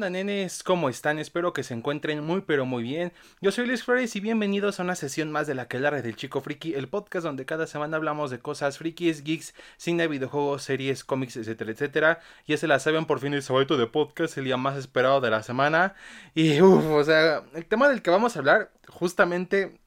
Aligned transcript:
onda, 0.00 0.08
nenes? 0.08 0.62
¿Cómo 0.62 0.88
están? 0.88 1.18
Espero 1.18 1.52
que 1.52 1.62
se 1.62 1.74
encuentren 1.74 2.24
muy 2.24 2.40
pero 2.40 2.64
muy 2.64 2.82
bien. 2.82 3.12
Yo 3.42 3.52
soy 3.52 3.66
Luis 3.66 3.84
Flores 3.84 4.16
y 4.16 4.20
bienvenidos 4.20 4.80
a 4.80 4.82
una 4.82 4.94
sesión 4.94 5.30
más 5.30 5.46
de 5.46 5.54
la 5.54 5.68
que 5.68 5.78
del 5.78 6.16
Chico 6.16 6.40
Friki, 6.40 6.72
el 6.72 6.88
podcast 6.88 7.26
donde 7.26 7.44
cada 7.44 7.66
semana 7.66 7.98
hablamos 7.98 8.30
de 8.30 8.38
cosas 8.38 8.78
frikis, 8.78 9.22
geeks, 9.22 9.54
cine, 9.76 10.08
videojuegos, 10.08 10.62
series, 10.62 11.04
cómics, 11.04 11.36
etcétera, 11.36 11.72
etcétera. 11.72 12.20
Ya 12.46 12.56
se 12.56 12.66
la 12.66 12.78
saben 12.78 13.04
por 13.04 13.20
fin 13.20 13.34
el 13.34 13.42
sábado 13.42 13.76
de 13.76 13.86
podcast, 13.88 14.38
el 14.38 14.44
día 14.44 14.56
más 14.56 14.78
esperado 14.78 15.20
de 15.20 15.28
la 15.28 15.42
semana. 15.42 15.94
Y 16.34 16.62
uff, 16.62 16.86
o 16.86 17.04
sea, 17.04 17.42
el 17.52 17.66
tema 17.66 17.90
del 17.90 18.00
que 18.00 18.10
vamos 18.10 18.36
a 18.36 18.38
hablar 18.38 18.72
justamente 18.88 19.78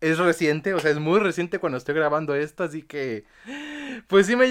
es 0.00 0.18
reciente, 0.18 0.72
o 0.74 0.78
sea, 0.78 0.92
es 0.92 1.00
muy 1.00 1.18
reciente 1.18 1.58
cuando 1.58 1.78
estoy 1.78 1.96
grabando 1.96 2.36
esto, 2.36 2.62
así 2.62 2.82
que 2.82 3.24
pues 4.06 4.26
sí, 4.26 4.36
me, 4.36 4.46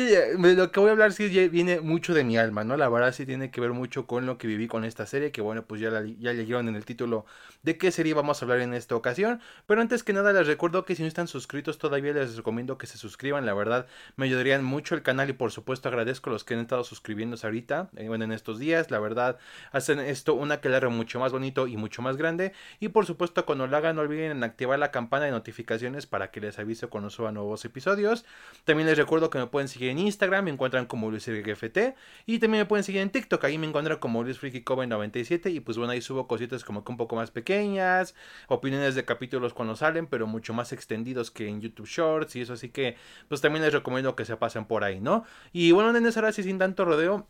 lo 0.54 0.72
que 0.72 0.80
voy 0.80 0.90
a 0.90 0.92
hablar 0.92 1.14
sí 1.14 1.28
viene 1.50 1.82
mucho 1.82 2.14
de 2.14 2.24
mi 2.24 2.38
alma, 2.38 2.64
¿no? 2.64 2.78
La 2.78 2.90
verdad 2.90 3.14
sí 3.14 3.26
tiene 3.26 3.52
que 3.52 3.62
ver 3.62 3.72
mucho 3.72 4.08
con 4.08 4.26
lo 4.26 4.38
que 4.38 4.48
viví 4.48 4.68
con 4.68 4.86
esta 4.86 5.06
serie, 5.06 5.32
que 5.32 5.42
bueno, 5.42 5.64
pues 5.64 5.82
ya, 5.82 5.90
ya 6.20 6.34
leyeron 6.34 6.68
en 6.70 6.76
el 6.76 6.86
título 6.86 7.26
de 7.64 7.78
qué 7.78 7.92
serie 7.92 8.14
vamos 8.14 8.42
a 8.42 8.46
hablar 8.46 8.62
en 8.62 8.74
esta 8.74 8.96
ocasión. 8.96 9.42
Pero 9.66 9.82
antes 9.82 10.04
que 10.04 10.14
nada 10.14 10.32
les 10.34 10.48
recuerdo 10.48 10.86
que 10.86 10.96
si 10.96 11.02
no 11.02 11.08
están 11.08 11.28
suscritos 11.28 11.78
todavía 11.78 12.14
les 12.14 12.36
recomiendo 12.38 12.78
que 12.78 12.88
se 12.88 12.98
suscriban, 12.98 13.46
la 13.46 13.54
verdad 13.54 13.88
me 14.16 14.26
ayudarían 14.26 14.64
mucho 14.64 14.96
el 14.96 15.02
canal 15.02 15.30
y 15.30 15.34
por 15.34 15.52
supuesto 15.52 15.90
agradezco 15.90 16.30
a 16.30 16.34
los 16.34 16.44
que 16.44 16.54
han 16.54 16.62
estado 16.62 16.84
suscribiéndose 16.84 17.46
ahorita, 17.48 17.90
eh, 17.98 18.08
bueno, 18.08 18.26
en 18.26 18.32
estos 18.32 18.60
días, 18.60 18.92
la 18.92 19.00
verdad 19.00 19.38
hacen 19.72 20.00
esto 20.00 20.34
una 20.34 20.62
que 20.62 20.68
mucho 20.90 21.20
más 21.20 21.32
bonito 21.32 21.68
y 21.68 21.78
mucho 21.78 22.02
más 22.02 22.18
grande. 22.18 22.54
Y 22.80 22.90
por 22.90 23.06
supuesto 23.06 23.46
cuando 23.46 23.68
lo 23.68 23.78
hagan 23.78 23.96
no 23.96 24.02
olviden 24.02 24.44
activar 24.44 24.78
la 24.80 24.92
campana 24.92 25.26
de 25.26 25.32
notificaciones 25.32 26.06
para 26.06 26.30
que 26.30 26.42
les 26.42 26.60
avise 26.60 26.88
cuando 26.88 27.10
suba 27.10 27.32
nuevos 27.32 27.66
episodios. 27.66 28.26
También 28.66 28.88
les 28.88 28.98
recuerdo 28.98 29.30
que 29.30 29.37
me 29.40 29.48
pueden 29.48 29.68
seguir 29.68 29.90
en 29.90 30.00
Instagram, 30.00 30.46
me 30.46 30.52
encuentran 30.52 30.86
como 30.86 31.10
LuisRGFT. 31.12 31.96
Y 32.26 32.40
también 32.40 32.64
me 32.64 32.66
pueden 32.66 32.84
seguir 32.84 33.02
en 33.02 33.10
TikTok, 33.10 33.44
ahí 33.46 33.58
me 33.58 33.68
encuentran 33.68 34.00
como 34.00 34.24
LuisFreakyCoven97. 34.24 35.52
Y 35.52 35.60
pues 35.60 35.78
bueno, 35.78 35.94
ahí 35.94 36.02
subo 36.02 36.28
cositas 36.28 36.64
como 36.64 36.84
que 36.84 36.92
un 36.92 36.98
poco 36.98 37.16
más 37.16 37.32
pequeñas, 37.32 38.16
opiniones 38.48 38.96
de 38.96 39.06
capítulos 39.06 39.54
cuando 39.54 39.76
salen, 39.76 40.08
pero 40.08 40.28
mucho 40.28 40.54
más 40.54 40.74
extendidos 40.74 41.32
que 41.32 41.48
en 41.48 41.62
YouTube 41.62 41.88
Shorts 41.88 42.36
y 42.36 42.42
eso. 42.42 42.54
Así 42.54 42.70
que 42.70 42.96
pues 43.28 43.42
también 43.42 43.64
les 43.64 43.74
recomiendo 43.74 44.16
que 44.16 44.26
se 44.26 44.38
pasen 44.38 44.66
por 44.66 44.84
ahí, 44.84 45.00
¿no? 45.00 45.24
Y 45.54 45.72
bueno, 45.72 45.96
en 45.96 46.08
ahora 46.08 46.32
sí 46.32 46.44
sin 46.44 46.58
tanto 46.58 46.86
rodeo 46.86 47.28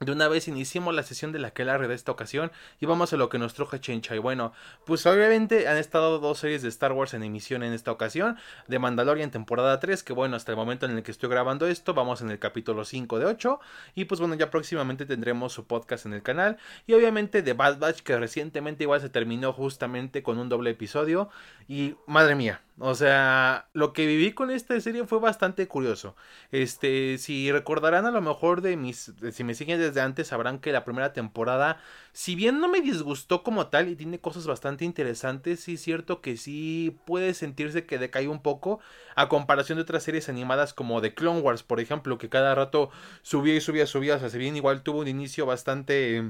de 0.00 0.12
una 0.12 0.28
vez 0.28 0.48
iniciemos 0.48 0.94
la 0.94 1.02
sesión 1.02 1.30
de 1.32 1.38
la 1.38 1.52
que 1.52 1.64
de 1.64 1.94
esta 1.94 2.10
ocasión 2.10 2.50
y 2.80 2.86
vamos 2.86 3.12
a 3.12 3.16
lo 3.16 3.28
que 3.28 3.38
nos 3.38 3.54
truje 3.54 3.80
Chencha. 3.80 4.16
Y 4.16 4.18
bueno, 4.18 4.52
pues 4.84 5.04
obviamente 5.06 5.68
han 5.68 5.76
estado 5.76 6.18
dos 6.18 6.38
series 6.38 6.62
de 6.62 6.68
Star 6.68 6.92
Wars 6.92 7.14
en 7.14 7.22
emisión 7.22 7.62
en 7.62 7.72
esta 7.72 7.92
ocasión. 7.92 8.36
De 8.66 8.78
Mandalorian 8.78 9.30
temporada 9.30 9.78
3, 9.78 10.02
que 10.02 10.12
bueno, 10.12 10.36
hasta 10.36 10.52
el 10.52 10.56
momento 10.56 10.86
en 10.86 10.96
el 10.96 11.02
que 11.02 11.10
estoy 11.10 11.28
grabando 11.28 11.66
esto, 11.66 11.94
vamos 11.94 12.22
en 12.22 12.30
el 12.30 12.38
capítulo 12.38 12.84
5 12.84 13.18
de 13.18 13.26
8. 13.26 13.60
Y 13.94 14.06
pues 14.06 14.20
bueno, 14.20 14.34
ya 14.34 14.50
próximamente 14.50 15.06
tendremos 15.06 15.52
su 15.52 15.66
podcast 15.66 16.06
en 16.06 16.14
el 16.14 16.22
canal. 16.22 16.56
Y 16.86 16.94
obviamente 16.94 17.42
de 17.42 17.52
Bad 17.52 17.78
Batch, 17.78 18.00
que 18.00 18.16
recientemente 18.16 18.84
igual 18.84 19.00
se 19.00 19.10
terminó 19.10 19.52
justamente 19.52 20.22
con 20.22 20.38
un 20.38 20.48
doble 20.48 20.70
episodio. 20.70 21.28
Y 21.68 21.94
madre 22.06 22.34
mía, 22.34 22.62
o 22.82 22.94
sea, 22.94 23.68
lo 23.74 23.92
que 23.92 24.06
viví 24.06 24.32
con 24.32 24.50
esta 24.50 24.80
serie 24.80 25.06
fue 25.06 25.18
bastante 25.18 25.68
curioso. 25.68 26.16
Este, 26.50 27.18
si 27.18 27.52
recordarán 27.52 28.06
a 28.06 28.10
lo 28.10 28.22
mejor 28.22 28.62
de 28.62 28.78
mis, 28.78 29.12
si 29.32 29.44
me 29.44 29.54
siguen 29.54 29.78
desde 29.78 30.00
antes, 30.00 30.28
sabrán 30.28 30.60
que 30.60 30.72
la 30.72 30.82
primera 30.82 31.12
temporada, 31.12 31.78
si 32.12 32.34
bien 32.34 32.58
no 32.58 32.68
me 32.68 32.80
disgustó 32.80 33.42
como 33.42 33.66
tal 33.66 33.90
y 33.90 33.96
tiene 33.96 34.18
cosas 34.18 34.46
bastante 34.46 34.86
interesantes, 34.86 35.60
sí 35.60 35.74
es 35.74 35.82
cierto 35.82 36.22
que 36.22 36.38
sí 36.38 36.98
puede 37.04 37.34
sentirse 37.34 37.84
que 37.84 37.98
decae 37.98 38.28
un 38.28 38.40
poco 38.40 38.80
a 39.14 39.28
comparación 39.28 39.76
de 39.76 39.82
otras 39.82 40.02
series 40.02 40.30
animadas 40.30 40.72
como 40.72 41.02
The 41.02 41.14
Clone 41.14 41.40
Wars, 41.40 41.62
por 41.62 41.80
ejemplo, 41.80 42.16
que 42.16 42.30
cada 42.30 42.54
rato 42.54 42.90
subía 43.20 43.56
y 43.56 43.60
subía, 43.60 43.86
subía, 43.86 44.16
o 44.16 44.18
sea, 44.20 44.30
si 44.30 44.38
bien 44.38 44.56
igual 44.56 44.82
tuvo 44.82 45.00
un 45.00 45.08
inicio 45.08 45.44
bastante 45.44 46.24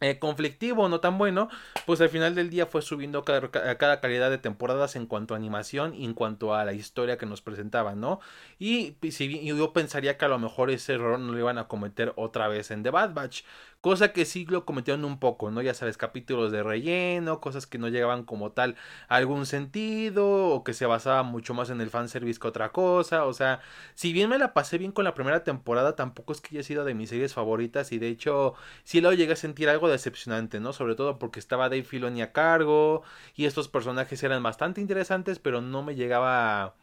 eh, 0.00 0.18
conflictivo, 0.18 0.88
no 0.88 1.00
tan 1.00 1.18
bueno, 1.18 1.48
pues 1.86 2.00
al 2.00 2.08
final 2.08 2.34
del 2.34 2.50
día 2.50 2.66
fue 2.66 2.82
subiendo 2.82 3.24
cada, 3.24 3.50
cada, 3.78 4.00
calidad 4.00 4.28
de 4.28 4.38
temporadas 4.38 4.96
en 4.96 5.06
cuanto 5.06 5.34
a 5.34 5.36
animación 5.36 5.94
y 5.94 6.04
en 6.04 6.14
cuanto 6.14 6.54
a 6.54 6.64
la 6.64 6.72
historia 6.72 7.16
que 7.16 7.26
nos 7.26 7.40
presentaban, 7.40 8.00
¿no? 8.00 8.20
Y 8.58 8.96
si 9.10 9.44
yo 9.44 9.72
pensaría 9.72 10.18
que 10.18 10.24
a 10.24 10.28
lo 10.28 10.38
mejor 10.38 10.70
ese 10.70 10.94
error 10.94 11.18
no 11.18 11.32
lo 11.32 11.38
iban 11.38 11.58
a 11.58 11.68
cometer 11.68 12.12
otra 12.16 12.48
vez 12.48 12.70
en 12.70 12.82
The 12.82 12.90
Bad 12.90 13.14
Batch, 13.14 13.44
cosa 13.84 14.12
que 14.12 14.24
sí 14.24 14.46
lo 14.46 14.64
cometieron 14.64 15.04
un 15.04 15.18
poco, 15.18 15.50
¿no? 15.50 15.60
Ya 15.62 15.74
sabes, 15.74 15.96
capítulos 15.98 16.50
de 16.50 16.62
relleno, 16.62 17.40
cosas 17.40 17.66
que 17.66 17.78
no 17.78 17.88
llegaban 17.88 18.24
como 18.24 18.50
tal 18.50 18.76
a 19.08 19.16
algún 19.16 19.46
sentido 19.46 20.46
o 20.48 20.64
que 20.64 20.72
se 20.72 20.86
basaban 20.86 21.26
mucho 21.26 21.54
más 21.54 21.70
en 21.70 21.80
el 21.82 21.90
fanservice 21.90 22.40
que 22.40 22.48
otra 22.48 22.72
cosa, 22.72 23.26
o 23.26 23.34
sea, 23.34 23.60
si 23.94 24.12
bien 24.12 24.30
me 24.30 24.38
la 24.38 24.54
pasé 24.54 24.78
bien 24.78 24.90
con 24.90 25.04
la 25.04 25.14
primera 25.14 25.44
temporada, 25.44 25.96
tampoco 25.96 26.32
es 26.32 26.40
que 26.40 26.56
haya 26.56 26.62
sido 26.62 26.84
de 26.84 26.94
mis 26.94 27.10
series 27.10 27.34
favoritas 27.34 27.92
y 27.92 27.98
de 27.98 28.08
hecho 28.08 28.54
sí 28.84 29.00
lo 29.00 29.12
llegué 29.12 29.34
a 29.34 29.36
sentir 29.36 29.68
algo 29.68 29.83
decepcionante, 29.88 30.60
¿no? 30.60 30.72
Sobre 30.72 30.94
todo 30.94 31.18
porque 31.18 31.38
estaba 31.40 31.68
Dave 31.68 31.84
Filoni 31.84 32.22
a 32.22 32.32
cargo 32.32 33.02
y 33.34 33.46
estos 33.46 33.68
personajes 33.68 34.22
eran 34.22 34.42
bastante 34.42 34.80
interesantes, 34.80 35.38
pero 35.38 35.60
no 35.60 35.82
me 35.82 35.94
llegaba 35.94 36.62
a, 36.64 36.74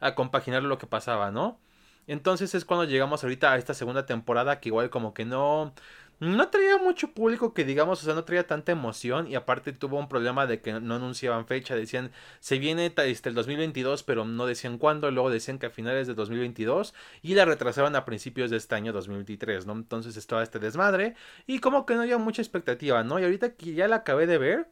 a 0.00 0.14
compaginar 0.14 0.62
lo 0.62 0.78
que 0.78 0.86
pasaba, 0.86 1.30
¿no? 1.30 1.58
Entonces 2.06 2.54
es 2.54 2.64
cuando 2.64 2.84
llegamos 2.84 3.22
ahorita 3.22 3.52
a 3.52 3.58
esta 3.58 3.74
segunda 3.74 4.06
temporada 4.06 4.60
que 4.60 4.68
igual 4.70 4.90
como 4.90 5.14
que 5.14 5.24
no 5.24 5.72
no 6.22 6.48
traía 6.50 6.78
mucho 6.78 7.08
público 7.12 7.52
que 7.52 7.64
digamos, 7.64 8.00
o 8.00 8.04
sea, 8.04 8.14
no 8.14 8.22
traía 8.22 8.46
tanta 8.46 8.70
emoción 8.70 9.26
y 9.26 9.34
aparte 9.34 9.72
tuvo 9.72 9.98
un 9.98 10.08
problema 10.08 10.46
de 10.46 10.60
que 10.60 10.72
no 10.72 10.94
anunciaban 10.94 11.46
fecha, 11.46 11.74
decían 11.74 12.12
se 12.38 12.58
viene 12.58 12.94
este, 12.96 13.28
el 13.28 13.34
2022 13.34 14.04
pero 14.04 14.24
no 14.24 14.46
decían 14.46 14.78
cuándo, 14.78 15.10
luego 15.10 15.30
decían 15.30 15.58
que 15.58 15.66
a 15.66 15.70
finales 15.70 16.06
de 16.06 16.14
2022 16.14 16.94
y 17.22 17.34
la 17.34 17.44
retrasaban 17.44 17.96
a 17.96 18.04
principios 18.04 18.50
de 18.50 18.58
este 18.58 18.76
año 18.76 18.92
2023, 18.92 19.66
¿no? 19.66 19.72
Entonces 19.72 20.16
estaba 20.16 20.44
este 20.44 20.60
desmadre 20.60 21.16
y 21.48 21.58
como 21.58 21.86
que 21.86 21.96
no 21.96 22.02
había 22.02 22.18
mucha 22.18 22.40
expectativa, 22.40 23.02
¿no? 23.02 23.18
Y 23.18 23.24
ahorita 23.24 23.56
que 23.56 23.74
ya 23.74 23.88
la 23.88 23.96
acabé 23.96 24.28
de 24.28 24.38
ver, 24.38 24.68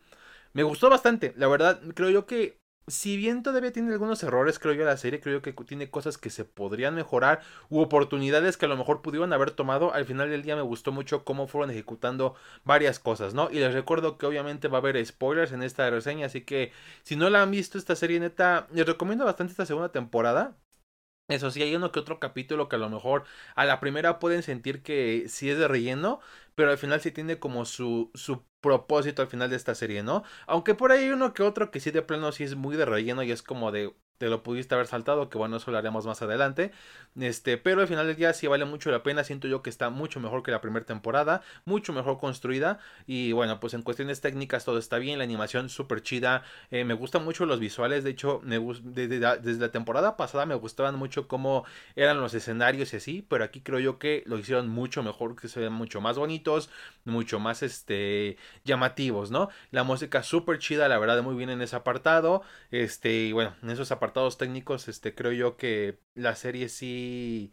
me 0.52 0.62
gustó 0.62 0.88
bastante, 0.88 1.34
la 1.36 1.48
verdad, 1.48 1.80
creo 1.94 2.10
yo 2.10 2.26
que 2.26 2.59
si 2.86 3.16
bien 3.16 3.42
todavía 3.42 3.72
tiene 3.72 3.92
algunos 3.92 4.22
errores, 4.22 4.58
creo 4.58 4.74
yo, 4.74 4.84
la 4.84 4.96
serie, 4.96 5.20
creo 5.20 5.38
yo 5.38 5.42
que 5.42 5.52
tiene 5.64 5.90
cosas 5.90 6.18
que 6.18 6.30
se 6.30 6.44
podrían 6.44 6.94
mejorar 6.94 7.40
u 7.68 7.80
oportunidades 7.80 8.56
que 8.56 8.66
a 8.66 8.68
lo 8.68 8.76
mejor 8.76 9.02
pudieron 9.02 9.32
haber 9.32 9.52
tomado. 9.52 9.92
Al 9.94 10.04
final 10.06 10.30
del 10.30 10.42
día 10.42 10.56
me 10.56 10.62
gustó 10.62 10.92
mucho 10.92 11.24
cómo 11.24 11.46
fueron 11.46 11.70
ejecutando 11.70 12.34
varias 12.64 12.98
cosas, 12.98 13.34
¿no? 13.34 13.48
Y 13.50 13.60
les 13.60 13.72
recuerdo 13.74 14.18
que 14.18 14.26
obviamente 14.26 14.68
va 14.68 14.78
a 14.78 14.80
haber 14.80 15.04
spoilers 15.06 15.52
en 15.52 15.62
esta 15.62 15.88
reseña, 15.90 16.26
así 16.26 16.42
que 16.42 16.72
si 17.04 17.16
no 17.16 17.30
la 17.30 17.42
han 17.42 17.50
visto 17.50 17.78
esta 17.78 17.96
serie 17.96 18.18
neta, 18.20 18.66
les 18.72 18.86
recomiendo 18.86 19.24
bastante 19.24 19.52
esta 19.52 19.66
segunda 19.66 19.92
temporada. 19.92 20.56
Eso 21.28 21.50
sí, 21.52 21.62
hay 21.62 21.76
uno 21.76 21.92
que 21.92 22.00
otro 22.00 22.18
capítulo 22.18 22.68
que 22.68 22.74
a 22.76 22.78
lo 22.80 22.88
mejor 22.90 23.24
a 23.54 23.64
la 23.64 23.78
primera 23.78 24.18
pueden 24.18 24.42
sentir 24.42 24.82
que 24.82 25.26
sí 25.28 25.48
es 25.48 25.58
de 25.58 25.68
relleno, 25.68 26.20
pero 26.60 26.72
al 26.72 26.78
final 26.78 27.00
sí 27.00 27.10
tiene 27.10 27.38
como 27.38 27.64
su, 27.64 28.10
su 28.14 28.44
propósito 28.60 29.22
al 29.22 29.28
final 29.28 29.48
de 29.50 29.56
esta 29.56 29.74
serie, 29.74 30.02
¿no? 30.02 30.24
Aunque 30.46 30.74
por 30.74 30.92
ahí 30.92 31.08
uno 31.08 31.32
que 31.32 31.42
otro 31.42 31.70
que 31.70 31.80
sí 31.80 31.90
de 31.90 32.02
plano 32.02 32.32
sí 32.32 32.44
es 32.44 32.54
muy 32.54 32.76
de 32.76 32.84
relleno 32.84 33.22
y 33.22 33.32
es 33.32 33.42
como 33.42 33.72
de, 33.72 33.94
te 34.20 34.28
lo 34.28 34.42
pudiste 34.42 34.74
haber 34.74 34.86
saltado, 34.86 35.30
que 35.30 35.38
bueno, 35.38 35.56
eso 35.56 35.70
lo 35.70 35.78
haremos 35.78 36.04
más 36.04 36.20
adelante. 36.20 36.72
Este, 37.18 37.56
pero 37.56 37.80
al 37.80 37.88
final 37.88 38.06
del 38.06 38.16
día 38.16 38.34
sí 38.34 38.46
vale 38.46 38.66
mucho 38.66 38.90
la 38.90 39.02
pena, 39.02 39.24
siento 39.24 39.48
yo 39.48 39.62
que 39.62 39.70
está 39.70 39.88
mucho 39.88 40.20
mejor 40.20 40.42
que 40.42 40.50
la 40.50 40.60
primera 40.60 40.84
temporada, 40.84 41.40
mucho 41.64 41.94
mejor 41.94 42.18
construida 42.18 42.78
y 43.06 43.32
bueno, 43.32 43.60
pues 43.60 43.72
en 43.72 43.80
cuestiones 43.82 44.20
técnicas 44.20 44.66
todo 44.66 44.78
está 44.78 44.98
bien, 44.98 45.16
la 45.18 45.24
animación 45.24 45.70
súper 45.70 46.02
chida, 46.02 46.42
eh, 46.70 46.84
me 46.84 46.92
gustan 46.92 47.24
mucho 47.24 47.46
los 47.46 47.60
visuales, 47.60 48.04
de 48.04 48.10
hecho, 48.10 48.40
me 48.44 48.60
desde, 48.82 49.18
desde 49.18 49.58
la 49.60 49.72
temporada 49.72 50.18
pasada 50.18 50.44
me 50.44 50.54
gustaban 50.54 50.96
mucho 50.96 51.26
cómo 51.26 51.64
eran 51.96 52.20
los 52.20 52.34
escenarios 52.34 52.92
y 52.92 52.98
así, 52.98 53.26
pero 53.26 53.42
aquí 53.42 53.62
creo 53.62 53.78
yo 53.78 53.98
que 53.98 54.22
lo 54.26 54.38
hicieron 54.38 54.68
mucho 54.68 55.02
mejor, 55.02 55.34
que 55.34 55.48
se 55.48 55.60
ven 55.60 55.72
mucho 55.72 56.02
más 56.02 56.18
bonitos, 56.18 56.68
mucho 57.04 57.40
más 57.40 57.62
este 57.62 58.36
llamativos, 58.64 59.30
¿no? 59.30 59.48
La 59.70 59.82
música 59.82 60.22
súper 60.22 60.58
chida, 60.58 60.88
la 60.88 60.98
verdad, 60.98 61.22
muy 61.22 61.34
bien 61.34 61.48
en 61.48 61.62
ese 61.62 61.74
apartado, 61.74 62.42
este, 62.70 63.12
y 63.24 63.32
bueno, 63.32 63.54
en 63.62 63.70
esos 63.70 63.90
apartados 63.90 64.09
técnicos, 64.38 64.88
este, 64.88 65.14
creo 65.14 65.32
yo 65.32 65.56
que 65.56 66.00
la 66.14 66.34
serie 66.36 66.68
sí 66.68 67.52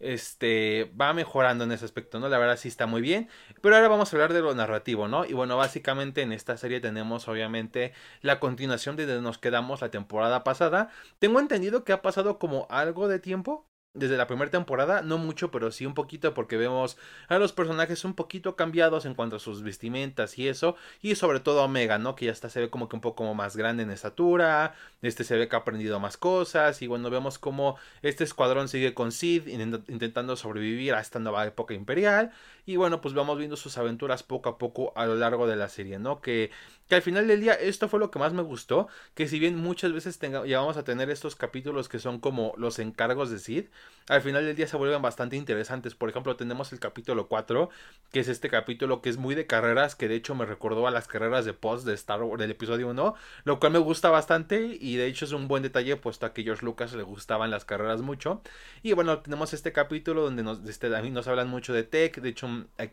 este 0.00 0.90
va 1.00 1.12
mejorando 1.12 1.64
en 1.64 1.72
ese 1.72 1.84
aspecto, 1.84 2.18
¿no? 2.20 2.28
La 2.28 2.38
verdad 2.38 2.56
sí 2.56 2.68
está 2.68 2.86
muy 2.86 3.02
bien. 3.02 3.28
Pero 3.60 3.76
ahora 3.76 3.88
vamos 3.88 4.12
a 4.12 4.16
hablar 4.16 4.32
de 4.32 4.40
lo 4.40 4.54
narrativo, 4.54 5.08
¿no? 5.08 5.24
Y 5.26 5.34
bueno, 5.34 5.56
básicamente 5.56 6.22
en 6.22 6.32
esta 6.32 6.56
serie 6.56 6.80
tenemos 6.80 7.28
obviamente 7.28 7.92
la 8.22 8.40
continuación 8.40 8.96
de 8.96 9.06
donde 9.06 9.22
nos 9.22 9.38
quedamos 9.38 9.82
la 9.82 9.90
temporada 9.90 10.42
pasada. 10.44 10.90
Tengo 11.18 11.38
entendido 11.40 11.84
que 11.84 11.92
ha 11.92 12.02
pasado 12.02 12.38
como 12.38 12.66
algo 12.70 13.08
de 13.08 13.20
tiempo 13.20 13.69
desde 13.92 14.16
la 14.16 14.28
primera 14.28 14.50
temporada, 14.50 15.02
no 15.02 15.18
mucho, 15.18 15.50
pero 15.50 15.72
sí 15.72 15.84
un 15.84 15.94
poquito 15.94 16.32
porque 16.32 16.56
vemos 16.56 16.96
a 17.28 17.38
los 17.38 17.52
personajes 17.52 18.04
un 18.04 18.14
poquito 18.14 18.54
cambiados 18.54 19.04
en 19.04 19.14
cuanto 19.14 19.36
a 19.36 19.38
sus 19.40 19.62
vestimentas 19.62 20.38
y 20.38 20.48
eso, 20.48 20.76
y 21.02 21.16
sobre 21.16 21.40
todo 21.40 21.64
Omega, 21.64 21.98
¿no? 21.98 22.14
Que 22.14 22.26
ya 22.26 22.32
está 22.32 22.48
se 22.48 22.60
ve 22.60 22.70
como 22.70 22.88
que 22.88 22.96
un 22.96 23.02
poco 23.02 23.34
más 23.34 23.56
grande 23.56 23.82
en 23.82 23.90
estatura, 23.90 24.74
este 25.02 25.24
se 25.24 25.36
ve 25.36 25.48
que 25.48 25.56
ha 25.56 25.60
aprendido 25.60 25.98
más 25.98 26.16
cosas 26.16 26.82
y 26.82 26.86
bueno, 26.86 27.10
vemos 27.10 27.38
como 27.38 27.76
este 28.02 28.22
escuadrón 28.24 28.68
sigue 28.68 28.94
con 28.94 29.10
Sid 29.10 29.48
intentando 29.48 30.36
sobrevivir 30.36 30.94
a 30.94 31.00
esta 31.00 31.18
nueva 31.18 31.46
época 31.46 31.74
imperial 31.74 32.32
y 32.70 32.76
bueno, 32.76 33.00
pues 33.00 33.14
vamos 33.14 33.36
viendo 33.36 33.56
sus 33.56 33.76
aventuras 33.78 34.22
poco 34.22 34.48
a 34.48 34.58
poco 34.58 34.92
a 34.94 35.04
lo 35.06 35.16
largo 35.16 35.48
de 35.48 35.56
la 35.56 35.68
serie, 35.68 35.98
¿no? 35.98 36.20
Que 36.20 36.50
que 36.90 36.96
al 36.96 37.02
final 37.02 37.28
del 37.28 37.40
día 37.40 37.54
esto 37.54 37.88
fue 37.88 38.00
lo 38.00 38.10
que 38.10 38.18
más 38.18 38.32
me 38.32 38.42
gustó, 38.42 38.88
que 39.14 39.28
si 39.28 39.38
bien 39.38 39.56
muchas 39.56 39.92
veces 39.92 40.18
tenga, 40.18 40.40
a 40.40 40.82
tener 40.82 41.08
estos 41.08 41.36
capítulos 41.36 41.88
que 41.88 42.00
son 42.00 42.18
como 42.18 42.52
los 42.56 42.80
encargos 42.80 43.30
de 43.30 43.38
Sid, 43.38 43.66
al 44.08 44.22
final 44.22 44.44
del 44.44 44.56
día 44.56 44.66
se 44.66 44.76
vuelven 44.76 45.00
bastante 45.00 45.36
interesantes. 45.36 45.94
Por 45.94 46.10
ejemplo, 46.10 46.34
tenemos 46.34 46.72
el 46.72 46.80
capítulo 46.80 47.28
4, 47.28 47.70
que 48.10 48.18
es 48.18 48.26
este 48.26 48.50
capítulo 48.50 49.02
que 49.02 49.08
es 49.08 49.18
muy 49.18 49.36
de 49.36 49.46
carreras, 49.46 49.94
que 49.94 50.08
de 50.08 50.16
hecho 50.16 50.34
me 50.34 50.46
recordó 50.46 50.88
a 50.88 50.90
las 50.90 51.06
carreras 51.06 51.44
de 51.44 51.52
post 51.52 51.86
de 51.86 51.94
Star 51.94 52.24
Wars 52.24 52.40
del 52.40 52.50
episodio 52.50 52.88
1, 52.88 53.14
lo 53.44 53.60
cual 53.60 53.72
me 53.72 53.78
gusta 53.78 54.10
bastante 54.10 54.76
y 54.80 54.96
de 54.96 55.06
hecho 55.06 55.26
es 55.26 55.32
un 55.32 55.46
buen 55.46 55.62
detalle 55.62 55.94
puesto 55.94 56.26
a 56.26 56.32
que 56.32 56.42
George 56.42 56.64
Lucas 56.64 56.92
le 56.92 57.04
gustaban 57.04 57.52
las 57.52 57.64
carreras 57.64 58.00
mucho. 58.00 58.42
Y 58.82 58.94
bueno, 58.94 59.20
tenemos 59.20 59.54
este 59.54 59.72
capítulo 59.72 60.22
donde 60.22 60.42
nos, 60.42 60.68
este, 60.68 60.94
a 60.94 61.02
mí 61.02 61.10
nos 61.10 61.28
hablan 61.28 61.48
mucho 61.48 61.72
de 61.72 61.84
Tech, 61.84 62.20
de 62.20 62.28
hecho 62.30 62.48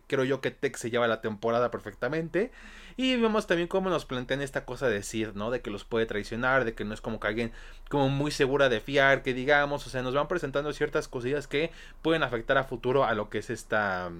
creo 0.08 0.24
yo 0.24 0.42
que 0.42 0.52
Tech 0.52 0.76
se 0.76 0.90
lleva 0.90 1.08
la 1.08 1.22
temporada 1.22 1.72
perfectamente. 1.72 2.52
Y 2.96 3.16
vemos 3.16 3.46
también 3.46 3.68
cómo 3.68 3.90
nos 3.90 4.06
plantean 4.06 4.42
esta 4.42 4.66
cosa 4.66 4.90
de 4.90 5.04
Sid, 5.04 5.30
¿no? 5.36 5.52
De 5.52 5.62
que 5.62 5.70
los 5.70 5.86
puede 5.86 6.08
traicionar, 6.08 6.66
de 6.66 6.74
que 6.74 6.84
no 6.84 6.94
es 6.94 7.02
como 7.02 7.20
que 7.20 7.28
alguien 7.28 7.52
como 7.90 8.10
muy 8.10 8.32
segura 8.32 8.70
de 8.70 8.80
fiar, 8.80 9.22
que 9.22 9.36
digamos, 9.36 9.86
o 9.86 9.90
sea, 9.90 10.02
nos 10.02 10.16
van 10.16 10.28
presentando 10.28 10.74
ciertas 10.74 11.08
cosillas 11.08 11.48
que 11.48 11.72
pueden 12.02 12.24
afectar 12.24 12.58
a 12.58 12.64
futuro 12.64 13.06
a 13.06 13.14
lo 13.14 13.30
que 13.30 13.38
es 13.38 13.52
esta 13.52 14.12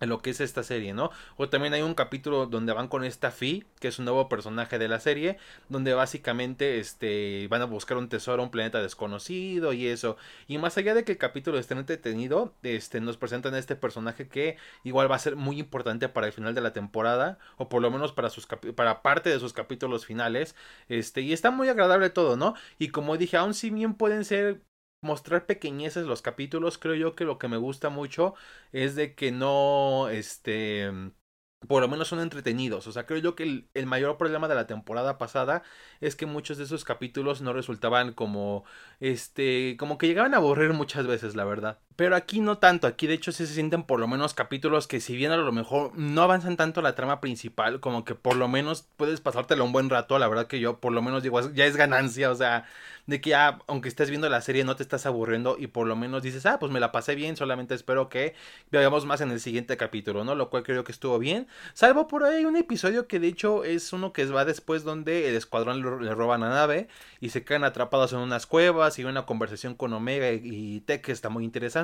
lo 0.00 0.20
que 0.20 0.30
es 0.30 0.40
esta 0.40 0.62
serie, 0.62 0.94
¿no? 0.94 1.10
O 1.36 1.48
también 1.48 1.74
hay 1.74 1.82
un 1.82 1.94
capítulo 1.94 2.46
donde 2.46 2.72
van 2.72 2.88
con 2.88 3.04
esta 3.04 3.30
Fi, 3.30 3.64
que 3.80 3.88
es 3.88 3.98
un 3.98 4.04
nuevo 4.04 4.28
personaje 4.28 4.78
de 4.78 4.88
la 4.88 5.00
serie, 5.00 5.38
donde 5.68 5.94
básicamente 5.94 6.78
este 6.78 7.46
van 7.48 7.62
a 7.62 7.66
buscar 7.66 7.96
un 7.96 8.08
tesoro, 8.08 8.42
un 8.42 8.50
planeta 8.50 8.82
desconocido 8.82 9.72
y 9.72 9.86
eso. 9.86 10.16
Y 10.46 10.58
más 10.58 10.76
allá 10.78 10.94
de 10.94 11.04
que 11.04 11.12
el 11.12 11.18
capítulo 11.18 11.58
esté 11.58 11.74
entretenido, 11.74 12.54
este 12.62 13.00
nos 13.00 13.16
presentan 13.16 13.54
a 13.54 13.58
este 13.58 13.76
personaje 13.76 14.28
que 14.28 14.56
igual 14.82 15.10
va 15.10 15.16
a 15.16 15.18
ser 15.18 15.36
muy 15.36 15.58
importante 15.58 16.08
para 16.08 16.26
el 16.26 16.32
final 16.32 16.54
de 16.54 16.60
la 16.60 16.72
temporada 16.72 17.38
o 17.56 17.68
por 17.68 17.82
lo 17.82 17.90
menos 17.90 18.12
para 18.12 18.30
sus 18.30 18.46
para 18.46 19.02
parte 19.02 19.30
de 19.30 19.40
sus 19.40 19.52
capítulos 19.52 20.06
finales. 20.06 20.54
Este, 20.88 21.20
y 21.20 21.32
está 21.32 21.50
muy 21.50 21.68
agradable 21.68 22.10
todo, 22.10 22.36
¿no? 22.36 22.54
Y 22.78 22.88
como 22.88 23.16
dije, 23.16 23.36
aún 23.36 23.54
si 23.54 23.70
bien 23.70 23.94
pueden 23.94 24.24
ser 24.24 24.62
mostrar 25.04 25.46
pequeñeces 25.46 26.06
los 26.06 26.22
capítulos, 26.22 26.78
creo 26.78 26.94
yo 26.94 27.14
que 27.14 27.24
lo 27.24 27.38
que 27.38 27.48
me 27.48 27.56
gusta 27.56 27.90
mucho 27.90 28.34
es 28.72 28.96
de 28.96 29.14
que 29.14 29.32
no, 29.32 30.08
este, 30.08 30.90
por 31.68 31.82
lo 31.82 31.88
menos 31.88 32.08
son 32.08 32.20
entretenidos. 32.20 32.86
O 32.86 32.92
sea, 32.92 33.06
creo 33.06 33.20
yo 33.20 33.34
que 33.34 33.66
el, 33.74 33.86
mayor 33.86 34.16
problema 34.18 34.48
de 34.48 34.54
la 34.54 34.66
temporada 34.66 35.18
pasada 35.18 35.62
es 36.00 36.16
que 36.16 36.26
muchos 36.26 36.58
de 36.58 36.64
esos 36.64 36.84
capítulos 36.84 37.42
no 37.42 37.52
resultaban 37.52 38.12
como, 38.12 38.64
este, 39.00 39.76
como 39.78 39.98
que 39.98 40.06
llegaban 40.06 40.34
a 40.34 40.38
aburrir 40.38 40.72
muchas 40.72 41.06
veces, 41.06 41.36
la 41.36 41.44
verdad. 41.44 41.80
Pero 41.96 42.16
aquí 42.16 42.40
no 42.40 42.58
tanto, 42.58 42.88
aquí 42.88 43.06
de 43.06 43.14
hecho 43.14 43.30
sí 43.30 43.46
se 43.46 43.54
sienten 43.54 43.84
por 43.84 44.00
lo 44.00 44.08
menos 44.08 44.34
capítulos 44.34 44.88
que 44.88 45.00
si 45.00 45.14
bien 45.14 45.30
a 45.30 45.36
lo 45.36 45.52
mejor 45.52 45.96
no 45.96 46.22
avanzan 46.22 46.56
tanto 46.56 46.82
la 46.82 46.96
trama 46.96 47.20
principal, 47.20 47.78
como 47.78 48.04
que 48.04 48.16
por 48.16 48.34
lo 48.34 48.48
menos 48.48 48.88
puedes 48.96 49.20
pasártelo 49.20 49.64
un 49.64 49.70
buen 49.70 49.88
rato, 49.88 50.18
la 50.18 50.26
verdad 50.26 50.48
que 50.48 50.58
yo 50.58 50.80
por 50.80 50.92
lo 50.92 51.02
menos 51.02 51.22
digo, 51.22 51.40
ya 51.52 51.66
es 51.66 51.76
ganancia, 51.76 52.32
o 52.32 52.34
sea, 52.34 52.64
de 53.06 53.20
que 53.20 53.30
ya 53.30 53.60
aunque 53.68 53.88
estés 53.88 54.10
viendo 54.10 54.28
la 54.28 54.40
serie 54.40 54.64
no 54.64 54.74
te 54.74 54.82
estás 54.82 55.06
aburriendo 55.06 55.56
y 55.56 55.68
por 55.68 55.86
lo 55.86 55.94
menos 55.94 56.24
dices, 56.24 56.46
ah, 56.46 56.58
pues 56.58 56.72
me 56.72 56.80
la 56.80 56.90
pasé 56.90 57.14
bien, 57.14 57.36
solamente 57.36 57.74
espero 57.74 58.08
que 58.08 58.34
veamos 58.72 59.06
más 59.06 59.20
en 59.20 59.30
el 59.30 59.38
siguiente 59.38 59.76
capítulo, 59.76 60.24
¿no? 60.24 60.34
Lo 60.34 60.50
cual 60.50 60.64
creo 60.64 60.82
que 60.82 60.90
estuvo 60.90 61.20
bien, 61.20 61.46
salvo 61.74 62.08
por 62.08 62.24
ahí 62.24 62.44
un 62.44 62.56
episodio 62.56 63.06
que 63.06 63.20
de 63.20 63.28
hecho 63.28 63.62
es 63.62 63.92
uno 63.92 64.12
que 64.12 64.24
va 64.24 64.44
después 64.44 64.82
donde 64.82 65.28
el 65.28 65.36
escuadrón 65.36 66.02
le 66.02 66.14
roban 66.14 66.40
la 66.40 66.48
nave 66.48 66.88
y 67.20 67.28
se 67.28 67.44
quedan 67.44 67.62
atrapados 67.62 68.12
en 68.12 68.18
unas 68.18 68.46
cuevas 68.46 68.98
y 68.98 69.04
una 69.04 69.26
conversación 69.26 69.74
con 69.76 69.92
Omega 69.92 70.32
y 70.32 70.80
Tech 70.80 71.02
que 71.02 71.12
está 71.12 71.28
muy 71.28 71.44
interesante 71.44 71.83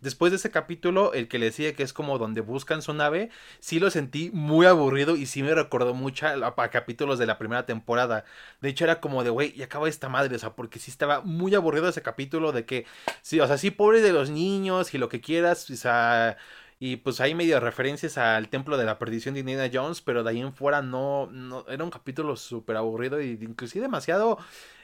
Después 0.00 0.32
de 0.32 0.36
ese 0.36 0.50
capítulo, 0.50 1.12
el 1.12 1.28
que 1.28 1.38
le 1.38 1.46
decía 1.46 1.74
que 1.74 1.82
es 1.82 1.92
como 1.92 2.18
donde 2.18 2.40
buscan 2.40 2.82
su 2.82 2.94
nave, 2.94 3.30
sí 3.60 3.78
lo 3.78 3.90
sentí 3.90 4.30
muy 4.32 4.66
aburrido 4.66 5.16
y 5.16 5.26
sí 5.26 5.42
me 5.42 5.54
recordó 5.54 5.94
mucho 5.94 6.26
a, 6.26 6.68
capítulos 6.70 7.18
de 7.18 7.26
la 7.26 7.38
primera 7.38 7.66
temporada. 7.66 8.24
De 8.60 8.68
hecho, 8.68 8.84
era 8.84 9.00
como 9.00 9.24
de, 9.24 9.30
güey, 9.30 9.52
y 9.56 9.62
acaba 9.62 9.88
esta 9.88 10.08
madre, 10.08 10.36
o 10.36 10.38
sea, 10.38 10.54
porque 10.54 10.78
sí 10.78 10.90
estaba 10.90 11.20
muy 11.20 11.54
aburrido 11.54 11.88
ese 11.88 12.02
capítulo 12.02 12.52
de 12.52 12.64
que, 12.64 12.86
sí, 13.22 13.40
o 13.40 13.46
sea, 13.46 13.58
sí, 13.58 13.70
pobre 13.70 14.00
de 14.00 14.12
los 14.12 14.30
niños 14.30 14.94
y 14.94 14.98
lo 14.98 15.08
que 15.08 15.20
quieras, 15.20 15.70
o 15.70 15.76
sea 15.76 16.36
y 16.80 16.96
pues 16.96 17.20
hay 17.20 17.34
medio 17.34 17.58
referencias 17.60 18.18
al 18.18 18.48
templo 18.48 18.76
de 18.76 18.84
la 18.84 18.98
perdición 18.98 19.34
de 19.34 19.40
Indiana 19.40 19.70
Jones, 19.72 20.00
pero 20.00 20.22
de 20.22 20.30
ahí 20.30 20.40
en 20.40 20.52
fuera 20.52 20.80
no, 20.80 21.26
no 21.32 21.66
era 21.68 21.82
un 21.82 21.90
capítulo 21.90 22.36
súper 22.36 22.76
aburrido 22.76 23.20
y 23.20 23.30
inclusive 23.40 23.82
demasiado 23.82 24.38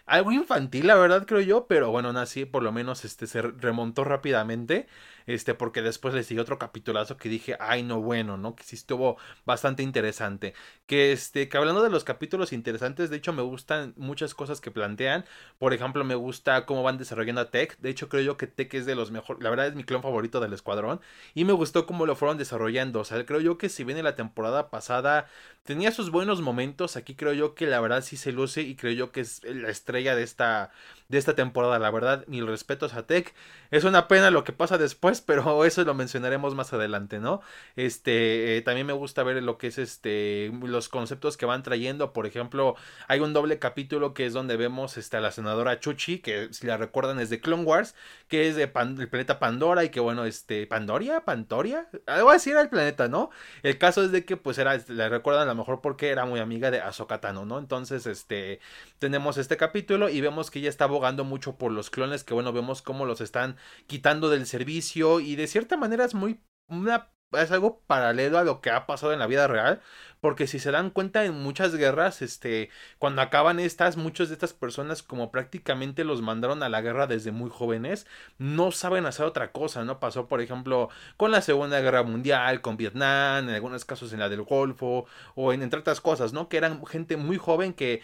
algo 0.06 0.32
infantil, 0.32 0.86
la 0.86 0.96
verdad, 0.96 1.26
creo 1.26 1.40
yo, 1.40 1.66
pero 1.66 1.90
bueno, 1.90 2.08
aún 2.08 2.16
así, 2.18 2.44
por 2.44 2.62
lo 2.62 2.72
menos, 2.72 3.04
este, 3.04 3.26
se 3.26 3.42
remontó 3.42 4.04
rápidamente 4.04 4.86
este, 5.26 5.54
porque 5.54 5.82
después 5.82 6.14
le 6.14 6.22
siguió 6.22 6.42
otro 6.42 6.58
capitulazo 6.58 7.16
que 7.16 7.28
dije, 7.28 7.56
ay, 7.60 7.82
no, 7.82 8.00
bueno, 8.00 8.36
¿no? 8.36 8.54
Que 8.54 8.64
sí 8.64 8.76
estuvo 8.76 9.16
bastante 9.44 9.82
interesante. 9.82 10.54
Que, 10.86 11.12
este, 11.12 11.48
que 11.48 11.56
hablando 11.56 11.82
de 11.82 11.90
los 11.90 12.04
capítulos 12.04 12.52
interesantes, 12.52 13.10
de 13.10 13.16
hecho, 13.16 13.32
me 13.32 13.42
gustan 13.42 13.94
muchas 13.96 14.34
cosas 14.34 14.60
que 14.60 14.70
plantean. 14.70 15.24
Por 15.58 15.72
ejemplo, 15.72 16.04
me 16.04 16.14
gusta 16.14 16.66
cómo 16.66 16.82
van 16.82 16.98
desarrollando 16.98 17.40
a 17.40 17.50
Tech. 17.50 17.78
De 17.78 17.90
hecho, 17.90 18.08
creo 18.08 18.22
yo 18.22 18.36
que 18.36 18.46
Tech 18.46 18.72
es 18.74 18.86
de 18.86 18.94
los 18.94 19.10
mejores, 19.10 19.42
la 19.42 19.50
verdad 19.50 19.66
es 19.66 19.74
mi 19.74 19.84
clon 19.84 20.02
favorito 20.02 20.40
del 20.40 20.52
escuadrón. 20.52 21.00
Y 21.34 21.44
me 21.44 21.52
gustó 21.52 21.86
cómo 21.86 22.06
lo 22.06 22.16
fueron 22.16 22.38
desarrollando. 22.38 23.00
O 23.00 23.04
sea, 23.04 23.24
creo 23.24 23.40
yo 23.40 23.58
que 23.58 23.68
si 23.68 23.84
bien 23.84 23.98
en 23.98 24.04
la 24.04 24.16
temporada 24.16 24.70
pasada 24.70 25.26
tenía 25.64 25.90
sus 25.92 26.10
buenos 26.10 26.42
momentos, 26.42 26.96
aquí 26.96 27.14
creo 27.14 27.32
yo 27.32 27.54
que 27.54 27.66
la 27.66 27.80
verdad 27.80 28.02
sí 28.02 28.16
se 28.16 28.32
luce 28.32 28.62
y 28.62 28.76
creo 28.76 28.92
yo 28.92 29.12
que 29.12 29.20
es 29.20 29.42
la 29.44 29.70
estrella 29.70 29.93
de 30.14 30.22
esta, 30.22 30.70
de 31.08 31.18
esta 31.18 31.34
temporada. 31.34 31.78
La 31.78 31.90
verdad, 31.90 32.24
mil 32.26 32.46
respetos 32.46 32.94
a 32.94 33.06
Tech. 33.06 33.34
Es 33.70 33.84
una 33.84 34.08
pena 34.08 34.30
lo 34.30 34.44
que 34.44 34.52
pasa 34.52 34.78
después 34.78 35.20
pero 35.26 35.64
eso 35.64 35.84
lo 35.84 35.94
mencionaremos 35.94 36.54
más 36.54 36.72
adelante, 36.72 37.18
¿no? 37.18 37.40
Este, 37.76 38.56
eh, 38.56 38.62
también 38.62 38.86
me 38.86 38.92
gusta 38.92 39.22
ver 39.22 39.42
lo 39.42 39.58
que 39.58 39.68
es 39.68 39.78
este, 39.78 40.52
los 40.62 40.88
conceptos 40.88 41.36
que 41.36 41.46
van 41.46 41.62
trayendo, 41.62 42.12
por 42.12 42.26
ejemplo, 42.26 42.76
hay 43.08 43.20
un 43.20 43.32
doble 43.32 43.58
capítulo 43.58 44.14
que 44.14 44.26
es 44.26 44.32
donde 44.32 44.56
vemos 44.56 44.96
este, 44.96 45.16
a 45.16 45.20
la 45.20 45.32
senadora 45.32 45.80
Chuchi, 45.80 46.18
que 46.18 46.48
si 46.52 46.66
la 46.66 46.76
recuerdan 46.76 47.20
es 47.20 47.30
de 47.30 47.40
Clone 47.40 47.64
Wars, 47.64 47.94
que 48.28 48.48
es 48.48 48.56
de 48.56 48.64
el 48.64 49.08
planeta 49.08 49.38
Pandora 49.38 49.84
y 49.84 49.90
que 49.90 50.00
bueno, 50.00 50.24
este, 50.24 50.66
Pandoria, 50.66 51.24
Pantoria, 51.24 51.88
algo 52.06 52.30
así 52.30 52.50
era 52.50 52.60
el 52.60 52.68
planeta, 52.68 53.08
¿no? 53.08 53.30
El 53.62 53.78
caso 53.78 54.02
es 54.02 54.12
de 54.12 54.24
que 54.24 54.36
pues 54.36 54.58
era, 54.58 54.78
la 54.88 55.08
recuerdan 55.08 55.44
a 55.48 55.52
lo 55.52 55.54
mejor 55.54 55.80
porque 55.80 56.10
era 56.10 56.24
muy 56.24 56.40
amiga 56.40 56.70
de 56.70 56.80
Ahsoka 56.80 57.20
Tano, 57.20 57.44
¿no? 57.44 57.58
Entonces, 57.58 58.06
este, 58.06 58.60
tenemos 58.98 59.36
este 59.36 59.56
capítulo 59.56 60.08
y 60.08 60.20
vemos 60.20 60.50
que 60.50 60.58
ella 60.58 60.70
está 60.70 60.86
abogando 60.94 61.24
mucho 61.24 61.56
por 61.58 61.72
los 61.72 61.90
clones, 61.90 62.24
que 62.24 62.34
bueno, 62.34 62.52
vemos 62.52 62.82
cómo 62.82 63.04
los 63.06 63.20
están 63.20 63.56
quitando 63.86 64.30
del 64.30 64.46
servicio, 64.46 65.20
y 65.20 65.36
de 65.36 65.46
cierta 65.46 65.76
manera 65.76 66.04
es 66.04 66.14
muy 66.14 66.40
una, 66.68 67.10
es 67.32 67.50
algo 67.50 67.82
paralelo 67.86 68.38
a 68.38 68.44
lo 68.44 68.60
que 68.60 68.70
ha 68.70 68.86
pasado 68.86 69.12
en 69.12 69.18
la 69.18 69.26
vida 69.26 69.46
real, 69.48 69.80
porque 70.24 70.46
si 70.46 70.58
se 70.58 70.70
dan 70.70 70.88
cuenta 70.88 71.26
en 71.26 71.34
muchas 71.34 71.76
guerras, 71.76 72.22
este, 72.22 72.70
cuando 72.98 73.20
acaban 73.20 73.60
estas, 73.60 73.98
muchas 73.98 74.28
de 74.28 74.32
estas 74.32 74.54
personas 74.54 75.02
como 75.02 75.30
prácticamente 75.30 76.02
los 76.02 76.22
mandaron 76.22 76.62
a 76.62 76.70
la 76.70 76.80
guerra 76.80 77.06
desde 77.06 77.30
muy 77.30 77.50
jóvenes, 77.50 78.06
no 78.38 78.72
saben 78.72 79.04
hacer 79.04 79.26
otra 79.26 79.52
cosa, 79.52 79.84
¿no? 79.84 80.00
Pasó, 80.00 80.26
por 80.26 80.40
ejemplo, 80.40 80.88
con 81.18 81.30
la 81.30 81.42
Segunda 81.42 81.78
Guerra 81.82 82.04
Mundial, 82.04 82.62
con 82.62 82.78
Vietnam, 82.78 83.50
en 83.50 83.54
algunos 83.54 83.84
casos 83.84 84.14
en 84.14 84.20
la 84.20 84.30
del 84.30 84.40
Golfo, 84.40 85.04
o 85.34 85.52
en, 85.52 85.60
entre 85.60 85.80
otras 85.80 86.00
cosas, 86.00 86.32
¿no? 86.32 86.48
Que 86.48 86.56
eran 86.56 86.82
gente 86.86 87.18
muy 87.18 87.36
joven 87.36 87.74
que, 87.74 88.00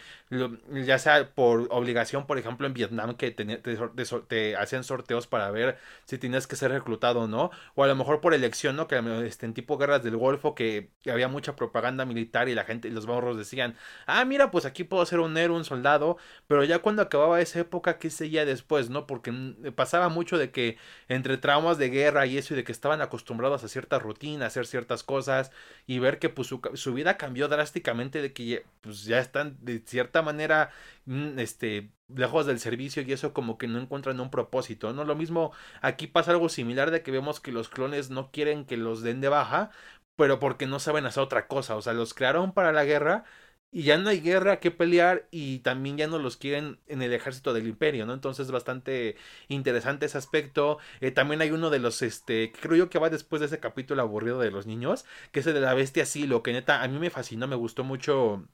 ya 0.69 0.99
sea 0.99 1.27
por 1.33 1.69
obligación, 1.71 2.27
por 2.27 2.37
ejemplo, 2.37 2.67
en 2.67 2.75
Vietnam, 2.75 3.15
que 3.15 3.31
te, 3.31 4.55
hacían 4.57 4.83
sorteos 4.83 5.25
para 5.25 5.49
ver 5.49 5.79
si 6.05 6.19
tenías 6.19 6.45
que 6.45 6.55
ser 6.55 6.69
reclutado, 6.69 7.27
¿no? 7.27 7.49
O 7.73 7.83
a 7.83 7.87
lo 7.87 7.95
mejor 7.95 8.21
por 8.21 8.35
elección, 8.35 8.75
¿no? 8.75 8.87
Que 8.87 9.01
este, 9.25 9.47
en 9.47 9.55
tipo 9.55 9.79
guerras 9.79 10.03
del 10.03 10.17
Golfo, 10.17 10.53
que 10.53 10.91
había 11.09 11.27
mucha 11.27 11.55
propaganda 11.55 12.05
militar 12.13 12.49
y 12.49 12.55
la 12.55 12.63
gente 12.63 12.89
los 12.89 13.07
morros 13.07 13.37
decían, 13.37 13.75
ah, 14.05 14.23
mira, 14.25 14.51
pues 14.51 14.65
aquí 14.65 14.83
puedo 14.83 15.05
ser 15.05 15.19
un 15.19 15.37
héroe, 15.37 15.57
un 15.57 15.65
soldado, 15.65 16.17
pero 16.47 16.63
ya 16.63 16.79
cuando 16.79 17.01
acababa 17.01 17.41
esa 17.41 17.59
época, 17.59 17.97
¿qué 17.97 18.09
seguía 18.09 18.45
después, 18.45 18.89
no? 18.89 19.07
Porque 19.07 19.31
pasaba 19.75 20.09
mucho 20.09 20.37
de 20.37 20.51
que 20.51 20.77
entre 21.07 21.37
traumas 21.37 21.77
de 21.77 21.89
guerra 21.89 22.25
y 22.25 22.37
eso 22.37 22.53
y 22.53 22.57
de 22.57 22.63
que 22.63 22.71
estaban 22.71 23.01
acostumbrados 23.01 23.63
a 23.63 23.67
cierta 23.67 23.99
rutina, 23.99 24.45
a 24.45 24.47
hacer 24.47 24.67
ciertas 24.67 25.03
cosas 25.03 25.51
y 25.87 25.99
ver 25.99 26.19
que 26.19 26.29
pues 26.29 26.47
su, 26.47 26.61
su 26.75 26.93
vida 26.93 27.17
cambió 27.17 27.47
drásticamente 27.47 28.21
de 28.21 28.33
que 28.33 28.65
pues 28.81 29.05
ya 29.05 29.19
están 29.19 29.57
de 29.61 29.79
cierta 29.85 30.21
manera 30.21 30.71
mm, 31.05 31.39
este 31.39 31.91
lejos 32.15 32.45
del 32.45 32.59
servicio 32.59 33.03
y 33.03 33.11
eso 33.13 33.33
como 33.33 33.57
que 33.57 33.67
no 33.67 33.79
encuentran 33.79 34.19
un 34.19 34.29
propósito, 34.29 34.93
¿no? 34.93 35.03
Lo 35.03 35.15
mismo 35.15 35.51
aquí 35.81 36.07
pasa 36.07 36.31
algo 36.31 36.49
similar 36.49 36.91
de 36.91 37.01
que 37.03 37.11
vemos 37.11 37.39
que 37.39 37.51
los 37.51 37.69
clones 37.69 38.09
no 38.09 38.31
quieren 38.31 38.65
que 38.65 38.77
los 38.77 39.01
den 39.01 39.21
de 39.21 39.29
baja 39.29 39.71
pero 40.21 40.37
porque 40.39 40.67
no 40.67 40.79
saben 40.79 41.07
hacer 41.07 41.23
otra 41.23 41.47
cosa. 41.47 41.75
O 41.75 41.81
sea, 41.81 41.93
los 41.93 42.13
crearon 42.13 42.53
para 42.53 42.71
la 42.71 42.85
guerra 42.85 43.23
y 43.71 43.83
ya 43.83 43.97
no 43.97 44.09
hay 44.09 44.19
guerra 44.21 44.59
que 44.59 44.69
pelear 44.69 45.27
y 45.31 45.59
también 45.59 45.97
ya 45.97 46.05
no 46.07 46.19
los 46.19 46.37
quieren 46.37 46.79
en 46.87 47.01
el 47.01 47.11
ejército 47.11 47.53
del 47.53 47.67
imperio, 47.67 48.05
¿no? 48.05 48.13
Entonces 48.13 48.45
es 48.45 48.51
bastante 48.51 49.15
interesante 49.47 50.05
ese 50.05 50.19
aspecto. 50.19 50.77
Eh, 50.99 51.09
también 51.09 51.41
hay 51.41 51.49
uno 51.49 51.71
de 51.71 51.79
los, 51.79 52.03
este, 52.03 52.51
creo 52.61 52.75
yo 52.75 52.89
que 52.91 52.99
va 52.99 53.09
después 53.09 53.39
de 53.39 53.47
ese 53.47 53.59
capítulo 53.59 54.03
aburrido 54.03 54.39
de 54.39 54.51
los 54.51 54.67
niños, 54.67 55.05
que 55.31 55.39
es 55.39 55.47
el 55.47 55.55
de 55.55 55.61
la 55.61 55.73
bestia 55.73 56.05
lo 56.27 56.43
que 56.43 56.53
neta 56.53 56.83
a 56.83 56.87
mí 56.87 56.99
me 56.99 57.09
fascinó, 57.09 57.47
me 57.47 57.55
gustó 57.55 57.83
mucho 57.83 58.47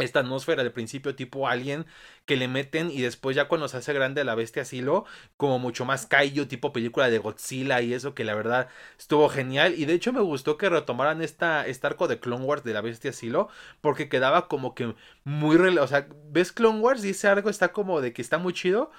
esta 0.00 0.20
atmósfera 0.20 0.62
del 0.62 0.72
principio 0.72 1.14
tipo 1.14 1.48
alien 1.48 1.86
que 2.26 2.36
le 2.36 2.48
meten 2.48 2.90
y 2.90 3.00
después 3.00 3.36
ya 3.36 3.48
cuando 3.48 3.68
se 3.68 3.76
hace 3.78 3.92
grande 3.92 4.24
la 4.24 4.34
bestia 4.34 4.62
asilo 4.62 5.04
como 5.36 5.58
mucho 5.58 5.84
más 5.84 6.06
kaiju 6.06 6.46
tipo 6.46 6.72
película 6.72 7.10
de 7.10 7.18
Godzilla 7.18 7.80
y 7.80 7.94
eso 7.94 8.14
que 8.14 8.24
la 8.24 8.34
verdad 8.34 8.68
estuvo 8.98 9.28
genial. 9.28 9.74
Y 9.76 9.84
de 9.84 9.94
hecho 9.94 10.12
me 10.12 10.20
gustó 10.20 10.56
que 10.56 10.68
retomaran 10.68 11.22
esta 11.22 11.66
este 11.66 11.86
arco 11.86 12.08
de 12.08 12.20
Clone 12.20 12.44
Wars 12.44 12.64
de 12.64 12.72
la 12.74 12.80
bestia 12.80 13.10
asilo 13.10 13.48
porque 13.80 14.08
quedaba 14.08 14.48
como 14.48 14.74
que 14.74 14.94
muy 15.24 15.56
o 15.56 15.86
sea 15.86 16.08
ves 16.30 16.52
Clone 16.52 16.80
Wars 16.80 17.04
y 17.04 17.10
ese 17.10 17.28
arco 17.28 17.50
está 17.50 17.72
como 17.72 18.00
de 18.00 18.12
que 18.12 18.22
está 18.22 18.38
muy 18.38 18.52
chido 18.52 18.90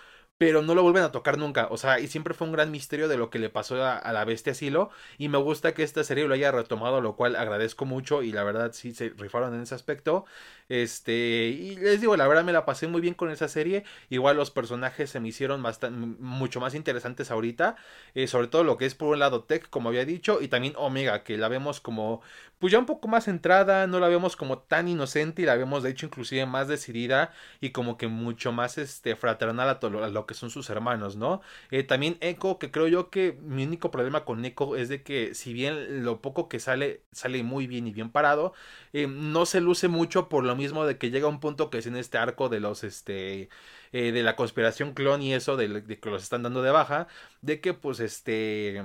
pero 0.42 0.64
no 0.64 0.74
lo 0.74 0.82
vuelven 0.82 1.04
a 1.04 1.12
tocar 1.12 1.38
nunca. 1.38 1.68
O 1.70 1.78
sea, 1.78 2.00
y 2.00 2.08
siempre 2.08 2.34
fue 2.34 2.48
un 2.48 2.54
gran 2.54 2.72
misterio 2.72 3.08
de 3.08 3.16
lo 3.16 3.30
que 3.30 3.38
le 3.38 3.52
pasó 3.52 3.86
a, 3.86 4.12
la 4.12 4.26
bestia 4.26 4.56
Silo. 4.56 4.90
Y 5.20 5.30
me 5.30 5.38
gusta 5.38 5.76
que 5.76 5.84
esta 5.84 6.04
serie 6.04 6.28
lo 6.28 6.34
haya 6.34 6.52
retomado, 6.52 7.00
lo 7.00 7.16
cual 7.16 7.36
agradezco 7.36 7.86
mucho. 7.86 8.24
Y 8.24 8.32
la 8.32 8.44
verdad 8.44 8.72
sí 8.74 8.92
se 8.92 9.10
rifaron 9.10 9.54
en 9.54 9.62
ese 9.62 9.76
aspecto. 9.76 10.26
Este, 10.68 11.50
y 11.50 11.76
les 11.76 12.02
digo, 12.02 12.18
la 12.18 12.28
verdad 12.28 12.44
me 12.44 12.54
la 12.54 12.66
pasé 12.66 12.88
muy 12.88 13.02
bien 13.02 13.14
con 13.14 13.30
esa 13.30 13.48
serie. 13.48 13.84
Igual 14.10 14.36
los 14.36 14.50
personajes 14.50 15.12
se 15.12 15.20
me 15.20 15.28
hicieron 15.28 15.62
bastante, 15.62 16.08
mucho 16.20 16.60
más 16.60 16.74
interesantes 16.74 17.30
ahorita. 17.30 17.76
Eh, 18.16 18.26
sobre 18.26 18.48
todo 18.48 18.64
lo 18.64 18.78
que 18.78 18.88
es 18.88 18.96
por 18.96 19.10
un 19.10 19.20
lado 19.20 19.44
Tech, 19.44 19.70
como 19.70 19.90
había 19.90 20.06
dicho. 20.06 20.42
Y 20.42 20.48
también 20.48 20.74
Omega, 20.76 21.24
que 21.24 21.38
la 21.38 21.50
vemos 21.50 21.82
como, 21.82 22.24
pues 22.62 22.72
ya 22.72 22.80
un 22.80 22.86
poco 22.86 23.10
más 23.10 23.26
centrada. 23.26 23.88
No 23.88 24.00
la 24.00 24.08
vemos 24.08 24.38
como 24.38 24.60
tan 24.60 24.88
inocente. 24.88 25.42
Y 25.42 25.46
la 25.46 25.56
vemos, 25.58 25.84
de 25.84 25.90
hecho, 25.92 26.06
inclusive 26.06 26.46
más 26.46 26.70
decidida. 26.70 27.34
Y 27.60 27.72
como 27.72 27.98
que 27.98 28.08
mucho 28.08 28.54
más 28.54 28.78
este, 28.78 29.16
fraternal 29.18 29.70
a, 29.70 29.80
a 29.84 30.10
lo 30.10 30.26
que 30.26 30.34
son 30.36 30.50
sus 30.50 30.70
hermanos, 30.70 31.18
¿no? 31.18 31.42
Eh, 31.72 31.84
también 31.84 32.18
Echo, 32.22 32.58
que 32.60 32.72
creo 32.72 32.88
yo 32.88 33.10
que 33.10 33.34
mi 33.42 33.64
único 33.66 33.92
problema 33.92 34.26
con 34.26 34.46
Echo 34.46 34.76
es 34.78 34.90
de 34.90 35.04
que 35.04 35.36
si 35.36 35.54
bien 35.54 36.04
lo 36.06 36.22
poco 36.22 36.48
que 36.50 36.60
sale 36.60 37.04
sale 37.12 37.44
muy 37.44 37.68
bien 37.68 37.88
y 37.88 37.92
bien 37.94 38.12
parado, 38.12 38.54
eh, 38.94 39.08
no 39.08 39.46
se 39.46 39.62
luce 39.62 39.88
mucho 39.88 40.30
por 40.30 40.44
lo 40.44 40.56
mismo 40.56 40.86
de 40.86 40.98
que 40.98 41.12
llega 41.12 41.28
un 41.28 41.40
punto 41.40 41.70
que 41.70 41.80
es 41.80 41.88
en 41.88 41.96
este 41.96 42.18
arco 42.18 42.50
de 42.50 42.60
los, 42.60 42.84
este, 42.84 43.50
eh, 43.92 44.12
de 44.12 44.24
la 44.24 44.36
conspiración 44.36 44.94
clon 44.94 45.22
y 45.22 45.34
eso, 45.34 45.58
de, 45.58 45.82
de 45.82 46.00
que 46.00 46.10
los 46.10 46.24
están 46.24 46.44
dando 46.44 46.62
de 46.62 46.72
baja, 46.72 47.08
de 47.42 47.62
que 47.62 47.74
pues 47.74 48.00
este 48.00 48.84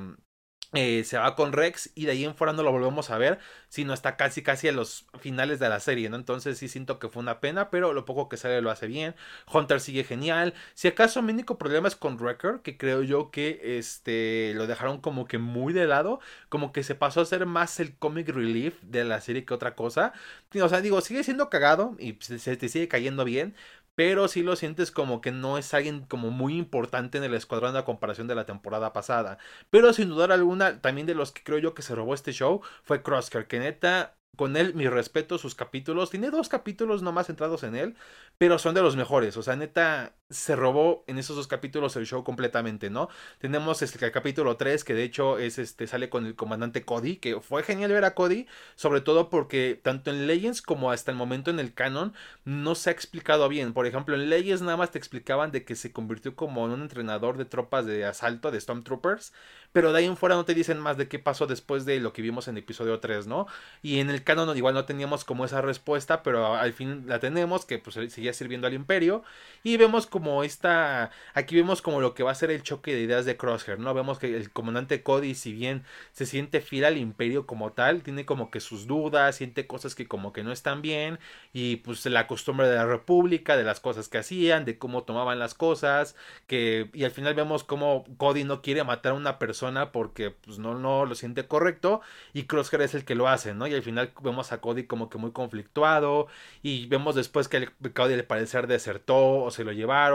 eh, 0.72 1.04
se 1.04 1.16
va 1.16 1.36
con 1.36 1.52
Rex 1.52 1.90
y 1.94 2.06
de 2.06 2.12
ahí 2.12 2.24
en 2.24 2.34
fuera 2.34 2.52
no 2.52 2.62
lo 2.62 2.72
volvemos 2.72 3.10
a 3.10 3.18
ver, 3.18 3.38
sino 3.68 3.92
hasta 3.92 4.16
casi 4.16 4.42
casi 4.42 4.68
a 4.68 4.72
los 4.72 5.06
finales 5.20 5.58
de 5.60 5.68
la 5.68 5.80
serie, 5.80 6.08
¿no? 6.10 6.16
Entonces 6.16 6.58
sí 6.58 6.68
siento 6.68 6.98
que 6.98 7.08
fue 7.08 7.22
una 7.22 7.40
pena, 7.40 7.70
pero 7.70 7.92
lo 7.92 8.04
poco 8.04 8.28
que 8.28 8.36
sale 8.36 8.60
lo 8.60 8.70
hace 8.70 8.86
bien. 8.88 9.14
Hunter 9.52 9.80
sigue 9.80 10.04
genial. 10.04 10.54
Si 10.74 10.88
acaso 10.88 11.22
mi 11.22 11.32
único 11.32 11.56
problema 11.56 11.88
es 11.88 11.96
con 11.96 12.16
Wrecker, 12.18 12.60
que 12.62 12.76
creo 12.76 13.02
yo 13.02 13.30
que 13.30 13.78
este 13.78 14.52
lo 14.54 14.66
dejaron 14.66 15.00
como 15.00 15.26
que 15.26 15.38
muy 15.38 15.72
de 15.72 15.86
lado, 15.86 16.20
como 16.48 16.72
que 16.72 16.82
se 16.82 16.94
pasó 16.94 17.20
a 17.20 17.26
ser 17.26 17.46
más 17.46 17.78
el 17.80 17.96
comic 17.96 18.28
relief 18.28 18.80
de 18.82 19.04
la 19.04 19.20
serie 19.20 19.44
que 19.44 19.54
otra 19.54 19.76
cosa. 19.76 20.12
O 20.60 20.68
sea, 20.68 20.80
digo, 20.80 21.00
sigue 21.00 21.22
siendo 21.24 21.48
cagado 21.48 21.96
y 21.98 22.18
se 22.20 22.56
te 22.56 22.68
sigue 22.68 22.88
cayendo 22.88 23.24
bien, 23.24 23.54
pero 23.96 24.28
sí 24.28 24.42
lo 24.42 24.56
sientes 24.56 24.92
como 24.92 25.20
que 25.20 25.32
no 25.32 25.58
es 25.58 25.74
alguien 25.74 26.02
como 26.06 26.30
muy 26.30 26.56
importante 26.56 27.18
en 27.18 27.24
el 27.24 27.34
escuadrón 27.34 27.76
a 27.76 27.84
comparación 27.84 28.28
de 28.28 28.36
la 28.36 28.46
temporada 28.46 28.92
pasada. 28.92 29.38
Pero 29.70 29.92
sin 29.92 30.10
dudar 30.10 30.32
alguna, 30.32 30.80
también 30.80 31.06
de 31.08 31.14
los 31.16 31.32
que 31.32 31.42
creo 31.42 31.58
yo 31.58 31.74
que 31.74 31.82
se 31.82 31.94
robó 31.96 32.14
este 32.14 32.32
show 32.32 32.62
fue 32.84 33.02
Crosscar, 33.02 33.48
que 33.48 33.58
neta 33.58 34.16
con 34.36 34.56
él, 34.56 34.74
mi 34.74 34.88
respeto, 34.88 35.38
sus 35.38 35.54
capítulos. 35.54 36.10
Tiene 36.10 36.30
dos 36.30 36.48
capítulos 36.48 37.02
nomás 37.02 37.26
centrados 37.26 37.62
en 37.64 37.74
él, 37.74 37.96
pero 38.38 38.58
son 38.58 38.74
de 38.74 38.82
los 38.82 38.96
mejores. 38.96 39.36
O 39.36 39.42
sea, 39.42 39.56
neta, 39.56 40.14
se 40.28 40.56
robó 40.56 41.04
en 41.06 41.18
esos 41.18 41.36
dos 41.36 41.46
capítulos 41.46 41.94
el 41.96 42.06
show 42.06 42.24
completamente, 42.24 42.90
¿no? 42.90 43.08
Tenemos 43.38 43.80
este, 43.82 44.04
el 44.04 44.10
capítulo 44.10 44.56
3, 44.56 44.82
que 44.82 44.94
de 44.94 45.04
hecho 45.04 45.38
es 45.38 45.58
este, 45.58 45.86
sale 45.86 46.08
con 46.08 46.26
el 46.26 46.34
comandante 46.34 46.84
Cody, 46.84 47.16
que 47.16 47.40
fue 47.40 47.62
genial 47.62 47.92
ver 47.92 48.04
a 48.04 48.14
Cody, 48.14 48.46
sobre 48.74 49.00
todo 49.00 49.30
porque 49.30 49.78
tanto 49.80 50.10
en 50.10 50.26
Legends 50.26 50.62
como 50.62 50.90
hasta 50.90 51.12
el 51.12 51.16
momento 51.16 51.50
en 51.50 51.60
el 51.60 51.74
canon 51.74 52.12
no 52.44 52.74
se 52.74 52.90
ha 52.90 52.92
explicado 52.92 53.48
bien. 53.48 53.72
Por 53.72 53.86
ejemplo, 53.86 54.16
en 54.16 54.28
Legends 54.28 54.62
nada 54.62 54.76
más 54.76 54.90
te 54.90 54.98
explicaban 54.98 55.52
de 55.52 55.64
que 55.64 55.76
se 55.76 55.92
convirtió 55.92 56.34
como 56.34 56.66
en 56.66 56.72
un 56.72 56.82
entrenador 56.82 57.36
de 57.36 57.44
tropas 57.44 57.86
de 57.86 58.04
asalto, 58.04 58.50
de 58.50 58.60
Stormtroopers, 58.60 59.32
pero 59.72 59.92
de 59.92 59.98
ahí 59.98 60.06
en 60.06 60.16
fuera 60.16 60.34
no 60.36 60.44
te 60.44 60.54
dicen 60.54 60.80
más 60.80 60.96
de 60.96 61.06
qué 61.06 61.18
pasó 61.18 61.46
después 61.46 61.84
de 61.84 62.00
lo 62.00 62.12
que 62.12 62.22
vimos 62.22 62.48
en 62.48 62.56
el 62.56 62.62
episodio 62.62 62.98
3, 62.98 63.26
¿no? 63.26 63.46
Y 63.82 64.00
en 64.00 64.10
el 64.10 64.24
canon 64.24 64.56
igual 64.56 64.74
no 64.74 64.86
teníamos 64.86 65.24
como 65.24 65.44
esa 65.44 65.60
respuesta, 65.60 66.22
pero 66.22 66.56
al 66.56 66.72
fin 66.72 67.04
la 67.06 67.20
tenemos, 67.20 67.64
que 67.64 67.78
pues 67.78 67.94
seguía 68.10 68.32
sirviendo 68.32 68.66
al 68.66 68.74
imperio, 68.74 69.22
y 69.62 69.76
vemos 69.76 70.06
esta, 70.44 71.10
aquí 71.34 71.56
vemos 71.56 71.82
como 71.82 72.00
lo 72.00 72.14
que 72.14 72.22
va 72.22 72.30
a 72.30 72.34
ser 72.34 72.50
el 72.50 72.62
choque 72.62 72.94
de 72.94 73.00
ideas 73.00 73.24
de 73.24 73.36
Crosshair, 73.36 73.78
¿no? 73.78 73.94
Vemos 73.94 74.18
que 74.18 74.36
el 74.36 74.50
comandante 74.50 75.02
Cody, 75.02 75.34
si 75.34 75.52
bien 75.52 75.84
se 76.12 76.26
siente 76.26 76.60
fiel 76.60 76.84
al 76.84 76.96
imperio 76.98 77.46
como 77.46 77.72
tal, 77.72 78.02
tiene 78.02 78.26
como 78.26 78.50
que 78.50 78.60
sus 78.60 78.86
dudas, 78.86 79.36
siente 79.36 79.66
cosas 79.66 79.94
que 79.94 80.06
como 80.06 80.32
que 80.32 80.42
no 80.42 80.52
están 80.52 80.82
bien, 80.82 81.18
y 81.52 81.76
pues 81.76 82.04
la 82.06 82.26
costumbre 82.26 82.68
de 82.68 82.76
la 82.76 82.86
república, 82.86 83.56
de 83.56 83.64
las 83.64 83.80
cosas 83.80 84.08
que 84.08 84.18
hacían, 84.18 84.64
de 84.64 84.78
cómo 84.78 85.04
tomaban 85.04 85.38
las 85.38 85.54
cosas, 85.54 86.16
que, 86.46 86.90
y 86.92 87.04
al 87.04 87.10
final 87.10 87.34
vemos 87.34 87.64
como 87.64 88.04
Cody 88.16 88.44
no 88.44 88.62
quiere 88.62 88.84
matar 88.84 89.12
a 89.12 89.16
una 89.16 89.38
persona, 89.38 89.92
porque 89.92 90.30
pues 90.30 90.58
no, 90.58 90.74
no 90.78 91.06
lo 91.06 91.14
siente 91.14 91.46
correcto 91.46 92.00
y 92.32 92.44
Crosshair 92.44 92.82
es 92.82 92.94
el 92.94 93.04
que 93.04 93.14
lo 93.14 93.28
hace, 93.28 93.54
¿no? 93.54 93.66
Y 93.66 93.74
al 93.74 93.82
final 93.82 94.12
vemos 94.22 94.52
a 94.52 94.60
Cody 94.60 94.84
como 94.86 95.08
que 95.08 95.18
muy 95.18 95.32
conflictuado 95.32 96.28
y 96.62 96.86
vemos 96.86 97.14
después 97.14 97.48
que 97.48 97.56
el, 97.58 97.72
Cody 97.94 98.14
al 98.14 98.24
parecer 98.24 98.66
desertó 98.66 99.44
o 99.44 99.50
se 99.50 99.64
lo 99.64 99.72
llevaron, 99.72 100.05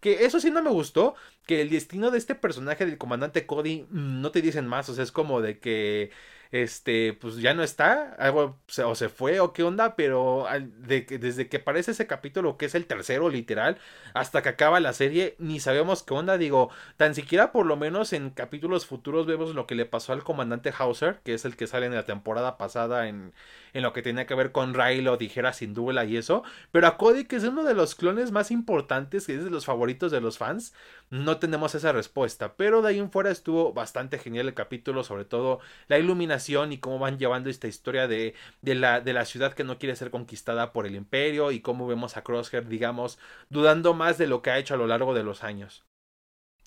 que 0.00 0.24
eso 0.24 0.40
sí 0.40 0.50
no 0.50 0.62
me 0.62 0.70
gustó, 0.70 1.14
que 1.46 1.60
el 1.60 1.70
destino 1.70 2.10
de 2.10 2.18
este 2.18 2.34
personaje 2.34 2.86
del 2.86 2.98
comandante 2.98 3.46
Cody 3.46 3.86
mm, 3.90 4.20
no 4.20 4.30
te 4.30 4.42
dicen 4.42 4.66
más, 4.66 4.88
o 4.88 4.94
sea, 4.94 5.04
es 5.04 5.12
como 5.12 5.40
de 5.40 5.58
que 5.58 6.10
este, 6.54 7.14
pues 7.14 7.38
ya 7.38 7.52
no 7.52 7.64
está, 7.64 8.14
algo 8.16 8.60
o 8.84 8.94
se 8.94 9.08
fue 9.08 9.40
o 9.40 9.52
qué 9.52 9.64
onda, 9.64 9.96
pero 9.96 10.46
de, 10.78 11.00
desde 11.00 11.48
que 11.48 11.56
aparece 11.56 11.90
ese 11.90 12.06
capítulo 12.06 12.56
que 12.56 12.66
es 12.66 12.76
el 12.76 12.86
tercero 12.86 13.28
literal, 13.28 13.76
hasta 14.14 14.40
que 14.40 14.50
acaba 14.50 14.78
la 14.78 14.92
serie, 14.92 15.34
ni 15.40 15.58
sabemos 15.58 16.04
qué 16.04 16.14
onda, 16.14 16.38
digo, 16.38 16.70
tan 16.96 17.16
siquiera 17.16 17.50
por 17.50 17.66
lo 17.66 17.76
menos 17.76 18.12
en 18.12 18.30
capítulos 18.30 18.86
futuros 18.86 19.26
vemos 19.26 19.52
lo 19.52 19.66
que 19.66 19.74
le 19.74 19.84
pasó 19.84 20.12
al 20.12 20.22
comandante 20.22 20.72
Hauser, 20.78 21.18
que 21.24 21.34
es 21.34 21.44
el 21.44 21.56
que 21.56 21.66
sale 21.66 21.86
en 21.86 21.94
la 21.96 22.04
temporada 22.04 22.56
pasada 22.56 23.08
en, 23.08 23.32
en 23.72 23.82
lo 23.82 23.92
que 23.92 24.02
tenía 24.02 24.28
que 24.28 24.36
ver 24.36 24.52
con 24.52 24.74
Raylo, 24.74 25.16
dijera 25.16 25.52
sin 25.52 25.74
duda 25.74 26.04
y 26.04 26.16
eso, 26.16 26.44
pero 26.70 26.86
a 26.86 26.96
Cody, 26.98 27.24
que 27.24 27.34
es 27.34 27.42
uno 27.42 27.64
de 27.64 27.74
los 27.74 27.96
clones 27.96 28.30
más 28.30 28.52
importantes, 28.52 29.26
que 29.26 29.34
es 29.34 29.42
de 29.42 29.50
los 29.50 29.64
favoritos 29.64 30.12
de 30.12 30.20
los 30.20 30.38
fans, 30.38 30.72
no 31.10 31.38
tenemos 31.38 31.74
esa 31.74 31.90
respuesta, 31.90 32.54
pero 32.56 32.80
de 32.80 32.90
ahí 32.90 33.00
en 33.00 33.10
fuera 33.10 33.32
estuvo 33.32 33.72
bastante 33.72 34.20
genial 34.20 34.46
el 34.46 34.54
capítulo, 34.54 35.02
sobre 35.02 35.24
todo 35.24 35.58
la 35.88 35.98
iluminación 35.98 36.43
y 36.48 36.78
cómo 36.78 36.98
van 36.98 37.18
llevando 37.18 37.50
esta 37.50 37.68
historia 37.68 38.06
de, 38.08 38.34
de, 38.62 38.74
la, 38.74 39.00
de 39.00 39.12
la 39.12 39.24
ciudad 39.24 39.54
que 39.54 39.64
no 39.64 39.78
quiere 39.78 39.96
ser 39.96 40.10
conquistada 40.10 40.72
por 40.72 40.86
el 40.86 40.94
imperio 40.94 41.50
y 41.50 41.60
cómo 41.60 41.86
vemos 41.86 42.16
a 42.16 42.22
Crosshair, 42.22 42.68
digamos, 42.68 43.18
dudando 43.50 43.94
más 43.94 44.18
de 44.18 44.26
lo 44.26 44.42
que 44.42 44.50
ha 44.50 44.58
hecho 44.58 44.74
a 44.74 44.76
lo 44.76 44.86
largo 44.86 45.14
de 45.14 45.22
los 45.24 45.42
años. 45.44 45.84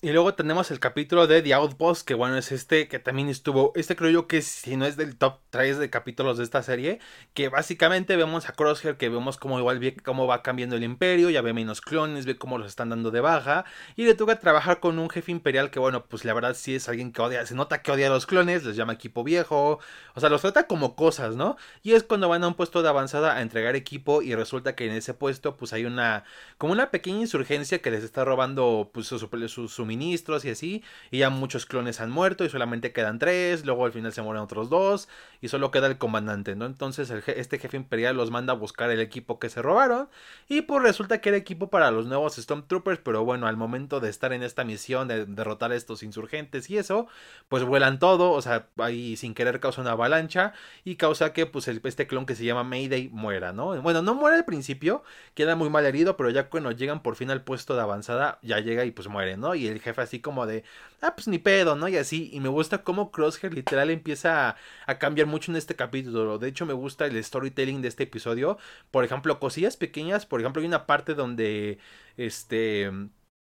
Y 0.00 0.12
luego 0.12 0.32
tenemos 0.34 0.70
el 0.70 0.78
capítulo 0.78 1.26
de 1.26 1.42
The 1.42 1.54
Outpost, 1.54 2.06
que 2.06 2.14
bueno, 2.14 2.36
es 2.36 2.52
este 2.52 2.86
que 2.86 3.00
también 3.00 3.28
estuvo, 3.28 3.72
este 3.74 3.96
creo 3.96 4.12
yo 4.12 4.28
que 4.28 4.42
si 4.42 4.76
no 4.76 4.86
es 4.86 4.96
del 4.96 5.16
top 5.16 5.40
3 5.50 5.76
de 5.76 5.90
capítulos 5.90 6.38
de 6.38 6.44
esta 6.44 6.62
serie, 6.62 7.00
que 7.34 7.48
básicamente 7.48 8.14
vemos 8.14 8.48
a 8.48 8.52
Crosshair, 8.52 8.96
que 8.96 9.08
vemos 9.08 9.38
cómo 9.38 9.58
igual 9.58 9.80
ve 9.80 9.96
cómo 9.96 10.28
va 10.28 10.44
cambiando 10.44 10.76
el 10.76 10.84
imperio, 10.84 11.30
ya 11.30 11.42
ve 11.42 11.52
menos 11.52 11.80
clones, 11.80 12.26
ve 12.26 12.38
cómo 12.38 12.58
los 12.58 12.68
están 12.68 12.90
dando 12.90 13.10
de 13.10 13.20
baja, 13.20 13.64
y 13.96 14.04
le 14.04 14.14
toca 14.14 14.38
trabajar 14.38 14.78
con 14.78 15.00
un 15.00 15.10
jefe 15.10 15.32
imperial 15.32 15.72
que 15.72 15.80
bueno, 15.80 16.04
pues 16.04 16.24
la 16.24 16.32
verdad 16.32 16.54
sí 16.54 16.76
es 16.76 16.88
alguien 16.88 17.10
que 17.10 17.20
odia, 17.20 17.44
se 17.44 17.56
nota 17.56 17.82
que 17.82 17.90
odia 17.90 18.06
a 18.06 18.10
los 18.10 18.26
clones, 18.26 18.64
les 18.64 18.76
llama 18.76 18.92
equipo 18.92 19.24
viejo, 19.24 19.80
o 20.14 20.20
sea, 20.20 20.28
los 20.28 20.42
trata 20.42 20.68
como 20.68 20.94
cosas, 20.94 21.34
¿no? 21.34 21.56
Y 21.82 21.94
es 21.94 22.04
cuando 22.04 22.28
van 22.28 22.44
a 22.44 22.48
un 22.48 22.54
puesto 22.54 22.82
de 22.82 22.88
avanzada 22.88 23.34
a 23.34 23.42
entregar 23.42 23.74
equipo 23.74 24.22
y 24.22 24.36
resulta 24.36 24.76
que 24.76 24.86
en 24.86 24.92
ese 24.92 25.12
puesto 25.12 25.56
pues 25.56 25.72
hay 25.72 25.86
una, 25.86 26.22
como 26.56 26.72
una 26.72 26.92
pequeña 26.92 27.18
insurgencia 27.18 27.82
que 27.82 27.90
les 27.90 28.04
está 28.04 28.24
robando 28.24 28.90
pues 28.94 29.08
su, 29.08 29.18
su, 29.18 29.87
ministros 29.88 30.44
y 30.44 30.50
así, 30.50 30.84
y 31.10 31.18
ya 31.18 31.30
muchos 31.30 31.66
clones 31.66 32.00
han 32.00 32.10
muerto 32.10 32.44
y 32.44 32.48
solamente 32.48 32.92
quedan 32.92 33.18
tres, 33.18 33.64
luego 33.64 33.86
al 33.86 33.92
final 33.92 34.12
se 34.12 34.22
mueren 34.22 34.42
otros 34.44 34.70
dos 34.70 35.08
y 35.40 35.48
solo 35.48 35.72
queda 35.72 35.88
el 35.88 35.98
comandante, 35.98 36.54
¿no? 36.54 36.66
Entonces 36.66 37.10
este 37.26 37.58
jefe 37.58 37.76
imperial 37.76 38.16
los 38.16 38.30
manda 38.30 38.52
a 38.52 38.56
buscar 38.56 38.90
el 38.90 39.00
equipo 39.00 39.40
que 39.40 39.48
se 39.48 39.62
robaron 39.62 40.08
y 40.48 40.62
pues 40.62 40.82
resulta 40.82 41.20
que 41.20 41.30
era 41.30 41.38
equipo 41.38 41.70
para 41.70 41.90
los 41.90 42.06
nuevos 42.06 42.36
Stormtroopers, 42.36 43.00
pero 43.02 43.24
bueno, 43.24 43.48
al 43.48 43.56
momento 43.56 43.98
de 43.98 44.10
estar 44.10 44.32
en 44.32 44.44
esta 44.44 44.62
misión 44.62 45.08
de 45.08 45.26
derrotar 45.26 45.72
a 45.72 45.76
estos 45.76 46.02
insurgentes 46.02 46.70
y 46.70 46.78
eso, 46.78 47.08
pues 47.48 47.64
vuelan 47.64 47.98
todo, 47.98 48.30
o 48.32 48.42
sea, 48.42 48.68
ahí 48.76 49.16
sin 49.16 49.34
querer 49.34 49.58
causa 49.58 49.80
una 49.80 49.92
avalancha 49.92 50.52
y 50.84 50.96
causa 50.96 51.32
que 51.32 51.46
pues 51.46 51.66
este 51.68 52.06
clon 52.06 52.26
que 52.26 52.34
se 52.34 52.44
llama 52.44 52.64
Mayday 52.64 53.08
muera, 53.08 53.52
¿no? 53.52 53.80
Bueno, 53.80 54.02
no 54.02 54.14
muere 54.14 54.36
al 54.36 54.44
principio, 54.44 55.02
queda 55.34 55.56
muy 55.56 55.70
mal 55.70 55.86
herido, 55.86 56.16
pero 56.16 56.30
ya 56.30 56.48
cuando 56.50 56.70
llegan 56.72 57.02
por 57.02 57.16
fin 57.16 57.30
al 57.30 57.42
puesto 57.42 57.74
de 57.74 57.82
avanzada, 57.82 58.38
ya 58.42 58.60
llega 58.60 58.84
y 58.84 58.90
pues 58.90 59.08
muere, 59.08 59.36
¿no? 59.36 59.54
Y 59.54 59.66
el 59.66 59.77
jefe 59.80 60.00
así 60.02 60.20
como 60.20 60.46
de, 60.46 60.64
ah, 61.00 61.14
pues 61.14 61.28
ni 61.28 61.38
pedo, 61.38 61.76
¿no? 61.76 61.88
Y 61.88 61.96
así, 61.96 62.30
y 62.32 62.40
me 62.40 62.48
gusta 62.48 62.82
cómo 62.82 63.10
Crosshair 63.10 63.54
literal 63.54 63.90
empieza 63.90 64.56
a, 64.86 64.98
cambiar 64.98 65.26
mucho 65.26 65.52
en 65.52 65.56
este 65.56 65.76
capítulo. 65.76 66.38
De 66.38 66.48
hecho, 66.48 66.66
me 66.66 66.72
gusta 66.72 67.06
el 67.06 67.22
storytelling 67.22 67.82
de 67.82 67.88
este 67.88 68.04
episodio. 68.04 68.58
Por 68.90 69.04
ejemplo, 69.04 69.38
cosillas 69.40 69.76
pequeñas, 69.76 70.26
por 70.26 70.40
ejemplo, 70.40 70.60
hay 70.60 70.68
una 70.68 70.86
parte 70.86 71.14
donde, 71.14 71.78
este 72.16 72.90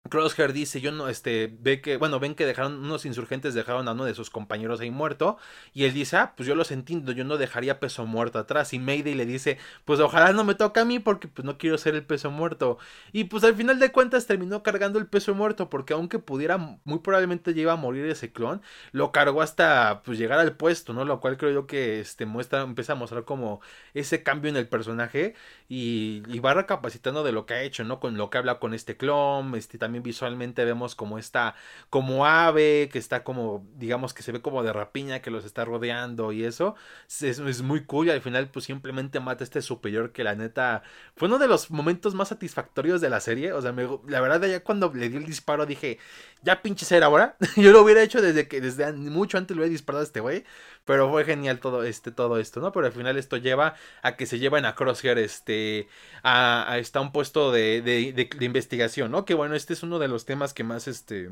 Crosshair 0.09 0.51
dice, 0.51 0.81
yo 0.81 0.91
no, 0.91 1.07
este, 1.09 1.55
ve 1.59 1.79
que, 1.79 1.95
bueno, 1.95 2.19
ven 2.19 2.33
que 2.35 2.45
dejaron, 2.45 2.83
unos 2.83 3.05
insurgentes 3.05 3.53
dejaron 3.53 3.87
a 3.87 3.93
uno 3.93 4.03
de 4.03 4.15
sus 4.15 4.29
compañeros 4.31 4.81
ahí 4.81 4.89
muerto, 4.89 5.37
y 5.73 5.85
él 5.85 5.93
dice, 5.93 6.17
ah, 6.17 6.33
pues 6.35 6.47
yo 6.47 6.55
los 6.55 6.71
entiendo, 6.71 7.11
yo 7.11 7.23
no 7.23 7.37
dejaría 7.37 7.79
peso 7.79 8.05
muerto 8.05 8.39
atrás, 8.39 8.73
y 8.73 8.79
Mayday 8.79 9.13
le 9.13 9.25
dice, 9.27 9.59
pues 9.85 9.99
ojalá 9.99 10.33
no 10.33 10.43
me 10.43 10.55
toque 10.55 10.79
a 10.79 10.85
mí 10.85 10.99
porque 10.99 11.27
pues 11.27 11.45
no 11.45 11.57
quiero 11.57 11.77
ser 11.77 11.95
el 11.95 12.03
peso 12.03 12.31
muerto, 12.31 12.77
y 13.13 13.25
pues 13.25 13.43
al 13.43 13.55
final 13.55 13.79
de 13.79 13.91
cuentas 13.91 14.25
terminó 14.25 14.63
cargando 14.63 14.99
el 14.99 15.05
peso 15.07 15.35
muerto, 15.35 15.69
porque 15.69 15.93
aunque 15.93 16.19
pudiera, 16.19 16.57
muy 16.57 16.99
probablemente 16.99 17.53
lleva 17.53 17.73
a 17.73 17.75
morir 17.77 18.05
ese 18.07 18.33
clon, 18.33 18.61
lo 18.91 19.11
cargó 19.11 19.41
hasta, 19.41 20.01
pues 20.03 20.17
llegar 20.17 20.39
al 20.39 20.57
puesto, 20.57 20.93
¿no? 20.93 21.05
Lo 21.05 21.21
cual 21.21 21.37
creo 21.37 21.51
yo 21.51 21.67
que, 21.67 21.99
este, 22.01 22.25
muestra, 22.25 22.61
empieza 22.63 22.93
a 22.93 22.95
mostrar 22.95 23.23
como 23.23 23.61
ese 23.93 24.23
cambio 24.23 24.49
en 24.49 24.57
el 24.57 24.67
personaje, 24.67 25.35
y, 25.69 26.23
y 26.27 26.39
va 26.39 26.53
recapacitando 26.53 27.23
de 27.23 27.31
lo 27.31 27.45
que 27.45 27.53
ha 27.53 27.61
hecho, 27.63 27.83
¿no? 27.85 27.99
Con 27.99 28.17
lo 28.17 28.29
que 28.29 28.37
habla 28.39 28.59
con 28.59 28.73
este 28.73 28.97
clon, 28.97 29.55
este, 29.55 29.77
también 29.77 29.90
también 29.91 30.03
visualmente 30.03 30.63
vemos 30.63 30.95
como 30.95 31.19
está, 31.19 31.53
como 31.89 32.25
ave, 32.25 32.89
que 32.93 32.97
está 32.97 33.25
como, 33.25 33.67
digamos 33.75 34.13
que 34.13 34.23
se 34.23 34.31
ve 34.31 34.41
como 34.41 34.63
de 34.63 34.71
rapiña, 34.71 35.21
que 35.21 35.31
los 35.31 35.43
está 35.43 35.65
rodeando 35.65 36.31
y 36.31 36.45
eso. 36.45 36.75
Es, 37.09 37.21
es 37.21 37.61
muy 37.61 37.83
cool 37.83 38.07
y 38.07 38.11
al 38.11 38.21
final 38.21 38.47
pues 38.47 38.65
simplemente 38.65 39.19
mata 39.19 39.43
a 39.43 39.45
este 39.45 39.61
superior 39.61 40.13
que 40.13 40.23
la 40.23 40.33
neta 40.35 40.83
fue 41.17 41.27
uno 41.27 41.39
de 41.39 41.49
los 41.49 41.71
momentos 41.71 42.15
más 42.15 42.29
satisfactorios 42.29 43.01
de 43.01 43.09
la 43.09 43.19
serie. 43.19 43.51
O 43.51 43.61
sea, 43.61 43.73
la 44.07 44.21
verdad 44.21 44.47
ya 44.47 44.63
cuando 44.63 44.93
le 44.93 45.09
di 45.09 45.17
el 45.17 45.25
disparo 45.25 45.65
dije, 45.65 45.99
ya 46.41 46.61
pinche 46.61 46.85
ser 46.85 47.03
ahora. 47.03 47.35
Yo 47.57 47.71
lo 47.71 47.81
hubiera 47.81 48.01
hecho 48.01 48.21
desde 48.21 48.47
que, 48.47 48.61
desde 48.61 48.91
mucho 48.93 49.37
antes 49.37 49.57
lo 49.57 49.61
hubiera 49.61 49.71
disparado 49.71 50.01
a 50.01 50.05
este 50.05 50.21
güey. 50.21 50.45
Pero 50.85 51.11
fue 51.11 51.25
genial 51.25 51.59
todo, 51.59 51.83
este, 51.83 52.11
todo 52.11 52.39
esto, 52.39 52.59
¿no? 52.59 52.71
Pero 52.71 52.87
al 52.87 52.91
final 52.91 53.17
esto 53.17 53.37
lleva 53.37 53.75
a 54.01 54.15
que 54.15 54.25
se 54.25 54.39
lleven 54.39 54.65
a 54.65 54.73
Crosshair 54.73 55.19
este, 55.19 55.87
a, 56.23 56.75
a, 56.75 57.01
un 57.01 57.11
puesto 57.11 57.51
de, 57.51 57.81
de, 57.81 58.45
investigación, 58.45 59.11
¿no? 59.11 59.23
Que 59.23 59.35
bueno, 59.35 59.55
este 59.55 59.73
uno 59.83 59.99
de 59.99 60.07
los 60.07 60.25
temas 60.25 60.53
que 60.53 60.63
más, 60.63 60.87
este, 60.87 61.29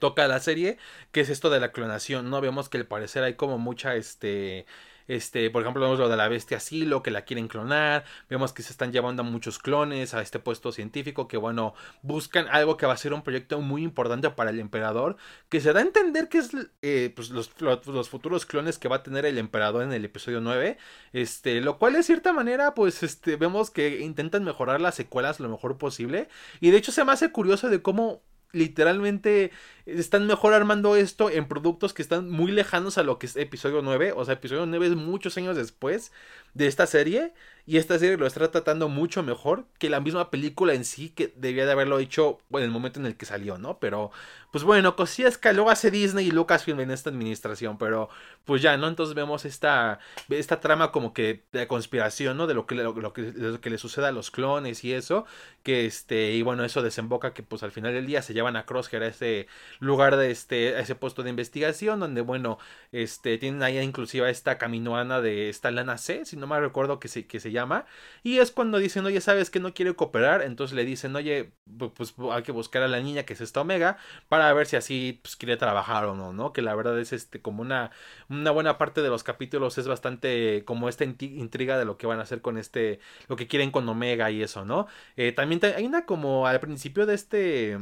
toca 0.00 0.28
la 0.28 0.40
serie, 0.40 0.78
que 1.12 1.20
es 1.20 1.30
esto 1.30 1.50
de 1.50 1.60
la 1.60 1.72
clonación, 1.72 2.30
¿no? 2.30 2.40
Vemos 2.40 2.68
que 2.68 2.78
al 2.78 2.86
parecer 2.86 3.22
hay 3.24 3.34
como 3.34 3.58
mucha, 3.58 3.96
este, 3.96 4.66
este, 5.08 5.50
por 5.50 5.62
ejemplo, 5.62 5.82
vemos 5.82 5.98
lo 5.98 6.08
de 6.08 6.16
la 6.16 6.28
bestia 6.28 6.60
Silo, 6.60 7.02
que 7.02 7.10
la 7.10 7.22
quieren 7.22 7.48
clonar. 7.48 8.04
Vemos 8.28 8.52
que 8.52 8.62
se 8.62 8.72
están 8.72 8.92
llevando 8.92 9.22
a 9.22 9.24
muchos 9.24 9.58
clones 9.58 10.12
a 10.12 10.20
este 10.20 10.38
puesto 10.38 10.70
científico. 10.70 11.26
Que 11.26 11.38
bueno, 11.38 11.74
buscan 12.02 12.46
algo 12.48 12.76
que 12.76 12.86
va 12.86 12.92
a 12.92 12.96
ser 12.98 13.14
un 13.14 13.22
proyecto 13.22 13.60
muy 13.60 13.82
importante 13.82 14.28
para 14.30 14.50
el 14.50 14.60
emperador. 14.60 15.16
Que 15.48 15.60
se 15.60 15.72
da 15.72 15.80
a 15.80 15.82
entender 15.82 16.28
que 16.28 16.38
es 16.38 16.50
eh, 16.82 17.12
pues 17.16 17.30
los, 17.30 17.50
los, 17.60 18.08
futuros 18.08 18.44
clones 18.46 18.78
que 18.78 18.88
va 18.88 18.96
a 18.96 19.02
tener 19.02 19.24
el 19.24 19.38
emperador 19.38 19.82
en 19.82 19.92
el 19.92 20.04
episodio 20.04 20.40
9. 20.40 20.76
Este, 21.14 21.60
lo 21.62 21.78
cual 21.78 21.94
de 21.94 22.02
cierta 22.02 22.32
manera, 22.34 22.74
pues, 22.74 23.02
este, 23.02 23.36
vemos 23.36 23.70
que 23.70 24.00
intentan 24.00 24.44
mejorar 24.44 24.80
las 24.80 24.94
secuelas 24.94 25.40
lo 25.40 25.48
mejor 25.48 25.78
posible. 25.78 26.28
Y 26.60 26.70
de 26.70 26.76
hecho 26.76 26.92
se 26.92 27.04
me 27.04 27.12
hace 27.12 27.32
curioso 27.32 27.70
de 27.70 27.80
cómo 27.80 28.22
literalmente 28.52 29.50
están 29.86 30.26
mejor 30.26 30.54
armando 30.54 30.96
esto 30.96 31.30
en 31.30 31.48
productos 31.48 31.94
que 31.94 32.02
están 32.02 32.30
muy 32.30 32.52
lejanos 32.52 32.98
a 32.98 33.02
lo 33.02 33.18
que 33.18 33.26
es 33.26 33.36
episodio 33.36 33.82
9. 33.82 34.12
O 34.16 34.24
sea, 34.24 34.34
episodio 34.34 34.66
9 34.66 34.86
es 34.86 34.94
muchos 34.94 35.36
años 35.36 35.56
después 35.56 36.12
de 36.58 36.66
esta 36.66 36.86
serie. 36.86 37.32
Y 37.66 37.76
esta 37.76 37.98
serie 37.98 38.16
lo 38.16 38.26
está 38.26 38.50
tratando 38.50 38.88
mucho 38.88 39.22
mejor 39.22 39.66
que 39.78 39.90
la 39.90 40.00
misma 40.00 40.30
película 40.30 40.72
en 40.72 40.86
sí, 40.86 41.10
que 41.10 41.34
debía 41.36 41.66
de 41.66 41.72
haberlo 41.72 41.98
hecho 41.98 42.38
en 42.50 42.62
el 42.62 42.70
momento 42.70 42.98
en 42.98 43.04
el 43.04 43.14
que 43.14 43.26
salió, 43.26 43.58
¿no? 43.58 43.78
Pero, 43.78 44.10
pues 44.50 44.64
bueno, 44.64 44.96
cosillas 44.96 45.36
que 45.36 45.52
luego 45.52 45.68
hace 45.68 45.90
Disney 45.90 46.28
y 46.28 46.30
Lucasfilm 46.30 46.80
en 46.80 46.90
esta 46.90 47.10
administración, 47.10 47.76
pero 47.76 48.08
pues 48.46 48.62
ya, 48.62 48.78
¿no? 48.78 48.88
Entonces 48.88 49.14
vemos 49.14 49.44
esta, 49.44 49.98
esta 50.30 50.60
trama 50.60 50.92
como 50.92 51.12
que 51.12 51.44
de 51.52 51.68
conspiración, 51.68 52.38
¿no? 52.38 52.46
De 52.46 52.54
lo 52.54 52.66
que, 52.66 52.74
lo, 52.74 53.12
que, 53.12 53.32
lo 53.34 53.60
que 53.60 53.68
le 53.68 53.76
sucede 53.76 54.06
a 54.06 54.12
los 54.12 54.30
clones 54.30 54.82
y 54.82 54.94
eso, 54.94 55.26
que 55.62 55.84
este, 55.84 56.32
y 56.32 56.40
bueno, 56.40 56.64
eso 56.64 56.80
desemboca 56.80 57.34
que 57.34 57.42
pues 57.42 57.62
al 57.62 57.70
final 57.70 57.92
del 57.92 58.06
día 58.06 58.22
se 58.22 58.32
llevan 58.32 58.56
a 58.56 58.64
Crosshair 58.64 59.02
a 59.02 59.08
ese 59.08 59.46
lugar 59.78 60.16
de 60.16 60.30
este, 60.30 60.74
a 60.76 60.80
ese 60.80 60.94
puesto 60.94 61.22
de 61.22 61.28
investigación, 61.28 62.00
donde 62.00 62.22
bueno, 62.22 62.58
este, 62.92 63.36
tienen 63.36 63.62
ahí 63.62 63.78
inclusive 63.78 64.30
esta 64.30 64.56
caminoana 64.56 65.20
de 65.20 65.50
esta 65.50 65.70
lana 65.70 65.98
C, 65.98 66.24
si 66.24 66.38
no 66.38 66.46
me 66.48 66.60
recuerdo 66.60 66.98
que 67.00 67.08
se, 67.08 67.26
que 67.26 67.40
se 67.40 67.52
llama. 67.52 67.86
Y 68.22 68.38
es 68.38 68.50
cuando 68.50 68.78
dicen, 68.78 69.04
oye, 69.06 69.20
¿sabes 69.20 69.50
que 69.50 69.60
no 69.60 69.74
quiere 69.74 69.94
cooperar? 69.94 70.42
Entonces 70.42 70.74
le 70.74 70.84
dicen, 70.84 71.14
oye, 71.16 71.52
pues 71.94 72.14
hay 72.32 72.42
que 72.42 72.52
buscar 72.52 72.82
a 72.82 72.88
la 72.88 73.00
niña 73.00 73.24
que 73.24 73.34
es 73.34 73.40
esta 73.40 73.60
Omega 73.60 73.98
para 74.28 74.52
ver 74.52 74.66
si 74.66 74.76
así 74.76 75.20
pues, 75.22 75.36
quiere 75.36 75.56
trabajar 75.56 76.04
o 76.06 76.14
no, 76.14 76.32
¿no? 76.32 76.52
Que 76.52 76.62
la 76.62 76.74
verdad 76.74 76.98
es 76.98 77.12
este 77.12 77.40
como 77.42 77.62
una, 77.62 77.90
una 78.28 78.50
buena 78.50 78.78
parte 78.78 79.02
de 79.02 79.08
los 79.08 79.22
capítulos 79.24 79.78
es 79.78 79.88
bastante 79.88 80.64
como 80.64 80.88
esta 80.88 81.04
intriga 81.04 81.78
de 81.78 81.84
lo 81.84 81.98
que 81.98 82.06
van 82.06 82.18
a 82.20 82.22
hacer 82.22 82.40
con 82.40 82.58
este, 82.58 83.00
lo 83.28 83.36
que 83.36 83.46
quieren 83.46 83.70
con 83.70 83.88
Omega 83.88 84.30
y 84.30 84.42
eso, 84.42 84.64
¿no? 84.64 84.86
Eh, 85.16 85.32
también 85.32 85.60
hay 85.76 85.86
una 85.86 86.06
como 86.06 86.46
al 86.46 86.60
principio 86.60 87.06
de 87.06 87.14
este 87.14 87.78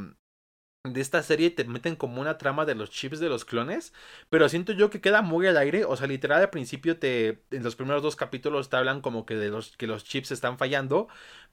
de 0.83 1.01
esta 1.01 1.21
serie 1.23 1.49
te 1.51 1.63
meten 1.65 1.95
como 1.95 2.21
una 2.21 2.37
trama 2.37 2.65
de 2.65 2.75
los 2.75 2.89
chips 2.89 3.19
de 3.19 3.29
los 3.29 3.45
clones, 3.45 3.93
pero 4.29 4.47
siento 4.49 4.71
yo 4.73 4.89
que 4.89 5.01
queda 5.01 5.21
muy 5.21 5.47
al 5.47 5.57
aire, 5.57 5.85
o 5.85 5.95
sea, 5.97 6.07
literal 6.07 6.41
al 6.41 6.49
principio 6.49 6.97
te 6.97 7.43
en 7.51 7.63
los 7.63 7.75
primeros 7.75 8.03
dos 8.03 8.15
capítulos 8.15 8.69
te 8.69 8.77
hablan 8.77 9.01
como 9.01 9.25
que 9.25 9.35
de 9.35 9.49
los 9.49 9.75
que 9.77 9.87
los 9.87 10.03
chips 10.03 10.31
están 10.31 10.57
fallando, 10.57 11.07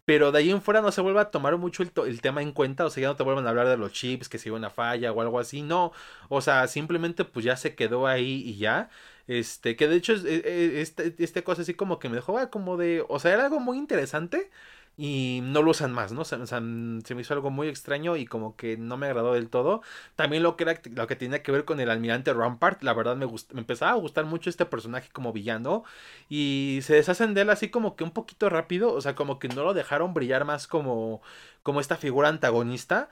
pero 0.04 0.32
de 0.32 0.38
ahí 0.40 0.50
en 0.50 0.62
fuera 0.62 0.82
no 0.82 0.92
se 0.92 1.00
vuelve 1.00 1.20
a 1.20 1.30
tomar 1.30 1.56
mucho 1.56 1.82
el, 1.82 2.20
tema 2.20 2.42
en 2.42 2.52
cuenta, 2.52 2.84
o 2.86 2.90
sea, 2.90 3.02
ya 3.02 3.08
no 3.08 3.16
te 3.16 3.22
vuelven 3.22 3.46
a 3.46 3.50
hablar 3.50 3.68
de 3.68 3.76
los 3.76 3.92
chips, 3.92 4.28
que 4.28 4.38
si 4.38 4.50
hubo 4.50 4.56
una 4.56 4.70
falla 4.70 5.12
o 5.12 5.20
algo 5.20 5.38
así, 5.40 5.62
no, 5.62 5.92
o 6.28 6.40
sea, 6.40 6.66
simplemente 6.68 7.24
pues 7.24 7.44
ya 7.44 7.56
se 7.56 7.74
quedó 7.74 8.06
ahí 8.06 8.42
y 8.46 8.56
ya. 8.56 8.90
Este, 9.26 9.74
que 9.76 9.88
de 9.88 9.96
hecho, 9.96 10.12
e, 10.12 10.42
e, 10.44 10.80
este, 10.82 11.14
este 11.18 11.42
cosa 11.42 11.62
así 11.62 11.72
como 11.74 11.98
que 11.98 12.10
me 12.10 12.16
dejó 12.16 12.36
ah, 12.38 12.50
como 12.50 12.76
de, 12.76 13.04
o 13.08 13.18
sea, 13.18 13.32
era 13.32 13.44
algo 13.44 13.58
muy 13.60 13.78
interesante, 13.78 14.50
y 14.96 15.40
no 15.42 15.62
lo 15.62 15.72
usan 15.72 15.92
más, 15.92 16.12
¿no? 16.12 16.24
Sea, 16.24 16.44
se 16.46 16.60
me 16.60 17.20
hizo 17.20 17.34
algo 17.34 17.50
muy 17.50 17.68
extraño 17.68 18.16
y 18.16 18.26
como 18.26 18.56
que 18.56 18.76
no 18.76 18.96
me 18.96 19.06
agradó 19.06 19.34
del 19.34 19.48
todo. 19.50 19.82
También 20.16 20.42
lo 20.42 20.56
que 20.56 20.64
era 20.64 20.80
lo 20.94 21.06
que 21.06 21.16
tenía 21.16 21.42
que 21.42 21.52
ver 21.52 21.64
con 21.64 21.80
el 21.80 21.90
almirante 21.90 22.32
Rampart, 22.32 22.82
la 22.82 22.94
verdad 22.94 23.16
me, 23.16 23.26
me 23.26 23.60
empezaba 23.60 23.92
a 23.92 23.94
gustar 23.96 24.24
mucho 24.24 24.50
este 24.50 24.66
personaje 24.66 25.08
como 25.12 25.32
villano 25.32 25.84
y 26.28 26.80
se 26.82 26.94
deshacen 26.94 27.34
de 27.34 27.42
él 27.42 27.50
así 27.50 27.70
como 27.70 27.96
que 27.96 28.04
un 28.04 28.12
poquito 28.12 28.48
rápido, 28.48 28.92
o 28.92 29.00
sea, 29.00 29.14
como 29.14 29.38
que 29.38 29.48
no 29.48 29.64
lo 29.64 29.74
dejaron 29.74 30.14
brillar 30.14 30.44
más 30.44 30.66
como 30.68 31.22
como 31.64 31.80
esta 31.80 31.96
figura 31.96 32.28
antagonista. 32.28 33.08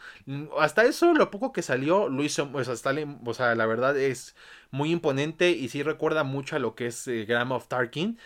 Hasta 0.59 0.85
eso, 0.85 1.15
lo 1.15 1.31
poco 1.31 1.53
que 1.53 1.63
salió, 1.63 2.09
lo 2.09 2.23
hizo, 2.23 2.51
o 2.53 3.35
sea, 3.35 3.55
la 3.55 3.67
verdad 3.67 3.97
es 3.99 4.37
muy 4.71 4.91
imponente 4.93 5.51
y 5.51 5.69
sí 5.69 5.83
recuerda 5.83 6.23
mucho 6.23 6.57
a 6.57 6.59
lo 6.59 6.75
que 6.75 6.87
es 6.87 7.09
eh, 7.09 7.25
Graham 7.25 7.53
of 7.53 7.67
Tarkin 7.69 8.19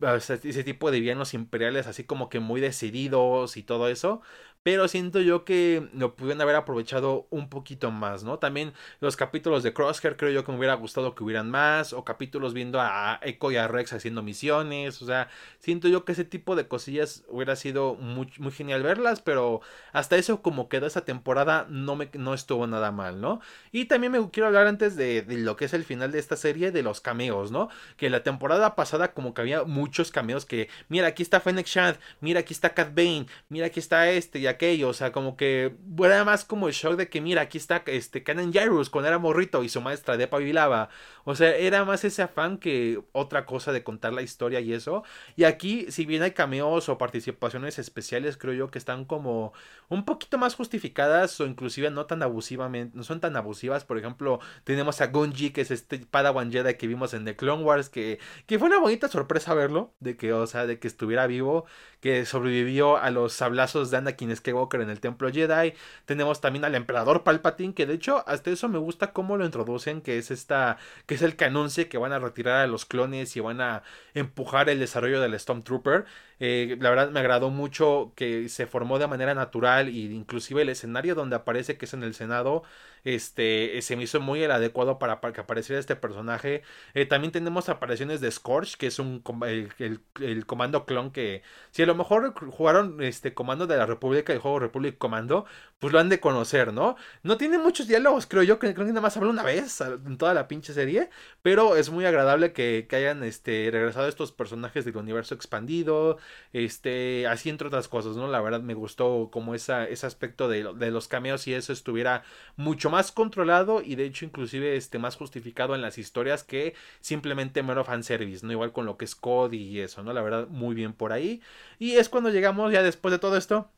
ese 0.00 0.64
tipo 0.64 0.90
de 0.90 1.00
villanos 1.00 1.34
imperiales 1.34 1.86
así 1.86 2.04
como 2.04 2.28
que 2.28 2.40
muy 2.40 2.60
decididos 2.60 3.56
y 3.56 3.62
todo 3.64 3.88
eso 3.88 4.22
pero 4.70 4.86
siento 4.86 5.22
yo 5.22 5.46
que 5.46 5.88
lo 5.94 6.14
pudieron 6.14 6.42
haber 6.42 6.54
aprovechado 6.54 7.26
un 7.30 7.48
poquito 7.48 7.90
más, 7.90 8.22
¿no? 8.22 8.38
También 8.38 8.74
los 9.00 9.16
capítulos 9.16 9.62
de 9.62 9.72
Crosshair 9.72 10.18
creo 10.18 10.30
yo 10.30 10.44
que 10.44 10.52
me 10.52 10.58
hubiera 10.58 10.74
gustado 10.74 11.14
que 11.14 11.24
hubieran 11.24 11.50
más, 11.50 11.94
o 11.94 12.04
capítulos 12.04 12.52
viendo 12.52 12.78
a 12.78 13.18
Echo 13.22 13.50
y 13.50 13.56
a 13.56 13.66
Rex 13.66 13.94
haciendo 13.94 14.22
misiones, 14.22 15.00
o 15.00 15.06
sea, 15.06 15.30
siento 15.58 15.88
yo 15.88 16.04
que 16.04 16.12
ese 16.12 16.26
tipo 16.26 16.54
de 16.54 16.68
cosillas 16.68 17.24
hubiera 17.28 17.56
sido 17.56 17.94
muy, 17.94 18.30
genial 18.50 18.82
verlas, 18.82 19.22
pero 19.22 19.62
hasta 19.94 20.18
eso 20.18 20.42
como 20.42 20.68
quedó 20.68 20.86
esa 20.86 21.06
temporada 21.06 21.66
no, 21.70 21.96
me, 21.96 22.10
no 22.12 22.34
estuvo 22.34 22.66
nada 22.66 22.92
mal, 22.92 23.22
¿no? 23.22 23.40
Y 23.72 23.86
también 23.86 24.12
me 24.12 24.30
quiero 24.30 24.48
hablar 24.48 24.66
antes 24.66 24.96
de, 24.96 25.24
lo 25.26 25.56
que 25.56 25.64
es 25.64 25.72
el 25.72 25.84
final 25.84 26.12
de 26.12 26.18
esta 26.18 26.36
serie, 26.36 26.72
de 26.72 26.82
los 26.82 27.00
cameos, 27.00 27.50
¿no? 27.50 27.70
Que 27.96 28.10
la 28.10 28.22
temporada 28.22 28.74
pasada 28.74 29.14
como 29.14 29.32
que 29.32 29.40
había 29.40 29.64
muchos 29.64 30.10
cameos 30.10 30.44
que, 30.44 30.68
mira, 30.90 31.06
aquí 31.06 31.22
está 31.22 31.40
Fennec 31.40 31.66
Shand, 31.66 31.96
mira, 32.20 32.40
aquí 32.40 32.52
está 32.52 32.74
Cat 32.74 32.94
Bane, 32.94 33.24
mira, 33.48 33.68
aquí 33.68 33.80
está 33.80 34.10
este 34.10 34.40
y 34.40 34.46
aquello, 34.58 34.88
o 34.88 34.92
sea, 34.92 35.12
como 35.12 35.36
que 35.36 35.76
era 36.02 36.24
más 36.24 36.44
como 36.44 36.68
el 36.68 36.74
shock 36.74 36.96
de 36.96 37.08
que 37.08 37.20
mira, 37.20 37.42
aquí 37.42 37.58
está 37.58 37.82
este 37.86 38.22
Canon 38.24 38.52
Jairus 38.52 38.90
cuando 38.90 39.08
era 39.08 39.18
morrito 39.18 39.62
y 39.62 39.68
su 39.68 39.80
maestra 39.80 40.16
de 40.16 40.26
Pavilaba, 40.26 40.88
o 41.24 41.34
sea, 41.36 41.56
era 41.56 41.84
más 41.84 42.04
ese 42.04 42.22
afán 42.22 42.58
que 42.58 43.00
otra 43.12 43.46
cosa 43.46 43.72
de 43.72 43.84
contar 43.84 44.12
la 44.12 44.22
historia 44.22 44.60
y 44.60 44.72
eso, 44.72 45.04
y 45.36 45.44
aquí 45.44 45.86
si 45.90 46.04
bien 46.04 46.22
hay 46.22 46.32
cameos 46.32 46.88
o 46.88 46.98
participaciones 46.98 47.78
especiales, 47.78 48.36
creo 48.36 48.54
yo 48.54 48.70
que 48.70 48.78
están 48.78 49.04
como 49.04 49.52
un 49.88 50.04
poquito 50.04 50.38
más 50.38 50.54
justificadas 50.54 51.40
o 51.40 51.46
inclusive 51.46 51.90
no 51.90 52.06
tan 52.06 52.22
abusivamente, 52.22 52.96
no 52.96 53.04
son 53.04 53.20
tan 53.20 53.36
abusivas, 53.36 53.84
por 53.84 53.98
ejemplo, 53.98 54.40
tenemos 54.64 55.00
a 55.00 55.06
Gunji, 55.06 55.50
que 55.50 55.60
es 55.60 55.70
este 55.70 55.98
Padawan 55.98 56.50
Jedi 56.50 56.74
que 56.74 56.86
vimos 56.86 57.14
en 57.14 57.24
The 57.24 57.36
Clone 57.36 57.62
Wars, 57.62 57.88
que, 57.88 58.18
que 58.46 58.58
fue 58.58 58.68
una 58.68 58.78
bonita 58.78 59.08
sorpresa 59.08 59.54
verlo, 59.54 59.94
de 60.00 60.16
que, 60.16 60.32
o 60.32 60.46
sea, 60.46 60.66
de 60.66 60.78
que 60.78 60.88
estuviera 60.88 61.26
vivo, 61.26 61.66
que 62.00 62.24
sobrevivió 62.26 62.96
a 62.96 63.10
los 63.10 63.32
sablazos 63.32 63.90
de 63.90 63.98
Anakin 63.98 64.34
Skywalker 64.34 64.47
en 64.50 64.90
el 64.90 65.00
Templo 65.00 65.30
Jedi. 65.30 65.74
Tenemos 66.04 66.40
también 66.40 66.64
al 66.64 66.74
Emperador 66.74 67.24
Palpatine, 67.24 67.74
que 67.74 67.86
de 67.86 67.94
hecho 67.94 68.24
hasta 68.26 68.50
eso 68.50 68.68
me 68.68 68.78
gusta 68.78 69.12
cómo 69.12 69.36
lo 69.36 69.44
introducen, 69.44 70.00
que 70.00 70.18
es 70.18 70.30
esta, 70.30 70.78
que 71.06 71.14
es 71.14 71.22
el 71.22 71.36
que 71.36 71.44
anuncia 71.44 71.88
que 71.88 71.98
van 71.98 72.12
a 72.12 72.18
retirar 72.18 72.62
a 72.62 72.66
los 72.66 72.84
clones 72.84 73.36
y 73.36 73.40
van 73.40 73.60
a 73.60 73.82
empujar 74.14 74.68
el 74.68 74.78
desarrollo 74.78 75.20
del 75.20 75.38
Stormtrooper. 75.38 76.06
Eh, 76.40 76.76
la 76.80 76.90
verdad 76.90 77.10
me 77.10 77.20
agradó 77.20 77.50
mucho 77.50 78.12
que 78.14 78.48
se 78.48 78.66
formó 78.66 78.98
de 78.98 79.06
manera 79.06 79.34
natural 79.34 79.88
y 79.88 80.06
inclusive 80.06 80.62
el 80.62 80.68
escenario 80.68 81.14
donde 81.14 81.36
aparece 81.36 81.76
que 81.76 81.86
es 81.86 81.94
en 81.94 82.02
el 82.04 82.14
Senado 82.14 82.62
este 83.04 83.80
se 83.82 83.96
me 83.96 84.04
hizo 84.04 84.20
muy 84.20 84.42
el 84.42 84.50
adecuado 84.50 84.98
para, 84.98 85.20
que 85.20 85.40
apareciera 85.40 85.80
este 85.80 85.96
personaje. 85.96 86.62
Eh, 86.94 87.06
también 87.06 87.32
tenemos 87.32 87.68
apariciones 87.68 88.20
de 88.20 88.30
Scorch, 88.30 88.76
que 88.76 88.88
es 88.88 88.98
un 88.98 89.22
el, 89.46 90.00
el, 90.20 90.46
comando 90.46 90.84
clon 90.86 91.10
que 91.10 91.42
si 91.70 91.82
a 91.82 91.86
lo 91.86 91.94
mejor 91.94 92.34
jugaron 92.50 93.02
este 93.02 93.34
comando 93.34 93.66
de 93.66 93.76
la 93.76 93.86
República, 93.86 94.32
el 94.32 94.38
juego 94.40 94.58
Republic 94.58 94.98
Commando, 94.98 95.46
pues 95.78 95.92
lo 95.92 96.00
han 96.00 96.08
de 96.08 96.20
conocer, 96.20 96.72
¿no? 96.72 96.96
No 97.22 97.36
tiene 97.36 97.58
muchos 97.58 97.86
diálogos, 97.88 98.26
creo 98.26 98.42
yo, 98.42 98.58
que 98.58 98.74
creo 98.74 98.86
que 98.86 98.92
nada 98.92 99.02
más 99.02 99.16
habla 99.16 99.30
una 99.30 99.42
vez 99.42 99.80
en 99.80 100.18
toda 100.18 100.34
la 100.34 100.48
pinche 100.48 100.72
serie, 100.72 101.10
pero 101.42 101.76
es 101.76 101.90
muy 101.90 102.04
agradable 102.04 102.52
que, 102.52 102.86
que 102.88 102.96
hayan 102.96 103.22
este 103.22 103.68
regresado 103.70 104.08
estos 104.08 104.32
personajes 104.32 104.84
del 104.84 104.96
universo 104.96 105.34
expandido, 105.34 106.18
este, 106.52 107.26
así 107.26 107.50
entre 107.50 107.68
otras 107.68 107.88
cosas, 107.88 108.16
¿no? 108.16 108.28
La 108.28 108.40
verdad 108.40 108.60
me 108.60 108.74
gustó 108.74 109.28
como 109.32 109.54
esa, 109.54 109.84
ese 109.86 110.06
aspecto 110.06 110.48
de, 110.48 110.72
de 110.74 110.90
los 110.90 111.08
cameos 111.08 111.46
y 111.46 111.54
eso 111.54 111.72
estuviera 111.72 112.24
mucho 112.56 112.90
más 112.90 113.12
controlado 113.12 113.82
y 113.82 113.94
de 113.94 114.06
hecho 114.06 114.24
inclusive 114.24 114.76
este, 114.76 114.98
más 114.98 115.16
justificado 115.16 115.74
en 115.74 115.82
las 115.82 115.98
historias 115.98 116.44
que 116.44 116.74
simplemente 117.00 117.62
mero 117.62 117.84
fanservice, 117.84 118.44
¿no? 118.46 118.52
Igual 118.52 118.72
con 118.72 118.86
lo 118.86 118.96
que 118.96 119.04
es 119.04 119.14
Cody 119.14 119.58
y 119.58 119.80
eso, 119.80 120.02
¿no? 120.02 120.12
La 120.12 120.22
verdad, 120.22 120.48
muy 120.48 120.74
bien 120.74 120.92
por 120.92 121.12
ahí. 121.12 121.42
Y 121.78 121.92
es 121.92 122.08
cuando 122.08 122.30
llegamos 122.30 122.72
ya 122.72 122.82
después 122.82 123.12
de 123.12 123.18
todo 123.18 123.36
esto 123.36 123.70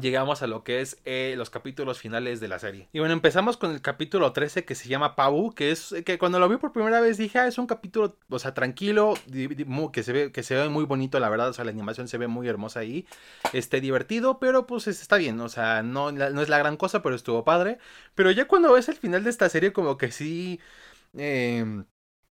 llegamos 0.00 0.42
a 0.42 0.46
lo 0.46 0.64
que 0.64 0.80
es 0.80 1.00
eh, 1.04 1.34
los 1.36 1.50
capítulos 1.50 1.98
finales 1.98 2.40
de 2.40 2.48
la 2.48 2.58
serie. 2.58 2.88
Y 2.92 2.98
bueno, 2.98 3.14
empezamos 3.14 3.56
con 3.56 3.72
el 3.72 3.80
capítulo 3.82 4.32
13 4.32 4.64
que 4.64 4.74
se 4.74 4.88
llama 4.88 5.16
Pau, 5.16 5.52
que 5.54 5.70
es 5.70 5.94
que 6.04 6.18
cuando 6.18 6.38
lo 6.38 6.48
vi 6.48 6.56
por 6.56 6.72
primera 6.72 7.00
vez 7.00 7.18
dije, 7.18 7.38
ah, 7.38 7.46
es 7.46 7.58
un 7.58 7.66
capítulo, 7.66 8.16
o 8.28 8.38
sea, 8.38 8.54
tranquilo, 8.54 9.14
que 9.92 10.02
se 10.02 10.12
ve 10.12 10.32
que 10.32 10.42
se 10.42 10.54
ve 10.54 10.68
muy 10.68 10.84
bonito, 10.84 11.20
la 11.20 11.28
verdad, 11.28 11.48
o 11.48 11.52
sea, 11.52 11.64
la 11.64 11.70
animación 11.70 12.08
se 12.08 12.18
ve 12.18 12.26
muy 12.26 12.48
hermosa 12.48 12.80
ahí, 12.80 13.06
este 13.52 13.80
divertido, 13.80 14.38
pero 14.38 14.66
pues 14.66 14.86
está 14.86 15.16
bien, 15.16 15.40
o 15.40 15.48
sea, 15.48 15.82
no, 15.82 16.12
no 16.12 16.42
es 16.42 16.48
la 16.48 16.58
gran 16.58 16.76
cosa, 16.76 17.02
pero 17.02 17.14
estuvo 17.14 17.44
padre. 17.44 17.78
Pero 18.14 18.30
ya 18.30 18.46
cuando 18.46 18.72
ves 18.72 18.88
el 18.88 18.96
final 18.96 19.24
de 19.24 19.30
esta 19.30 19.48
serie 19.48 19.72
como 19.72 19.98
que 19.98 20.10
sí 20.10 20.60
eh, 21.16 21.84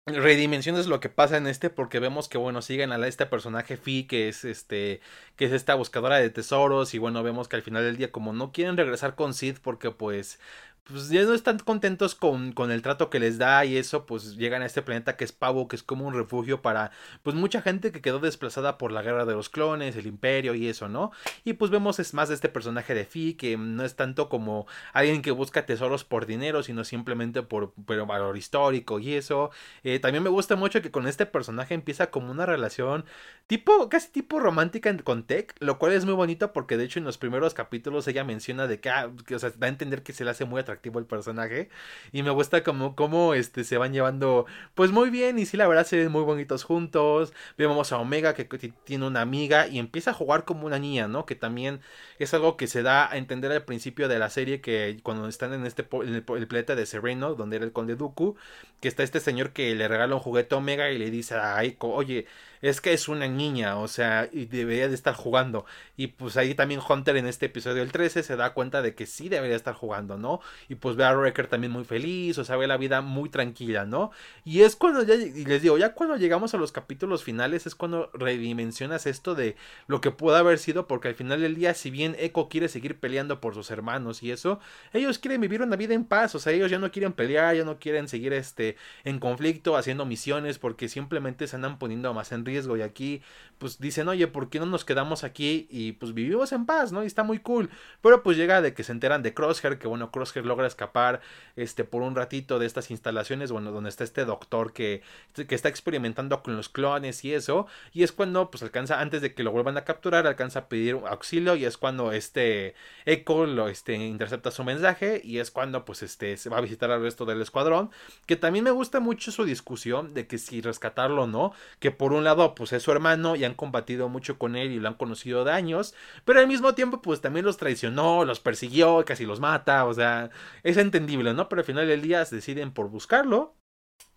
redimensiones 0.07 0.87
lo 0.87 1.01
que 1.01 1.09
pasa 1.09 1.39
en 1.39 1.47
este 1.47 1.71
porque 1.71 1.99
vemos 1.99 2.29
que 2.29 2.37
bueno 2.37 2.61
siguen 2.61 2.93
a 2.93 3.07
este 3.07 3.25
personaje 3.25 3.79
Fi 3.79 4.05
que 4.05 4.29
es 4.29 4.45
este 4.45 5.01
que 5.37 5.47
es 5.47 5.53
esta 5.53 5.75
buscadora 5.77 6.19
de 6.19 6.29
tesoros 6.29 6.93
y 6.93 6.99
bueno 6.99 7.23
vemos 7.23 7.49
que 7.49 7.57
al 7.57 7.63
final 7.63 7.85
del 7.85 7.97
día 7.97 8.13
como 8.13 8.35
no 8.35 8.53
quieren 8.53 8.77
regresar 8.77 9.15
con 9.15 9.33
Sid 9.33 9.57
porque 9.63 9.91
pues 9.91 10.39
pues 10.85 11.09
ya 11.09 11.23
no 11.23 11.33
están 11.33 11.59
contentos 11.59 12.15
con, 12.15 12.53
con, 12.53 12.71
el 12.71 12.83
trato 12.83 13.09
que 13.09 13.19
les 13.19 13.39
da 13.39 13.65
y 13.65 13.79
eso, 13.79 14.05
pues 14.05 14.37
llegan 14.37 14.61
a 14.61 14.67
este 14.67 14.83
planeta 14.83 15.17
que 15.17 15.25
es 15.25 15.33
Pavo, 15.33 15.67
que 15.67 15.77
es 15.77 15.83
como 15.83 16.07
un 16.07 16.13
refugio 16.13 16.61
para 16.61 16.91
pues 17.23 17.35
mucha 17.35 17.63
gente 17.63 17.91
que 17.91 18.03
quedó 18.03 18.19
desplazada 18.19 18.77
por 18.77 18.93
la 18.93 19.01
guerra 19.01 19.25
de 19.25 19.33
los 19.33 19.49
clones, 19.49 19.97
el 19.97 20.07
imperio 20.07 20.55
y 20.55 20.69
eso, 20.69 20.91
¿no? 20.91 21.11
Y 21.43 21.55
pues 21.55 21.71
vemos 21.71 21.99
es 22.01 22.13
más 22.13 22.29
de 22.29 22.35
este 22.35 22.51
personaje 22.51 22.95
de 22.95 23.07
Fi, 23.07 23.33
que 23.33 23.57
no 23.57 23.83
es 23.83 23.97
tanto 23.97 24.29
como 24.29 24.67
alguien 24.93 25.23
que 25.23 25.31
busca 25.31 25.65
tesoros 25.65 26.05
por 26.05 26.27
dinero, 26.27 26.63
sino 26.63 26.85
simplemente 26.85 27.43
por 27.43 27.73
pero 27.87 28.05
valor 28.05 28.37
histórico 28.37 28.99
y 28.99 29.15
eso. 29.15 29.51
Eh, 29.85 30.01
también 30.01 30.23
me 30.23 30.31
gusta 30.31 30.55
mucho 30.55 30.83
que 30.83 30.91
con 30.91 31.07
este 31.07 31.25
personaje 31.25 31.73
empieza 31.73 32.11
como 32.11 32.31
una 32.31 32.45
relación 32.45 33.07
tipo, 33.47 33.89
casi 33.89 34.11
tipo 34.11 34.39
romántica 34.39 34.95
con 35.03 35.25
Tech, 35.25 35.55
lo 35.61 35.79
cual 35.79 35.93
es 35.93 36.05
muy 36.05 36.15
bonito 36.15 36.53
porque 36.53 36.77
de 36.77 36.85
hecho 36.85 36.99
en 36.99 37.07
los 37.07 37.17
primeros 37.17 37.55
capítulos 37.55 38.07
ella 38.07 38.25
menciona 38.25 38.67
de 38.67 38.81
que, 38.81 38.91
ah, 38.91 39.11
que 39.27 39.35
o 39.35 39.39
sea, 39.39 39.51
da 39.57 39.67
a 39.67 39.71
entender 39.71 40.03
que 40.03 40.13
se 40.13 40.25
le 40.25 40.31
hace 40.31 40.45
muy 40.45 40.61
atractivo 40.61 40.74
el 40.83 41.07
personaje. 41.07 41.69
Y 42.13 42.23
me 42.23 42.31
gusta 42.31 42.63
como, 42.63 42.95
como 42.97 43.35
este, 43.35 43.65
se 43.65 43.79
van 43.79 43.93
llevando 43.93 44.47
pues 44.75 44.91
muy 44.93 45.11
bien. 45.11 45.39
Y 45.39 45.47
sí, 45.47 45.57
la 45.57 45.67
verdad 45.69 45.87
se 45.87 45.97
ven 45.97 46.13
muy 46.13 46.23
bonitos 46.23 46.65
juntos. 46.65 47.33
Vemos 47.59 47.93
a 47.93 47.99
Omega 47.99 48.35
que 48.35 48.45
tiene 48.85 49.07
una 49.07 49.21
amiga 49.21 49.67
y 49.69 49.79
empieza 49.79 50.11
a 50.11 50.15
jugar 50.15 50.45
como 50.45 50.67
una 50.67 50.79
niña, 50.79 51.09
¿no? 51.09 51.27
Que 51.27 51.35
también 51.35 51.81
es 52.19 52.35
algo 52.35 52.57
que 52.57 52.67
se 52.67 52.83
da 52.83 53.11
a 53.11 53.17
entender 53.17 53.53
al 53.53 53.65
principio 53.65 54.09
de 54.09 54.19
la 54.19 54.31
serie 54.31 54.61
que 54.61 54.99
cuando 55.03 55.29
están 55.29 55.53
en 55.53 55.67
este 55.67 55.87
en 55.93 56.15
el, 56.15 56.23
planeta 56.25 56.75
de 56.75 56.87
Sereno, 56.87 57.35
donde 57.35 57.57
era 57.57 57.65
el 57.65 57.73
conde 57.73 57.97
Dooku, 57.97 58.37
que 58.81 58.89
está 58.89 59.03
este 59.03 59.21
señor 59.21 59.53
que 59.53 59.75
le 59.75 59.89
regala 59.89 60.15
un 60.15 60.21
juguete 60.21 60.55
a 60.55 60.59
Omega 60.59 60.91
y 60.91 60.99
le 60.99 61.11
dice 61.11 61.35
a 61.35 61.57
Aiko, 61.57 61.89
oye, 61.93 62.27
es 62.65 62.81
que 62.81 62.95
es 62.95 63.09
una 63.09 63.29
niña, 63.29 63.77
o 63.77 63.89
sea, 63.89 64.27
y 64.33 64.47
debería 64.47 64.89
de 64.89 64.95
estar 64.95 65.15
jugando. 65.15 65.67
Y 65.99 66.07
pues 66.07 66.39
ahí 66.39 66.55
también 66.55 66.81
Hunter 66.81 67.15
en 67.19 67.27
este 67.27 67.47
episodio 67.47 67.77
del 67.77 67.93
13 67.93 68.23
se 68.23 68.37
da 68.37 68.55
cuenta 68.55 68.81
de 68.81 68.95
que 68.95 69.05
sí 69.05 69.29
debería 69.29 69.55
estar 69.55 69.75
jugando, 69.75 70.17
¿no? 70.17 70.41
Y 70.71 70.77
pues 70.77 70.97
ve 70.97 71.05
a 71.05 71.13
Wrecker 71.13 71.47
también 71.47 71.75
muy 71.75 71.85
feliz, 71.85 72.39
o 72.39 72.45
sea, 72.45 72.57
ve 72.57 72.67
la 72.67 72.79
vida 72.79 73.03
muy 73.03 73.29
tranquila, 73.29 73.85
¿no? 73.85 74.13
Y 74.47 74.63
es 74.63 74.77
cuando 74.77 75.03
ya, 75.03 75.15
y 75.15 75.45
les 75.45 75.61
digo, 75.61 75.77
ya 75.77 75.93
cuando 75.93 76.17
llegamos 76.17 76.55
a 76.55 76.57
los 76.57 76.73
capítulos 76.73 77.23
finales 77.23 77.67
es 77.67 77.75
cuando 77.75 78.11
redimensionas 78.15 79.05
esto 79.05 79.35
de 79.35 79.57
lo 79.87 80.01
que 80.01 80.11
pudo 80.11 80.37
haber 80.37 80.59
sido, 80.59 80.87
porque 80.87 81.09
al 81.09 81.17
final 81.17 81.43
del 81.43 81.57
día, 81.57 81.75
si 81.75 81.91
bien 81.91 82.17
Echo 82.19 82.49
quiere 82.49 82.69
seguir 82.69 82.99
peleando 82.99 83.43
por 83.43 83.53
sus 83.53 83.71
hermanos 83.71 84.23
y 84.23 84.31
eso, 84.31 84.59
ellos 84.95 85.19
quieren 85.19 85.43
vivir 85.43 85.61
una 85.61 85.77
vida 85.77 85.93
en 85.93 86.07
paz, 86.07 86.35
o 86.35 86.39
sea, 86.39 86.55
ellos 86.55 86.71
ya 86.71 86.79
no 86.79 86.91
quieren 86.91 87.13
pelear, 87.13 87.57
ya 87.57 87.65
no 87.65 87.79
quieren 87.79 88.09
seguir 88.09 88.33
este 88.33 88.77
en 89.05 89.19
conflicto, 89.19 89.77
haciendo 89.77 90.07
misiones, 90.07 90.59
porque 90.59 90.89
simplemente 90.89 91.47
se 91.47 91.57
andan 91.57 91.79
poniendo 91.79 92.15
más 92.15 92.33
en 92.33 92.47
riesgo 92.47 92.54
y 92.77 92.83
aquí 92.83 93.23
pues 93.59 93.79
dicen, 93.79 94.09
oye, 94.09 94.27
¿por 94.27 94.51
qué 94.51 94.59
no 94.59 94.67
nos 94.67 94.85
quedamos 94.85 95.25
aquí 95.25 95.67
y 95.71 95.93
pues 95.93 96.13
vivimos 96.13 96.53
en 96.53 96.67
paz, 96.67 96.93
¿no? 96.93 97.03
Y 97.03 97.07
está 97.07 97.23
muy 97.23 97.39
cool. 97.39 97.71
Pero 98.03 98.23
pues 98.23 98.37
llega 98.37 98.61
de 98.61 98.75
que 98.75 98.83
se 98.83 98.93
enteran 98.93 99.23
de 99.23 99.33
Crosshair, 99.33 99.79
que 99.79 99.89
bueno, 99.89 100.11
Crosshair 100.11 100.45
logra 100.45 100.67
escapar 100.67 101.21
este 101.57 101.85
por 101.85 102.03
un 102.03 102.15
ratito 102.15 102.59
de 102.59 102.67
estas 102.67 102.91
instalaciones, 102.91 103.53
bueno, 103.53 103.73
donde 103.73 103.91
está 103.91 104.05
este 104.05 104.25
doctor 104.25 104.73
que, 104.73 105.03
que 105.49 105.55
está 105.55 105.69
experimentando 105.69 106.43
con 106.43 106.57
los 106.57 106.69
clones 106.69 107.25
y 107.25 107.33
eso. 107.33 107.67
Y 107.93 108.03
es 108.03 108.13
cuando 108.13 108.51
pues 108.51 108.63
alcanza, 108.63 109.01
antes 109.01 109.23
de 109.23 109.35
que 109.35 109.43
lo 109.43 109.53
vuelvan 109.53 109.79
a 109.79 109.85
capturar, 109.85 110.27
alcanza 110.27 110.61
a 110.61 110.69
pedir 110.69 110.99
auxilio 111.07 111.57
y 111.57 111.65
es 111.65 111.79
cuando 111.79 112.13
este 112.13 112.75
Echo 113.07 113.47
lo 113.47 113.69
este, 113.69 113.95
intercepta 113.95 114.51
su 114.51 114.65
mensaje 114.65 115.21
y 115.25 115.39
es 115.39 115.51
cuando 115.51 115.85
pues 115.85 116.03
este 116.03 116.37
se 116.37 116.51
va 116.51 116.59
a 116.59 116.61
visitar 116.61 116.91
al 116.91 117.03
resto 117.03 117.25
del 117.25 117.41
escuadrón. 117.41 117.91
Que 118.27 118.37
también 118.37 118.65
me 118.65 118.71
gusta 118.71 119.01
mucho 119.01 119.33
su 119.33 119.45
discusión 119.45 120.13
de 120.13 120.27
que 120.27 120.39
si 120.39 120.61
rescatarlo 120.61 121.23
o 121.23 121.27
no, 121.27 121.53
que 121.79 121.91
por 121.91 122.13
un 122.13 122.25
lado 122.25 122.44
pues 122.55 122.73
es 122.73 122.83
su 122.83 122.93
hermano 122.93 123.37
y 123.37 123.45
han 123.45 123.55
combatido 123.55 124.09
mucho 124.09 124.39
con 124.39 124.57
él 124.57 124.73
y 124.73 124.81
lo 124.81 124.89
han 124.89 124.95
conocido 124.95 125.45
de 125.45 125.53
años, 125.53 125.95
pero 126.25 126.41
al 126.41 126.49
mismo 126.49 126.75
tiempo 126.75 127.01
pues 127.01 127.21
también 127.21 127.47
los 127.47 127.57
traicionó, 127.57 128.25
los 128.25 128.41
persiguió, 128.41 129.05
casi 129.07 129.25
los 129.25 129.41
mata, 129.41 129.85
o 129.87 129.95
sea, 129.95 130.31
es 130.63 130.77
entendible, 130.77 131.33
¿no? 131.33 131.49
Pero 131.49 131.61
al 131.61 131.67
final 131.67 131.87
del 131.87 132.03
día 132.03 132.25
deciden 132.25 132.73
por 132.73 132.91
buscarlo. 132.91 133.55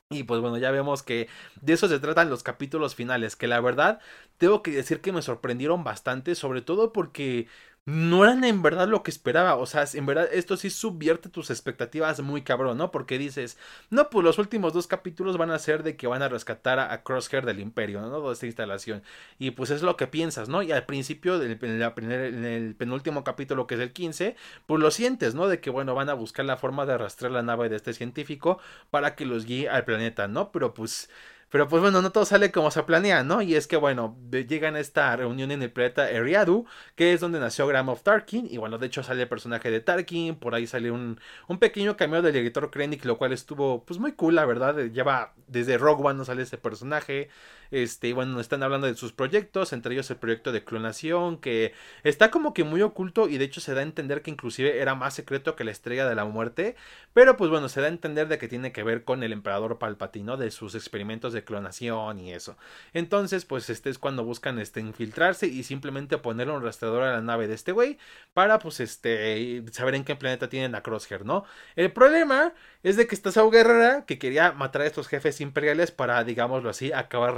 Y 0.09 0.23
pues 0.23 0.39
bueno, 0.41 0.57
ya 0.57 0.71
vemos 0.71 1.03
que 1.03 1.27
de 1.61 1.73
eso 1.73 1.87
se 1.89 1.99
tratan 1.99 2.29
los 2.29 2.41
capítulos 2.41 2.95
finales, 2.95 3.35
que 3.35 3.47
la 3.47 3.59
verdad 3.59 3.99
tengo 4.37 4.63
que 4.63 4.71
decir 4.71 5.01
que 5.01 5.11
me 5.11 5.21
sorprendieron 5.21 5.83
bastante, 5.83 6.33
sobre 6.35 6.61
todo 6.61 6.93
porque 6.93 7.47
no 7.88 8.26
eran 8.26 8.43
en 8.43 8.62
verdad 8.62 8.86
lo 8.89 9.02
que 9.02 9.12
esperaba. 9.12 9.56
O 9.56 9.65
sea, 9.65 9.86
en 9.93 10.06
verdad 10.06 10.28
esto 10.34 10.58
sí 10.58 10.69
subvierte 10.69 11.30
tus 11.30 11.50
expectativas 11.50 12.19
muy 12.19 12.41
cabrón, 12.41 12.78
¿no? 12.78 12.91
Porque 12.91 13.17
dices, 13.17 13.58
no, 13.89 14.10
pues 14.10 14.26
los 14.26 14.38
últimos 14.39 14.73
dos 14.73 14.88
capítulos 14.88 15.38
van 15.38 15.52
a 15.52 15.60
ser 15.60 15.84
de 15.84 15.95
que 15.95 16.06
van 16.06 16.21
a 16.21 16.28
rescatar 16.28 16.80
a, 16.80 17.02
Crosshair 17.04 17.45
del 17.45 17.62
Imperio, 17.62 18.02
¿no? 18.02 18.28
De 18.28 18.34
esta 18.34 18.45
instalación. 18.45 19.04
Y 19.39 19.52
pues 19.52 19.69
es 19.69 19.84
lo 19.84 19.95
que 19.95 20.06
piensas, 20.06 20.50
¿no? 20.50 20.63
Y 20.63 20.73
al 20.73 20.86
principio, 20.86 21.39
del, 21.39 21.58
en, 21.62 22.12
en, 22.12 22.45
el 22.45 22.76
penúltimo 22.76 23.23
capítulo, 23.23 23.67
que 23.67 23.76
es 23.76 23.82
el 23.82 23.93
15, 23.93 24.36
pues 24.65 24.82
lo 24.82 24.91
sientes, 24.91 25.34
¿no? 25.34 25.47
De 25.47 25.62
que, 25.62 25.69
bueno, 25.69 25.95
van 25.95 26.10
a 26.10 26.13
buscar 26.13 26.45
la 26.45 26.58
forma 26.58 26.86
de 26.86 26.93
arrastrar 26.93 27.32
la 27.32 27.41
nave 27.41 27.69
de 27.69 27.78
este 27.78 27.93
científico 27.93 28.60
para 28.89 29.15
que 29.15 29.26
los 29.26 29.45
guíe 29.45 29.69
al 29.69 29.86
planeta, 29.86 30.28
¿no? 30.28 30.52
Pero 30.52 30.73
pues 30.73 31.10
pero 31.49 31.67
pues 31.67 31.81
bueno, 31.81 32.01
no 32.01 32.12
todo 32.12 32.25
sale 32.25 32.51
como 32.51 32.71
se 32.71 32.83
planea, 32.83 33.23
¿no? 33.23 33.41
Y 33.41 33.55
es 33.55 33.67
que 33.67 33.77
bueno, 33.77 34.17
llegan 34.31 34.75
a 34.75 34.79
esta 34.79 35.15
reunión 35.15 35.51
en 35.51 35.62
el 35.62 35.71
planeta 35.71 36.10
Eriadu, 36.12 36.65
que 36.95 37.13
es 37.13 37.21
donde 37.21 37.39
nació 37.39 37.67
Graham 37.67 37.89
of 37.89 38.03
Tarkin. 38.03 38.47
Y 38.49 38.57
bueno, 38.57 38.77
de 38.77 38.88
hecho 38.88 39.03
sale 39.03 39.21
el 39.23 39.29
personaje 39.29 39.71
de 39.71 39.79
Tarkin, 39.79 40.36
por 40.36 40.55
ahí 40.55 40.67
sale 40.67 40.91
un, 40.91 41.19
un 41.47 41.60
pequeño 41.60 41.95
cameo 41.97 42.21
del 42.21 42.33
director 42.33 42.69
Krennic, 42.69 43.05
lo 43.05 43.17
cual 43.17 43.31
estuvo 43.33 43.86
pues 43.86 43.99
muy 43.99 44.13
cool, 44.13 44.36
la 44.36 44.45
verdad. 44.45 44.75
Lleva 44.91 45.33
desde 45.47 45.77
Rogue 45.77 46.03
One 46.03 46.17
no 46.17 46.25
sale 46.25 46.43
ese 46.43 46.57
personaje. 46.57 47.29
Este, 47.71 48.13
bueno, 48.13 48.39
están 48.39 48.63
hablando 48.63 48.88
de 48.88 48.95
sus 48.95 49.13
proyectos, 49.13 49.73
entre 49.73 49.93
ellos 49.93 50.10
el 50.12 50.17
proyecto 50.17 50.51
de 50.51 50.63
clonación, 50.63 51.38
que 51.38 51.73
está 52.03 52.32
como 52.32 52.53
que 52.53 52.63
muy 52.63 52.82
oculto 52.82 53.27
y 53.30 53.38
de 53.38 53.45
hecho 53.45 53.62
se 53.62 53.73
da 53.73 53.82
a 53.82 53.84
entender 53.84 54.21
que 54.21 54.32
inclusive 54.32 54.80
era 54.82 54.95
más 54.95 55.13
secreto 55.13 55.56
que 55.56 55.63
la 55.63 55.71
estrella 55.71 56.08
de 56.08 56.15
la 56.15 56.25
muerte. 56.25 56.75
Pero 57.13 57.38
pues 57.38 57.49
bueno, 57.49 57.69
se 57.69 57.82
da 57.82 57.88
a 57.88 57.89
entender 57.89 58.27
de 58.27 58.38
que 58.38 58.47
tiene 58.47 58.71
que 58.71 58.84
ver 58.84 59.03
con 59.03 59.23
el 59.23 59.34
emperador 59.34 59.80
Palpatino, 59.80 60.38
de 60.38 60.51
sus 60.51 60.75
experimentos 60.75 61.34
de 61.34 61.43
clonación 61.43 62.19
y 62.19 62.34
eso. 62.34 62.58
Entonces, 62.93 63.45
pues 63.45 63.69
este 63.69 63.89
es 63.89 63.97
cuando 63.99 64.23
buscan 64.23 64.60
este 64.60 64.80
infiltrarse 64.80 65.47
y 65.47 65.63
simplemente 65.63 66.17
poner 66.17 66.49
un 66.49 66.63
rastreador 66.63 67.03
a 67.03 67.13
la 67.13 67.21
nave 67.21 67.47
de 67.47 67.56
este 67.56 67.71
güey 67.71 67.97
para 68.34 68.60
pues 68.60 68.80
este 68.80 69.63
saber 69.71 69.95
en 69.95 70.03
qué 70.03 70.15
planeta 70.15 70.49
tienen 70.49 70.75
a 70.75 70.82
Crosshair, 70.82 71.25
¿no? 71.25 71.45
El 71.75 71.91
problema 71.91 72.53
es 72.84 72.97
de 72.97 73.08
que 73.08 73.15
está 73.15 73.32
Sao 73.32 73.49
Guerrera 73.49 74.06
que 74.06 74.19
quería 74.19 74.51
matar 74.51 74.82
a 74.84 74.86
estos 74.86 75.08
jefes 75.08 75.41
imperiales 75.41 75.91
para, 75.91 76.23
digámoslo 76.23 76.69
así, 76.69 76.91
acabar 76.91 77.34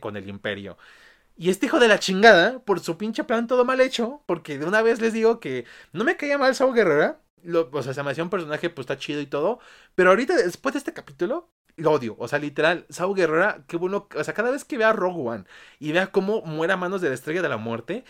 con 0.00 0.16
el 0.16 0.28
imperio. 0.28 0.78
Y 1.36 1.50
este 1.50 1.66
hijo 1.66 1.80
de 1.80 1.88
la 1.88 1.98
chingada, 1.98 2.60
por 2.60 2.80
su 2.80 2.98
pinche 2.98 3.24
plan 3.24 3.46
todo 3.46 3.64
mal 3.64 3.80
hecho, 3.80 4.22
porque 4.26 4.58
de 4.58 4.66
una 4.66 4.82
vez 4.82 5.00
les 5.00 5.12
digo 5.12 5.40
que 5.40 5.64
no 5.92 6.04
me 6.04 6.16
caía 6.16 6.38
mal 6.38 6.54
Sao 6.54 6.72
Guerrera, 6.72 7.20
lo, 7.42 7.70
o 7.72 7.82
sea, 7.82 7.94
se 7.94 8.02
me 8.02 8.10
hacía 8.10 8.24
un 8.24 8.30
personaje, 8.30 8.70
pues 8.70 8.84
está 8.84 8.98
chido 8.98 9.20
y 9.20 9.26
todo. 9.26 9.60
Pero 9.94 10.10
ahorita, 10.10 10.36
después 10.36 10.74
de 10.74 10.78
este 10.78 10.92
capítulo, 10.92 11.50
lo 11.76 11.92
odio. 11.92 12.16
O 12.18 12.28
sea, 12.28 12.38
literal, 12.38 12.86
Sao 12.90 13.14
Guerrera, 13.14 13.64
qué 13.68 13.76
bueno. 13.76 14.08
O 14.14 14.24
sea, 14.24 14.34
cada 14.34 14.50
vez 14.50 14.64
que 14.64 14.76
vea 14.78 14.90
a 14.90 14.92
Rogue 14.92 15.22
One 15.28 15.44
y 15.78 15.92
vea 15.92 16.08
cómo 16.12 16.42
muere 16.42 16.74
a 16.74 16.76
manos 16.76 17.00
de 17.00 17.08
la 17.08 17.14
estrella 17.14 17.42
de 17.42 17.48
la 17.48 17.56
muerte, 17.56 18.04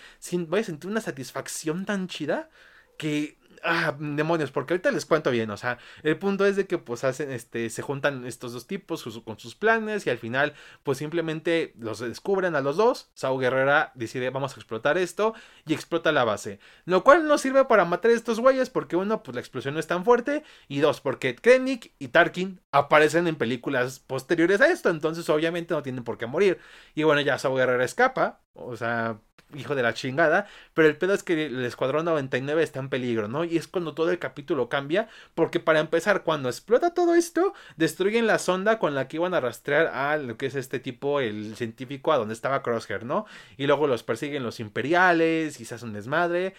voy 0.49 0.61
a 0.61 0.65
sentir 0.65 0.91
una 0.91 1.01
satisfacción 1.01 1.85
tan 1.87 2.09
chida 2.09 2.51
que 2.99 3.39
ah, 3.63 3.97
demonios, 3.99 4.51
porque 4.51 4.75
ahorita 4.75 4.91
les 4.91 5.07
cuento 5.07 5.31
bien, 5.31 5.51
o 5.51 5.57
sea, 5.57 5.79
el 6.03 6.19
punto 6.19 6.47
es 6.47 6.57
de 6.57 6.67
que 6.67 6.79
pues 6.79 7.05
hacen, 7.05 7.31
este, 7.31 7.71
se 7.71 7.83
juntan 7.83 8.27
estos 8.27 8.53
dos 8.53 8.67
tipos 8.67 9.05
con 9.25 9.39
sus 9.39 9.55
planes 9.55 10.07
y 10.07 10.11
al 10.11 10.19
final 10.19 10.55
pues 10.83 10.99
simplemente 10.99 11.73
los 11.79 12.01
descubren 12.01 12.57
a 12.57 12.61
los 12.61 12.77
dos, 12.77 13.11
Sao 13.15 13.39
Guerrera 13.39 13.93
decide 13.95 14.31
vamos 14.31 14.53
a 14.53 14.57
explotar 14.57 14.99
esto 14.99 15.35
y 15.67 15.75
explota 15.75 16.13
la 16.13 16.25
base, 16.25 16.59
lo 16.85 17.05
cual 17.05 17.27
no 17.27 17.39
sirve 17.39 17.65
para 17.65 17.85
matar 17.85 18.11
a 18.11 18.15
estos 18.15 18.41
güeyes 18.41 18.71
porque 18.71 18.97
uno 18.97 19.23
pues 19.23 19.35
la 19.35 19.41
explosión 19.41 19.75
no 19.75 19.81
es 19.81 19.87
tan 19.87 20.05
fuerte 20.05 20.43
y 20.69 20.81
dos 20.81 21.01
porque 21.01 21.37
Krennic 21.37 21.93
y 21.99 22.09
Tarkin 22.09 22.61
aparecen 22.73 23.27
en 23.27 23.37
películas 23.37 24.01
posteriores 24.01 24.61
a 24.61 24.71
esto, 24.71 24.91
entonces 24.91 25.29
obviamente 25.29 25.75
no 25.75 25.83
tienen 25.83 26.05
por 26.05 26.19
qué 26.19 26.27
morir 26.27 26.59
y 26.95 27.03
bueno 27.03 27.21
ya 27.21 27.39
Sao 27.39 27.55
Guerrera 27.55 27.85
escapa, 27.85 28.41
o 28.55 28.77
sea, 28.77 29.21
hijo 29.55 29.75
de 29.75 29.83
la 29.83 29.95
chingada, 29.95 30.47
pero 30.75 30.89
el 30.89 30.97
pedo 30.97 31.15
es 31.15 31.23
que 31.23 31.47
el 31.47 31.65
Escuadrón 31.65 32.05
99 32.05 32.63
está 32.63 32.81
en 32.81 32.89
peligro, 32.89 33.29
¿no? 33.29 33.45
Y 33.51 33.57
es 33.57 33.69
cuando 33.69 33.95
todo 33.95 34.11
el 34.11 34.19
capítulo 34.19 34.69
cambia, 34.69 35.09
porque 35.35 35.61
para 35.61 35.81
empezar, 35.81 36.23
cuando 36.25 36.49
explota 36.49 36.95
todo 36.95 37.15
esto, 37.15 37.55
destruyen 37.77 38.27
la 38.27 38.39
sonda 38.39 38.79
con 38.79 38.95
la 38.95 39.09
que 39.09 39.17
iban 39.17 39.35
a 39.35 39.41
rastrear 39.41 39.89
a 39.89 40.17
lo 40.19 40.37
que 40.37 40.47
es 40.47 40.55
este 40.55 40.81
tipo, 40.81 41.21
el 41.21 41.57
científico, 41.57 42.13
a 42.13 42.19
donde 42.19 42.35
estaba 42.35 42.63
Crosshair, 42.63 43.05
¿no? 43.05 43.27
Y 43.57 43.67
luego 43.67 43.87
los 43.87 44.03
persiguen 44.03 44.43
los 44.43 44.61
imperiales 44.61 45.59
hace 45.73 45.85
un 45.85 45.93
desmadre. 45.93 46.55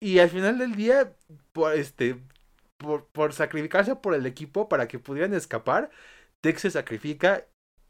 Y 0.00 0.18
al 0.18 0.30
final 0.30 0.58
del 0.58 0.76
día, 0.76 1.16
por, 1.52 1.74
este, 1.74 2.20
por, 2.78 3.06
por 3.08 3.32
sacrificarse 3.32 3.96
por 3.96 4.14
el 4.14 4.26
equipo 4.26 4.68
para 4.68 4.88
que 4.88 4.98
pudieran 4.98 5.34
escapar, 5.34 5.90
Tex 6.42 6.62
se 6.62 6.70
sacrifica 6.70 7.46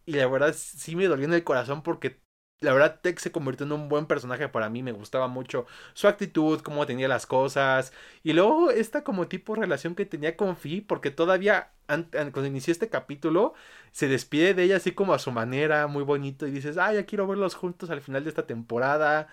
y 0.06 0.12
la 0.14 0.28
verdad 0.28 0.54
sí 0.56 0.96
me 0.96 1.06
dolió 1.06 1.26
en 1.26 1.34
el 1.34 1.44
corazón 1.44 1.82
porque 1.82 2.20
la 2.60 2.72
verdad, 2.72 3.00
Tex 3.02 3.22
se 3.22 3.32
convirtió 3.32 3.66
en 3.66 3.72
un 3.72 3.88
buen 3.88 4.06
personaje 4.06 4.48
para 4.48 4.70
mí. 4.70 4.82
Me 4.82 4.92
gustaba 4.92 5.28
mucho 5.28 5.66
su 5.94 6.08
actitud, 6.08 6.60
cómo 6.62 6.86
tenía 6.86 7.08
las 7.08 7.26
cosas. 7.26 7.92
Y 8.22 8.32
luego 8.32 8.70
esta 8.70 9.04
como 9.04 9.28
tipo 9.28 9.54
relación 9.54 9.94
que 9.94 10.06
tenía 10.06 10.36
con 10.36 10.56
Fi, 10.56 10.80
porque 10.80 11.10
todavía 11.10 11.72
cuando 11.86 12.46
inició 12.46 12.72
este 12.72 12.88
capítulo, 12.88 13.54
se 13.92 14.08
despide 14.08 14.54
de 14.54 14.64
ella 14.64 14.76
así 14.76 14.92
como 14.92 15.14
a 15.14 15.18
su 15.18 15.30
manera, 15.32 15.86
muy 15.86 16.02
bonito. 16.02 16.46
Y 16.46 16.50
dices, 16.50 16.78
ah, 16.78 16.92
ya 16.92 17.06
quiero 17.06 17.26
verlos 17.26 17.54
juntos 17.54 17.90
al 17.90 18.00
final 18.00 18.24
de 18.24 18.30
esta 18.30 18.46
temporada. 18.46 19.28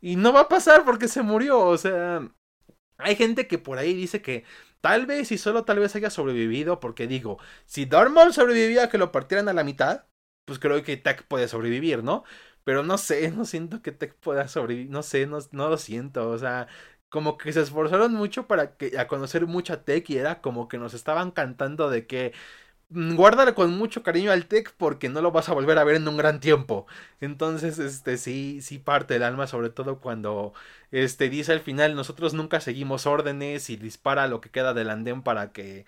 Y 0.00 0.16
no 0.16 0.32
va 0.32 0.40
a 0.42 0.48
pasar 0.48 0.84
porque 0.84 1.08
se 1.08 1.22
murió. 1.22 1.60
O 1.60 1.78
sea, 1.78 2.28
hay 2.98 3.16
gente 3.16 3.46
que 3.48 3.58
por 3.58 3.78
ahí 3.78 3.94
dice 3.94 4.22
que 4.22 4.44
tal 4.80 5.06
vez 5.06 5.32
y 5.32 5.38
solo 5.38 5.64
tal 5.64 5.78
vez 5.80 5.96
haya 5.96 6.10
sobrevivido. 6.10 6.80
Porque 6.80 7.06
digo, 7.06 7.38
si 7.66 7.86
Darmol 7.86 8.32
sobrevivía 8.34 8.84
a 8.84 8.88
que 8.90 8.98
lo 8.98 9.12
partieran 9.12 9.48
a 9.48 9.52
la 9.54 9.64
mitad, 9.64 10.06
pues 10.44 10.58
creo 10.58 10.82
que 10.82 10.96
Tech 10.96 11.26
puede 11.26 11.48
sobrevivir, 11.48 12.04
¿no? 12.04 12.24
Pero 12.64 12.82
no 12.82 12.98
sé, 12.98 13.30
no 13.30 13.44
siento 13.44 13.82
que 13.82 13.92
Tech 13.92 14.14
pueda 14.16 14.48
sobrevivir. 14.48 14.90
No 14.90 15.02
sé, 15.02 15.26
no, 15.26 15.38
no 15.52 15.68
lo 15.68 15.76
siento. 15.78 16.30
O 16.30 16.38
sea, 16.38 16.68
como 17.08 17.38
que 17.38 17.52
se 17.52 17.60
esforzaron 17.62 18.12
mucho 18.14 18.46
para 18.46 18.76
que, 18.76 18.98
a 18.98 19.06
conocer 19.08 19.46
mucha 19.46 19.84
Tech 19.84 20.08
y 20.10 20.18
era 20.18 20.40
como 20.40 20.68
que 20.68 20.78
nos 20.78 20.94
estaban 20.94 21.30
cantando 21.30 21.90
de 21.90 22.06
que 22.06 22.32
mm, 22.90 23.16
guárdale 23.16 23.54
con 23.54 23.76
mucho 23.76 24.02
cariño 24.02 24.32
al 24.32 24.46
Tech 24.46 24.74
porque 24.76 25.08
no 25.08 25.22
lo 25.22 25.32
vas 25.32 25.48
a 25.48 25.54
volver 25.54 25.78
a 25.78 25.84
ver 25.84 25.96
en 25.96 26.08
un 26.08 26.16
gran 26.16 26.40
tiempo. 26.40 26.86
Entonces, 27.20 27.78
este 27.78 28.16
sí, 28.18 28.60
sí 28.62 28.78
parte 28.78 29.16
el 29.16 29.22
alma, 29.24 29.46
sobre 29.46 29.70
todo 29.70 30.00
cuando 30.00 30.54
este 30.90 31.28
dice 31.28 31.52
al 31.52 31.60
final, 31.60 31.94
nosotros 31.96 32.34
nunca 32.34 32.60
seguimos 32.60 33.06
órdenes 33.06 33.70
y 33.70 33.76
dispara 33.76 34.28
lo 34.28 34.40
que 34.40 34.50
queda 34.50 34.74
del 34.74 34.90
andén 34.90 35.22
para 35.22 35.52
que 35.52 35.86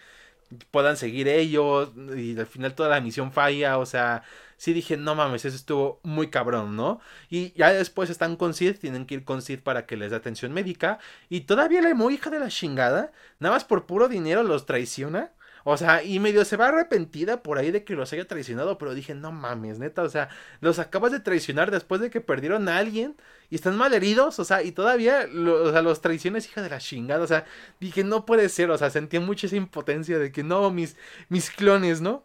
puedan 0.70 0.96
seguir 0.96 1.28
ellos 1.28 1.92
y 2.16 2.38
al 2.38 2.46
final 2.46 2.74
toda 2.74 2.88
la 2.90 3.00
misión 3.00 3.32
falla, 3.32 3.78
o 3.78 3.86
sea, 3.86 4.22
sí 4.56 4.72
dije, 4.72 4.96
no 4.96 5.14
mames, 5.14 5.44
eso 5.44 5.56
estuvo 5.56 6.00
muy 6.02 6.28
cabrón, 6.30 6.76
¿no? 6.76 7.00
Y 7.28 7.52
ya 7.52 7.72
después 7.72 8.10
están 8.10 8.36
con 8.36 8.54
Sid, 8.54 8.78
tienen 8.78 9.06
que 9.06 9.14
ir 9.16 9.24
con 9.24 9.42
Sid 9.42 9.60
para 9.60 9.86
que 9.86 9.96
les 9.96 10.10
dé 10.10 10.16
atención 10.16 10.52
médica 10.52 10.98
y 11.28 11.42
todavía 11.42 11.82
la 11.82 11.94
muy 11.94 12.14
hija 12.14 12.30
de 12.30 12.40
la 12.40 12.48
chingada, 12.48 13.12
nada 13.38 13.54
más 13.54 13.64
por 13.64 13.86
puro 13.86 14.08
dinero 14.08 14.42
los 14.42 14.66
traiciona. 14.66 15.32
O 15.68 15.76
sea, 15.76 16.04
y 16.04 16.20
medio 16.20 16.44
se 16.44 16.56
va 16.56 16.68
arrepentida 16.68 17.42
por 17.42 17.58
ahí 17.58 17.72
de 17.72 17.82
que 17.82 17.94
los 17.94 18.12
haya 18.12 18.24
traicionado, 18.28 18.78
pero 18.78 18.94
dije, 18.94 19.16
no 19.16 19.32
mames, 19.32 19.80
neta, 19.80 20.02
o 20.04 20.08
sea, 20.08 20.28
los 20.60 20.78
acabas 20.78 21.10
de 21.10 21.18
traicionar 21.18 21.72
después 21.72 22.00
de 22.00 22.08
que 22.08 22.20
perdieron 22.20 22.68
a 22.68 22.78
alguien 22.78 23.16
y 23.50 23.56
están 23.56 23.76
mal 23.76 23.92
heridos, 23.92 24.38
o 24.38 24.44
sea, 24.44 24.62
y 24.62 24.70
todavía 24.70 25.26
los 25.26 26.00
traiciones, 26.00 26.46
hija 26.46 26.62
de 26.62 26.70
la 26.70 26.78
chingada, 26.78 27.24
o 27.24 27.26
sea, 27.26 27.46
dije, 27.80 28.04
no 28.04 28.24
puede 28.26 28.48
ser, 28.48 28.70
o 28.70 28.78
sea, 28.78 28.90
sentía 28.90 29.18
mucha 29.20 29.48
esa 29.48 29.56
impotencia 29.56 30.20
de 30.20 30.30
que 30.30 30.44
no, 30.44 30.70
mis, 30.70 30.96
mis 31.28 31.50
clones, 31.50 32.00
¿no? 32.00 32.24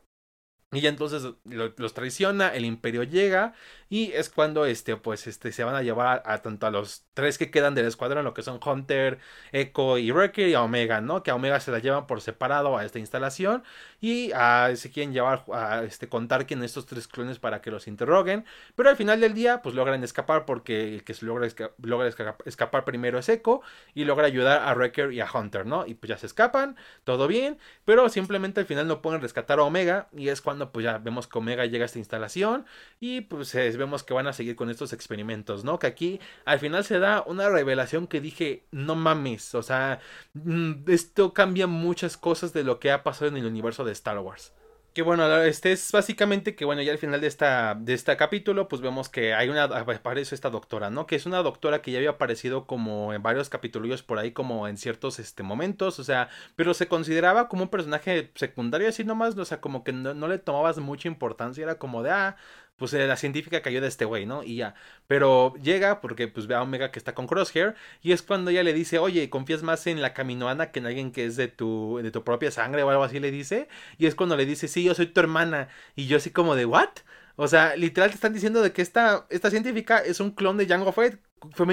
Y 0.73 0.88
entonces 0.88 1.34
los 1.43 1.93
traiciona, 1.93 2.47
el 2.49 2.63
imperio 2.63 3.03
llega 3.03 3.53
y 3.91 4.13
es 4.13 4.30
cuando 4.30 4.65
este, 4.65 4.95
pues, 4.95 5.27
este, 5.27 5.51
se 5.51 5.65
van 5.65 5.75
a 5.75 5.82
llevar 5.82 6.23
a, 6.25 6.38
tanto 6.41 6.65
a 6.65 6.71
los 6.71 7.04
tres 7.13 7.38
que 7.38 7.51
quedan 7.51 7.75
del 7.75 7.88
escuadrón, 7.88 8.23
lo 8.23 8.34
que 8.34 8.41
son 8.41 8.58
Hunter, 8.65 9.19
Echo 9.51 9.97
y 9.97 10.12
Wrecker 10.12 10.47
y 10.47 10.54
a 10.54 10.62
Omega, 10.62 11.01
¿no? 11.01 11.23
Que 11.23 11.32
a 11.32 11.36
Omega 11.36 11.60
se 11.60 11.71
la 11.71 11.80
llevan 11.80 12.08
por 12.08 12.21
separado 12.21 12.77
a 12.77 12.86
esta 12.86 12.99
instalación 12.99 13.63
y 13.99 14.32
a, 14.32 14.73
se 14.77 14.91
quieren 14.91 15.12
llevar 15.12 15.43
a 15.51 15.84
este, 15.84 16.08
contar 16.08 16.47
quién 16.47 16.63
estos 16.63 16.86
tres 16.86 17.10
clones 17.10 17.38
para 17.39 17.62
que 17.62 17.69
los 17.69 17.86
interroguen. 17.86 18.45
Pero 18.77 18.89
al 18.89 18.95
final 18.95 19.19
del 19.19 19.34
día, 19.34 19.62
pues 19.62 19.75
logran 19.75 20.01
escapar 20.06 20.45
porque 20.45 20.95
el 20.95 21.04
que 21.04 21.13
se 21.13 21.25
logra, 21.25 21.49
logra 21.82 22.10
escapar 22.45 22.86
primero 22.86 23.19
es 23.19 23.27
Echo 23.27 23.60
y 23.93 24.06
logra 24.06 24.25
ayudar 24.25 24.62
a 24.69 24.73
Wrecker 24.73 25.12
y 25.12 25.19
a 25.19 25.30
Hunter, 25.30 25.65
¿no? 25.65 25.86
Y 25.86 25.95
pues 25.95 26.08
ya 26.08 26.17
se 26.17 26.27
escapan, 26.27 26.77
todo 27.04 27.27
bien, 27.27 27.58
pero 27.84 28.08
simplemente 28.08 28.62
al 28.62 28.65
final 28.65 28.88
no 28.88 29.01
pueden 29.01 29.19
rescatar 29.19 29.60
a 29.60 29.63
Omega 29.63 30.08
y 30.15 30.30
es 30.30 30.39
cuando 30.39 30.71
pues 30.71 30.86
ya 30.86 30.97
vemos 30.97 31.27
que 31.27 31.38
Omega 31.38 31.65
llega 31.65 31.84
a 31.84 31.88
esta 31.88 31.99
instalación 31.99 32.65
y 33.01 33.19
pues 33.19 33.54
vemos 33.81 34.03
que 34.03 34.13
van 34.13 34.27
a 34.27 34.33
seguir 34.33 34.55
con 34.55 34.69
estos 34.69 34.93
experimentos, 34.93 35.63
¿no? 35.63 35.79
Que 35.79 35.87
aquí 35.87 36.19
al 36.45 36.59
final 36.59 36.83
se 36.83 36.99
da 36.99 37.23
una 37.25 37.49
revelación 37.49 38.07
que 38.07 38.21
dije, 38.21 38.65
no 38.71 38.95
mames, 38.95 39.55
o 39.55 39.63
sea, 39.63 39.99
mm, 40.33 40.89
esto 40.89 41.33
cambia 41.33 41.67
muchas 41.67 42.17
cosas 42.17 42.53
de 42.53 42.63
lo 42.63 42.79
que 42.79 42.91
ha 42.91 43.03
pasado 43.03 43.27
en 43.27 43.37
el 43.37 43.45
universo 43.45 43.83
de 43.85 43.91
Star 43.93 44.19
Wars. 44.19 44.53
Que 44.93 45.03
bueno, 45.03 45.25
este 45.43 45.71
es 45.71 45.89
básicamente 45.93 46.53
que 46.53 46.65
bueno, 46.65 46.81
ya 46.81 46.91
al 46.91 46.97
final 46.97 47.21
de 47.21 47.27
esta 47.27 47.75
de 47.75 47.93
este 47.93 48.17
capítulo, 48.17 48.67
pues 48.67 48.81
vemos 48.81 49.07
que 49.07 49.33
hay 49.33 49.47
una 49.47 49.63
aparece 49.63 50.35
esta 50.35 50.49
doctora, 50.49 50.89
¿no? 50.89 51.07
Que 51.07 51.15
es 51.15 51.25
una 51.25 51.41
doctora 51.43 51.81
que 51.81 51.91
ya 51.91 51.99
había 51.99 52.09
aparecido 52.09 52.67
como 52.67 53.13
en 53.13 53.23
varios 53.23 53.47
capítulos 53.47 54.03
por 54.03 54.19
ahí 54.19 54.33
como 54.33 54.67
en 54.67 54.75
ciertos 54.75 55.17
este 55.19 55.43
momentos, 55.43 55.97
o 55.99 56.03
sea, 56.03 56.27
pero 56.57 56.73
se 56.73 56.89
consideraba 56.89 57.47
como 57.47 57.63
un 57.63 57.69
personaje 57.69 58.31
secundario 58.35 58.89
así 58.89 59.05
nomás, 59.05 59.37
o 59.37 59.45
sea, 59.45 59.61
como 59.61 59.85
que 59.85 59.93
no, 59.93 60.13
no 60.13 60.27
le 60.27 60.39
tomabas 60.39 60.77
mucha 60.79 61.07
importancia, 61.07 61.63
era 61.63 61.75
como 61.75 62.03
de 62.03 62.11
ah, 62.11 62.35
pues 62.81 62.93
eh, 62.95 63.05
la 63.05 63.15
científica 63.15 63.61
cayó 63.61 63.79
de 63.79 63.87
este 63.87 64.05
güey, 64.05 64.25
¿no? 64.25 64.41
Y 64.41 64.55
ya. 64.55 64.73
Pero 65.05 65.53
llega 65.61 66.01
porque 66.01 66.27
pues 66.27 66.47
ve 66.47 66.55
a 66.55 66.63
Omega 66.63 66.89
que 66.89 66.97
está 66.97 67.13
con 67.13 67.27
Crosshair 67.27 67.75
y 68.01 68.11
es 68.11 68.23
cuando 68.23 68.49
ella 68.49 68.63
le 68.63 68.73
dice, 68.73 68.97
oye, 68.97 69.29
¿confías 69.29 69.61
más 69.61 69.85
en 69.85 70.01
la 70.01 70.15
caminoana 70.15 70.71
que 70.71 70.79
en 70.79 70.87
alguien 70.87 71.11
que 71.11 71.25
es 71.25 71.35
de 71.35 71.47
tu, 71.47 71.99
de 72.01 72.09
tu 72.09 72.23
propia 72.23 72.49
sangre 72.49 72.81
o 72.81 72.89
algo 72.89 73.03
así 73.03 73.19
le 73.19 73.29
dice? 73.29 73.67
Y 73.99 74.07
es 74.07 74.15
cuando 74.15 74.35
le 74.35 74.47
dice, 74.47 74.67
sí, 74.67 74.83
yo 74.83 74.95
soy 74.95 75.05
tu 75.05 75.19
hermana. 75.19 75.69
Y 75.95 76.07
yo 76.07 76.17
así 76.17 76.31
como 76.31 76.55
de, 76.55 76.65
¿what? 76.65 76.89
O 77.35 77.47
sea, 77.47 77.75
literal 77.75 78.09
te 78.09 78.15
están 78.15 78.33
diciendo 78.33 78.63
de 78.63 78.71
que 78.73 78.81
esta, 78.81 79.27
esta 79.29 79.51
científica 79.51 79.99
es 79.99 80.19
un 80.19 80.31
clon 80.31 80.57
de 80.57 80.65
Jango 80.65 80.91
Fett, 80.91 81.19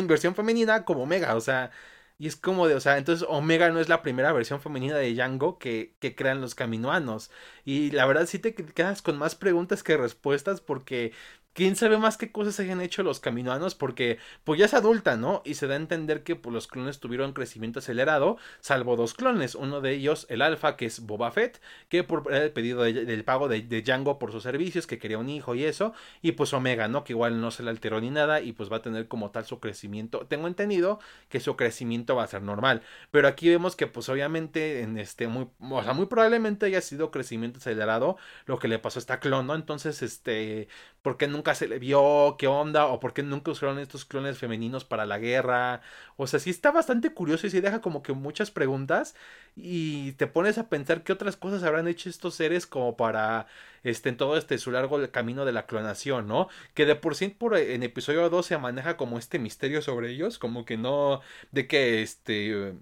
versión 0.05 0.35
femenina 0.35 0.85
como 0.85 1.05
Omega, 1.05 1.35
o 1.37 1.41
sea... 1.41 1.71
Y 2.19 2.27
es 2.27 2.37
como 2.37 2.67
de, 2.67 2.75
o 2.75 2.81
sea, 2.81 2.99
entonces 2.99 3.27
Omega 3.29 3.71
no 3.71 3.79
es 3.81 3.89
la 3.89 4.03
primera 4.03 4.33
versión 4.33 4.61
femenina 4.61 4.97
de 4.97 5.15
Django 5.15 5.59
que, 5.59 5.95
que 6.01 6.17
crean 6.17 6.41
los 6.41 6.55
caminoanos. 6.57 7.31
Y 7.65 7.93
la 7.93 8.07
verdad 8.07 8.27
sí 8.27 8.39
te 8.41 8.55
quedas 8.55 9.03
con 9.03 9.17
más 9.19 9.37
preguntas 9.37 9.85
que 9.85 9.97
respuestas 9.97 10.61
porque 10.61 11.13
quién 11.59 11.75
sabe 11.75 11.99
más 11.99 12.17
qué 12.17 12.31
cosas 12.31 12.61
hayan 12.61 12.81
hecho 12.81 13.03
los 13.03 13.19
caminoanos 13.19 13.75
porque 13.75 14.19
pues 14.45 14.61
ya 14.61 14.67
es 14.67 14.75
adulta, 14.75 15.17
¿no? 15.17 15.43
Y 15.45 15.55
se 15.55 15.67
da 15.67 15.75
a 15.75 15.79
entender 15.79 16.23
que 16.23 16.37
pues, 16.37 16.55
los 16.55 16.69
clones 16.69 17.01
tuvieron 17.01 17.33
crecimiento 17.33 17.81
acelerado, 17.81 18.37
salvo 18.61 18.95
dos 18.95 19.13
clones, 19.13 19.57
uno 19.57 19.81
de 19.81 19.93
ellos 19.95 20.29
el 20.31 20.43
alfa 20.43 20.77
que 20.77 20.87
es 20.87 21.01
Boba 21.01 21.33
Fett, 21.33 21.61
que 21.89 22.05
por 22.05 22.33
el 22.33 22.53
pedido 22.53 22.85
del 22.85 23.25
pago 23.25 23.49
de, 23.49 23.63
de, 23.63 23.83
Django 23.83 24.21
por 24.21 24.31
sus 24.31 24.45
servicios, 24.45 24.87
que 24.87 25.01
quería 25.01 25.19
un 25.19 25.29
hijo 25.29 25.57
y 25.57 25.65
eso, 25.65 25.95
y 26.23 26.31
pues 26.31 26.53
Omega, 26.53 26.87
¿no? 26.87 27.03
Que 27.03 27.13
igual 27.13 27.41
no 27.41 27.51
se 27.51 27.65
le 27.65 27.71
alteró 27.71 28.01
ni 28.01 28.11
nada 28.11 28.41
y 28.41 28.53
pues 28.53 28.71
va 28.71 28.77
a 28.77 28.83
tener 28.83 29.09
como 29.09 29.33
tal 29.33 29.45
su 29.45 29.59
crecimiento. 29.59 30.27
Tengo 30.29 30.47
entendido 30.47 31.01
que 31.29 31.41
su 31.41 31.57
crecimiento 31.57 32.15
va 32.15 32.23
a 32.23 32.29
ser 32.29 32.43
normal, 32.43 32.83
pero 33.11 33.27
aquí 33.27 33.49
vemos 33.49 33.75
que 33.75 33.89
pues 33.89 34.09
obviamente 34.09 34.83
en 34.83 34.97
este 34.97 35.27
muy, 35.27 35.49
o 35.59 35.83
sea, 35.83 35.93
muy 35.93 36.07
probablemente 36.07 36.67
haya 36.67 36.81
sido 36.83 37.11
crecimiento 37.11 37.59
acelerado 37.59 38.17
lo 38.47 38.61
que 38.61 38.69
le 38.69 38.79
pasó 38.79 39.01
a 39.01 39.03
esta 39.03 39.19
clon, 39.19 39.49
¿no? 39.49 39.57
Entonces, 39.57 40.03
este, 40.03 40.69
¿por 41.03 41.17
qué 41.17 41.27
se 41.55 41.69
le 41.69 41.79
vio, 41.79 42.37
qué 42.39 42.47
onda, 42.47 42.87
o 42.87 43.01
por 43.01 43.13
qué 43.15 43.23
nunca 43.23 43.51
usaron 43.51 43.79
estos 43.79 44.05
clones 44.05 44.39
femeninos 44.39 44.85
para 44.85 45.07
la 45.07 45.19
guerra. 45.19 45.81
O 46.17 46.27
sea, 46.27 46.41
sí 46.41 46.51
está 46.51 46.71
bastante 46.71 47.13
curioso 47.13 47.47
y 47.47 47.51
sí 47.51 47.61
deja 47.61 47.81
como 47.81 48.03
que 48.03 48.13
muchas 48.13 48.51
preguntas 48.51 49.15
y 49.57 50.13
te 50.13 50.27
pones 50.27 50.59
a 50.59 50.69
pensar 50.69 51.03
qué 51.05 51.13
otras 51.13 51.37
cosas 51.37 51.63
habrán 51.63 51.89
hecho 51.89 52.09
estos 52.09 52.35
seres 52.35 52.67
como 52.67 52.97
para, 52.97 53.47
este, 53.83 54.09
en 54.11 54.17
todo 54.17 54.37
este 54.37 54.59
su 54.59 54.71
largo 54.71 54.99
camino 55.11 55.45
de 55.45 55.53
la 55.53 55.67
clonación, 55.67 56.27
¿no? 56.29 56.49
Que 56.75 56.87
de 56.87 56.97
por 56.97 57.15
sí 57.15 57.29
por, 57.29 57.57
en 57.57 57.83
episodio 57.83 58.29
2 58.31 58.47
se 58.47 58.59
maneja 58.59 58.97
como 58.97 59.19
este 59.19 59.39
misterio 59.39 59.83
sobre 59.83 60.11
ellos, 60.11 60.39
como 60.39 60.65
que 60.65 60.77
no, 60.77 61.21
de 61.53 61.67
que 61.67 62.03
este 62.03 62.75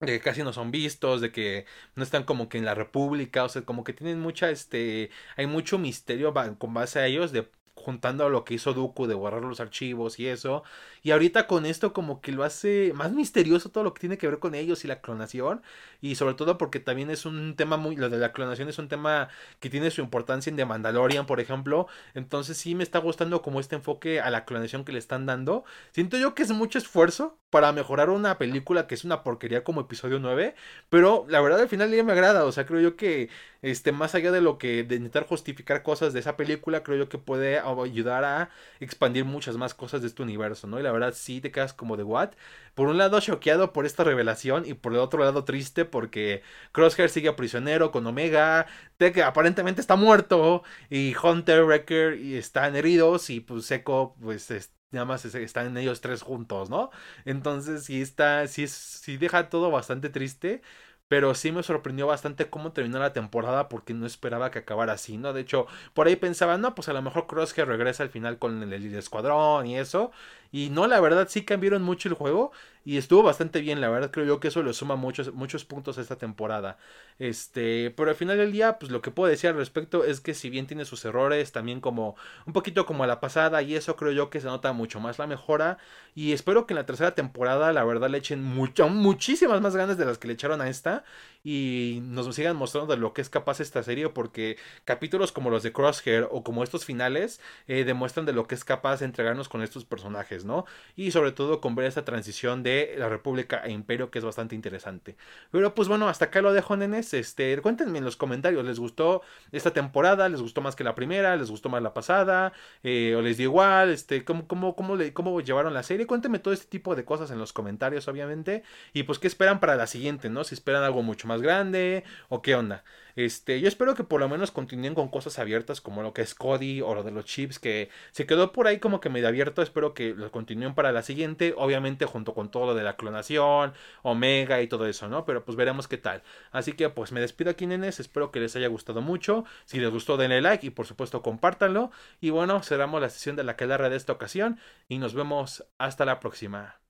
de 0.00 0.12
que 0.18 0.20
casi 0.20 0.42
no 0.42 0.52
son 0.52 0.70
vistos, 0.70 1.20
de 1.20 1.30
que 1.32 1.66
no 1.94 2.02
están 2.02 2.24
como 2.24 2.48
que 2.48 2.58
en 2.58 2.64
la 2.64 2.74
República, 2.74 3.44
o 3.44 3.48
sea, 3.48 3.62
como 3.62 3.84
que 3.84 3.92
tienen 3.92 4.20
mucha, 4.20 4.50
este, 4.50 5.10
hay 5.36 5.46
mucho 5.46 5.78
misterio 5.78 6.34
con 6.58 6.74
base 6.74 6.98
a 6.98 7.06
ellos 7.06 7.32
de 7.32 7.48
juntando 7.82 8.24
a 8.24 8.30
lo 8.30 8.44
que 8.44 8.54
hizo 8.54 8.72
Dooku 8.72 9.06
de 9.06 9.14
borrar 9.14 9.42
los 9.42 9.60
archivos 9.60 10.18
y 10.18 10.28
eso. 10.28 10.62
Y 11.02 11.10
ahorita 11.10 11.46
con 11.46 11.66
esto 11.66 11.92
como 11.92 12.20
que 12.20 12.32
lo 12.32 12.44
hace 12.44 12.92
más 12.94 13.12
misterioso 13.12 13.70
todo 13.70 13.84
lo 13.84 13.92
que 13.92 14.00
tiene 14.00 14.18
que 14.18 14.28
ver 14.28 14.38
con 14.38 14.54
ellos 14.54 14.84
y 14.84 14.88
la 14.88 15.00
clonación. 15.00 15.62
Y 16.00 16.14
sobre 16.14 16.34
todo 16.34 16.58
porque 16.58 16.80
también 16.80 17.10
es 17.10 17.26
un 17.26 17.56
tema 17.56 17.76
muy... 17.76 17.96
Lo 17.96 18.08
de 18.08 18.18
la 18.18 18.32
clonación 18.32 18.68
es 18.68 18.78
un 18.78 18.88
tema 18.88 19.28
que 19.60 19.68
tiene 19.68 19.90
su 19.90 20.00
importancia 20.00 20.50
en 20.50 20.56
The 20.56 20.64
Mandalorian, 20.64 21.26
por 21.26 21.40
ejemplo. 21.40 21.88
Entonces 22.14 22.56
sí 22.56 22.74
me 22.74 22.84
está 22.84 22.98
gustando 22.98 23.42
como 23.42 23.60
este 23.60 23.76
enfoque 23.76 24.20
a 24.20 24.30
la 24.30 24.44
clonación 24.44 24.84
que 24.84 24.92
le 24.92 24.98
están 24.98 25.26
dando. 25.26 25.64
Siento 25.92 26.16
yo 26.16 26.34
que 26.34 26.42
es 26.44 26.50
mucho 26.50 26.78
esfuerzo 26.78 27.38
para 27.50 27.72
mejorar 27.72 28.08
una 28.08 28.38
película 28.38 28.86
que 28.86 28.94
es 28.94 29.04
una 29.04 29.22
porquería 29.22 29.64
como 29.64 29.82
episodio 29.82 30.18
9. 30.18 30.54
Pero 30.88 31.26
la 31.28 31.40
verdad 31.40 31.60
al 31.60 31.68
final 31.68 31.90
ya 31.94 32.04
me 32.04 32.12
agrada. 32.12 32.44
O 32.44 32.52
sea, 32.52 32.64
creo 32.66 32.80
yo 32.80 32.96
que 32.96 33.28
este, 33.62 33.92
más 33.92 34.14
allá 34.14 34.32
de 34.32 34.40
lo 34.40 34.58
que 34.58 34.84
de 34.84 34.96
intentar 34.96 35.26
justificar 35.26 35.82
cosas 35.82 36.12
de 36.12 36.20
esa 36.20 36.36
película, 36.36 36.82
creo 36.82 36.98
yo 36.98 37.08
que 37.08 37.18
puede 37.18 37.58
ayudar 37.60 38.24
a 38.24 38.50
expandir 38.80 39.24
muchas 39.24 39.56
más 39.56 39.74
cosas 39.74 40.02
de 40.02 40.08
este 40.08 40.22
universo, 40.22 40.66
¿no? 40.66 40.78
Y 40.80 40.82
la 40.82 40.92
verdad 40.92 41.14
sí 41.16 41.40
te 41.40 41.50
quedas 41.52 41.72
como 41.72 41.96
de 41.96 42.02
what. 42.04 42.32
Por 42.74 42.88
un 42.88 42.98
lado 42.98 43.20
choqueado 43.20 43.72
por 43.72 43.86
esta 43.86 44.04
revelación 44.04 44.64
y 44.66 44.74
por 44.74 44.92
el 44.92 44.98
otro 44.98 45.20
lado 45.24 45.44
triste 45.44 45.84
porque 45.84 46.42
Crosshair 46.72 47.10
sigue 47.10 47.32
prisionero 47.34 47.90
con 47.90 48.06
Omega, 48.06 48.66
que 48.98 49.22
aparentemente 49.22 49.80
está 49.80 49.96
muerto 49.96 50.62
y 50.90 51.14
Hunter, 51.22 51.64
Wrecker 51.64 52.14
y 52.18 52.36
están 52.36 52.76
heridos 52.76 53.30
y 53.30 53.40
pues 53.40 53.66
Seco 53.66 54.16
pues 54.20 54.48
nada 54.90 55.04
más 55.06 55.24
están 55.24 55.76
ellos 55.76 56.00
tres 56.00 56.22
juntos, 56.22 56.70
¿no? 56.70 56.90
Entonces 57.24 57.84
sí 57.84 58.00
está, 58.02 58.46
sí, 58.46 58.66
sí 58.68 59.16
deja 59.16 59.48
todo 59.48 59.70
bastante 59.70 60.08
triste. 60.10 60.62
Pero 61.08 61.34
sí 61.34 61.52
me 61.52 61.62
sorprendió 61.62 62.06
bastante 62.06 62.48
cómo 62.48 62.72
terminó 62.72 62.98
la 62.98 63.12
temporada 63.12 63.68
porque 63.68 63.92
no 63.92 64.06
esperaba 64.06 64.50
que 64.50 64.60
acabara 64.60 64.94
así, 64.94 65.18
¿no? 65.18 65.32
De 65.34 65.42
hecho, 65.42 65.66
por 65.92 66.06
ahí 66.06 66.16
pensaba, 66.16 66.56
no, 66.56 66.74
pues 66.74 66.88
a 66.88 66.94
lo 66.94 67.02
mejor 67.02 67.26
Crosshair 67.26 67.68
regresa 67.68 68.02
al 68.02 68.08
final 68.10 68.38
con 68.38 68.62
el, 68.62 68.72
el 68.72 68.94
escuadrón 68.94 69.66
y 69.66 69.78
eso. 69.78 70.10
Y 70.52 70.68
no, 70.70 70.86
la 70.86 71.00
verdad 71.00 71.28
sí 71.28 71.44
cambiaron 71.44 71.82
mucho 71.82 72.08
el 72.08 72.14
juego 72.14 72.52
y 72.84 72.96
estuvo 72.96 73.22
bastante 73.22 73.60
bien, 73.60 73.80
la 73.80 73.88
verdad 73.88 74.10
creo 74.10 74.26
yo 74.26 74.40
que 74.40 74.48
eso 74.48 74.62
le 74.62 74.72
suma 74.72 74.96
muchos, 74.96 75.32
muchos 75.32 75.64
puntos 75.64 75.98
a 75.98 76.00
esta 76.00 76.16
temporada. 76.16 76.78
Este, 77.18 77.92
pero 77.96 78.10
al 78.10 78.16
final 78.16 78.36
del 78.38 78.50
día, 78.50 78.78
pues 78.78 78.90
lo 78.90 79.02
que 79.02 79.12
puedo 79.12 79.30
decir 79.30 79.50
al 79.50 79.56
respecto 79.56 80.04
es 80.04 80.20
que 80.20 80.34
si 80.34 80.50
bien 80.50 80.66
tiene 80.66 80.84
sus 80.84 81.04
errores, 81.04 81.52
también 81.52 81.80
como 81.80 82.16
un 82.46 82.52
poquito 82.52 82.84
como 82.84 83.04
a 83.04 83.06
la 83.06 83.20
pasada 83.20 83.62
y 83.62 83.76
eso 83.76 83.96
creo 83.96 84.12
yo 84.12 84.30
que 84.30 84.40
se 84.40 84.46
nota 84.46 84.72
mucho 84.72 84.98
más 85.00 85.18
la 85.18 85.26
mejora 85.26 85.78
y 86.14 86.32
espero 86.32 86.66
que 86.66 86.74
en 86.74 86.78
la 86.78 86.86
tercera 86.86 87.14
temporada 87.14 87.72
la 87.72 87.84
verdad 87.84 88.10
le 88.10 88.18
echen 88.18 88.42
muchísimas 88.42 89.60
más 89.60 89.76
ganas 89.76 89.96
de 89.96 90.04
las 90.04 90.18
que 90.18 90.26
le 90.28 90.34
echaron 90.34 90.60
a 90.60 90.68
esta 90.68 91.04
y 91.44 92.00
nos 92.02 92.34
sigan 92.34 92.56
mostrando 92.56 92.94
de 92.94 93.00
lo 93.00 93.12
que 93.12 93.20
es 93.20 93.28
capaz 93.28 93.60
esta 93.60 93.82
serie 93.82 94.08
porque 94.08 94.58
capítulos 94.84 95.32
como 95.32 95.50
los 95.50 95.62
de 95.62 95.72
Crosshair 95.72 96.28
o 96.30 96.42
como 96.44 96.62
estos 96.62 96.84
finales 96.84 97.40
eh, 97.66 97.84
demuestran 97.84 98.26
de 98.26 98.32
lo 98.32 98.46
que 98.46 98.54
es 98.54 98.64
capaz 98.64 99.00
de 99.00 99.06
entregarnos 99.06 99.48
con 99.48 99.62
estos 99.62 99.84
personajes, 99.84 100.41
¿no? 100.44 100.64
Y 100.96 101.10
sobre 101.10 101.32
todo 101.32 101.60
con 101.60 101.74
ver 101.74 101.86
esta 101.86 102.04
transición 102.04 102.62
de 102.62 102.94
la 102.98 103.08
República 103.08 103.62
e 103.64 103.70
Imperio 103.70 104.10
que 104.10 104.18
es 104.18 104.24
bastante 104.24 104.54
interesante. 104.54 105.16
Pero 105.50 105.74
pues 105.74 105.88
bueno, 105.88 106.08
hasta 106.08 106.26
acá 106.26 106.42
lo 106.42 106.52
dejo, 106.52 106.76
nenes. 106.76 107.14
Este, 107.14 107.60
cuéntenme 107.60 107.98
en 107.98 108.04
los 108.04 108.16
comentarios, 108.16 108.64
¿les 108.64 108.78
gustó 108.78 109.22
esta 109.52 109.72
temporada? 109.72 110.28
¿Les 110.28 110.40
gustó 110.40 110.60
más 110.60 110.76
que 110.76 110.84
la 110.84 110.94
primera? 110.94 111.36
¿Les 111.36 111.50
gustó 111.50 111.68
más 111.68 111.82
la 111.82 111.94
pasada? 111.94 112.52
Eh, 112.82 113.14
¿O 113.16 113.22
les 113.22 113.36
dio 113.36 113.44
igual? 113.44 113.90
Este, 113.90 114.24
¿cómo, 114.24 114.46
cómo, 114.46 114.76
cómo, 114.76 114.96
le, 114.96 115.12
¿Cómo 115.12 115.40
llevaron 115.40 115.74
la 115.74 115.82
serie? 115.82 116.06
Cuéntenme 116.06 116.38
todo 116.38 116.54
este 116.54 116.66
tipo 116.66 116.94
de 116.94 117.04
cosas 117.04 117.30
en 117.30 117.38
los 117.38 117.52
comentarios, 117.52 118.08
obviamente. 118.08 118.62
Y 118.92 119.04
pues 119.04 119.18
qué 119.18 119.26
esperan 119.26 119.60
para 119.60 119.76
la 119.76 119.86
siguiente, 119.86 120.30
¿no? 120.30 120.44
Si 120.44 120.54
esperan 120.54 120.82
algo 120.82 121.02
mucho 121.02 121.28
más 121.28 121.42
grande 121.42 122.04
o 122.28 122.42
qué 122.42 122.54
onda. 122.54 122.84
Este, 123.16 123.60
yo 123.60 123.68
espero 123.68 123.94
que 123.94 124.04
por 124.04 124.20
lo 124.20 124.28
menos 124.28 124.50
continúen 124.52 124.94
con 124.94 125.08
cosas 125.08 125.38
abiertas 125.38 125.80
como 125.80 126.02
lo 126.02 126.12
que 126.12 126.22
es 126.22 126.34
Cody 126.34 126.80
o 126.80 126.94
lo 126.94 127.02
de 127.02 127.10
los 127.10 127.24
chips 127.24 127.58
que 127.58 127.90
se 128.12 128.26
quedó 128.26 128.52
por 128.52 128.66
ahí 128.66 128.78
como 128.78 129.00
que 129.00 129.08
medio 129.08 129.28
abierto. 129.28 129.62
Espero 129.62 129.94
que 129.94 130.14
lo 130.14 130.30
continúen 130.30 130.74
para 130.74 130.92
la 130.92 131.02
siguiente, 131.02 131.54
obviamente 131.56 132.06
junto 132.06 132.34
con 132.34 132.50
todo 132.50 132.66
lo 132.66 132.74
de 132.74 132.84
la 132.84 132.96
clonación, 132.96 133.72
Omega 134.02 134.62
y 134.62 134.68
todo 134.68 134.86
eso, 134.86 135.08
¿no? 135.08 135.24
Pero 135.24 135.44
pues 135.44 135.56
veremos 135.56 135.88
qué 135.88 135.98
tal. 135.98 136.22
Así 136.52 136.72
que 136.74 136.88
pues 136.88 137.10
me 137.12 137.20
despido 137.20 137.50
aquí, 137.50 137.66
nenes. 137.66 137.98
Espero 137.98 138.30
que 138.30 138.40
les 138.40 138.54
haya 138.54 138.68
gustado 138.68 139.00
mucho. 139.00 139.44
Si 139.64 139.80
les 139.80 139.90
gustó, 139.90 140.16
denle 140.16 140.40
like 140.40 140.66
y 140.66 140.70
por 140.70 140.86
supuesto 140.86 141.22
compártanlo. 141.22 141.90
Y 142.20 142.30
bueno, 142.30 142.62
cerramos 142.62 143.00
la 143.00 143.10
sesión 143.10 143.36
de 143.36 143.44
la 143.44 143.56
que 143.56 143.66
de 143.66 143.96
esta 143.96 144.12
ocasión 144.12 144.58
y 144.88 144.98
nos 144.98 145.14
vemos 145.14 145.64
hasta 145.78 146.04
la 146.04 146.20
próxima. 146.20 146.81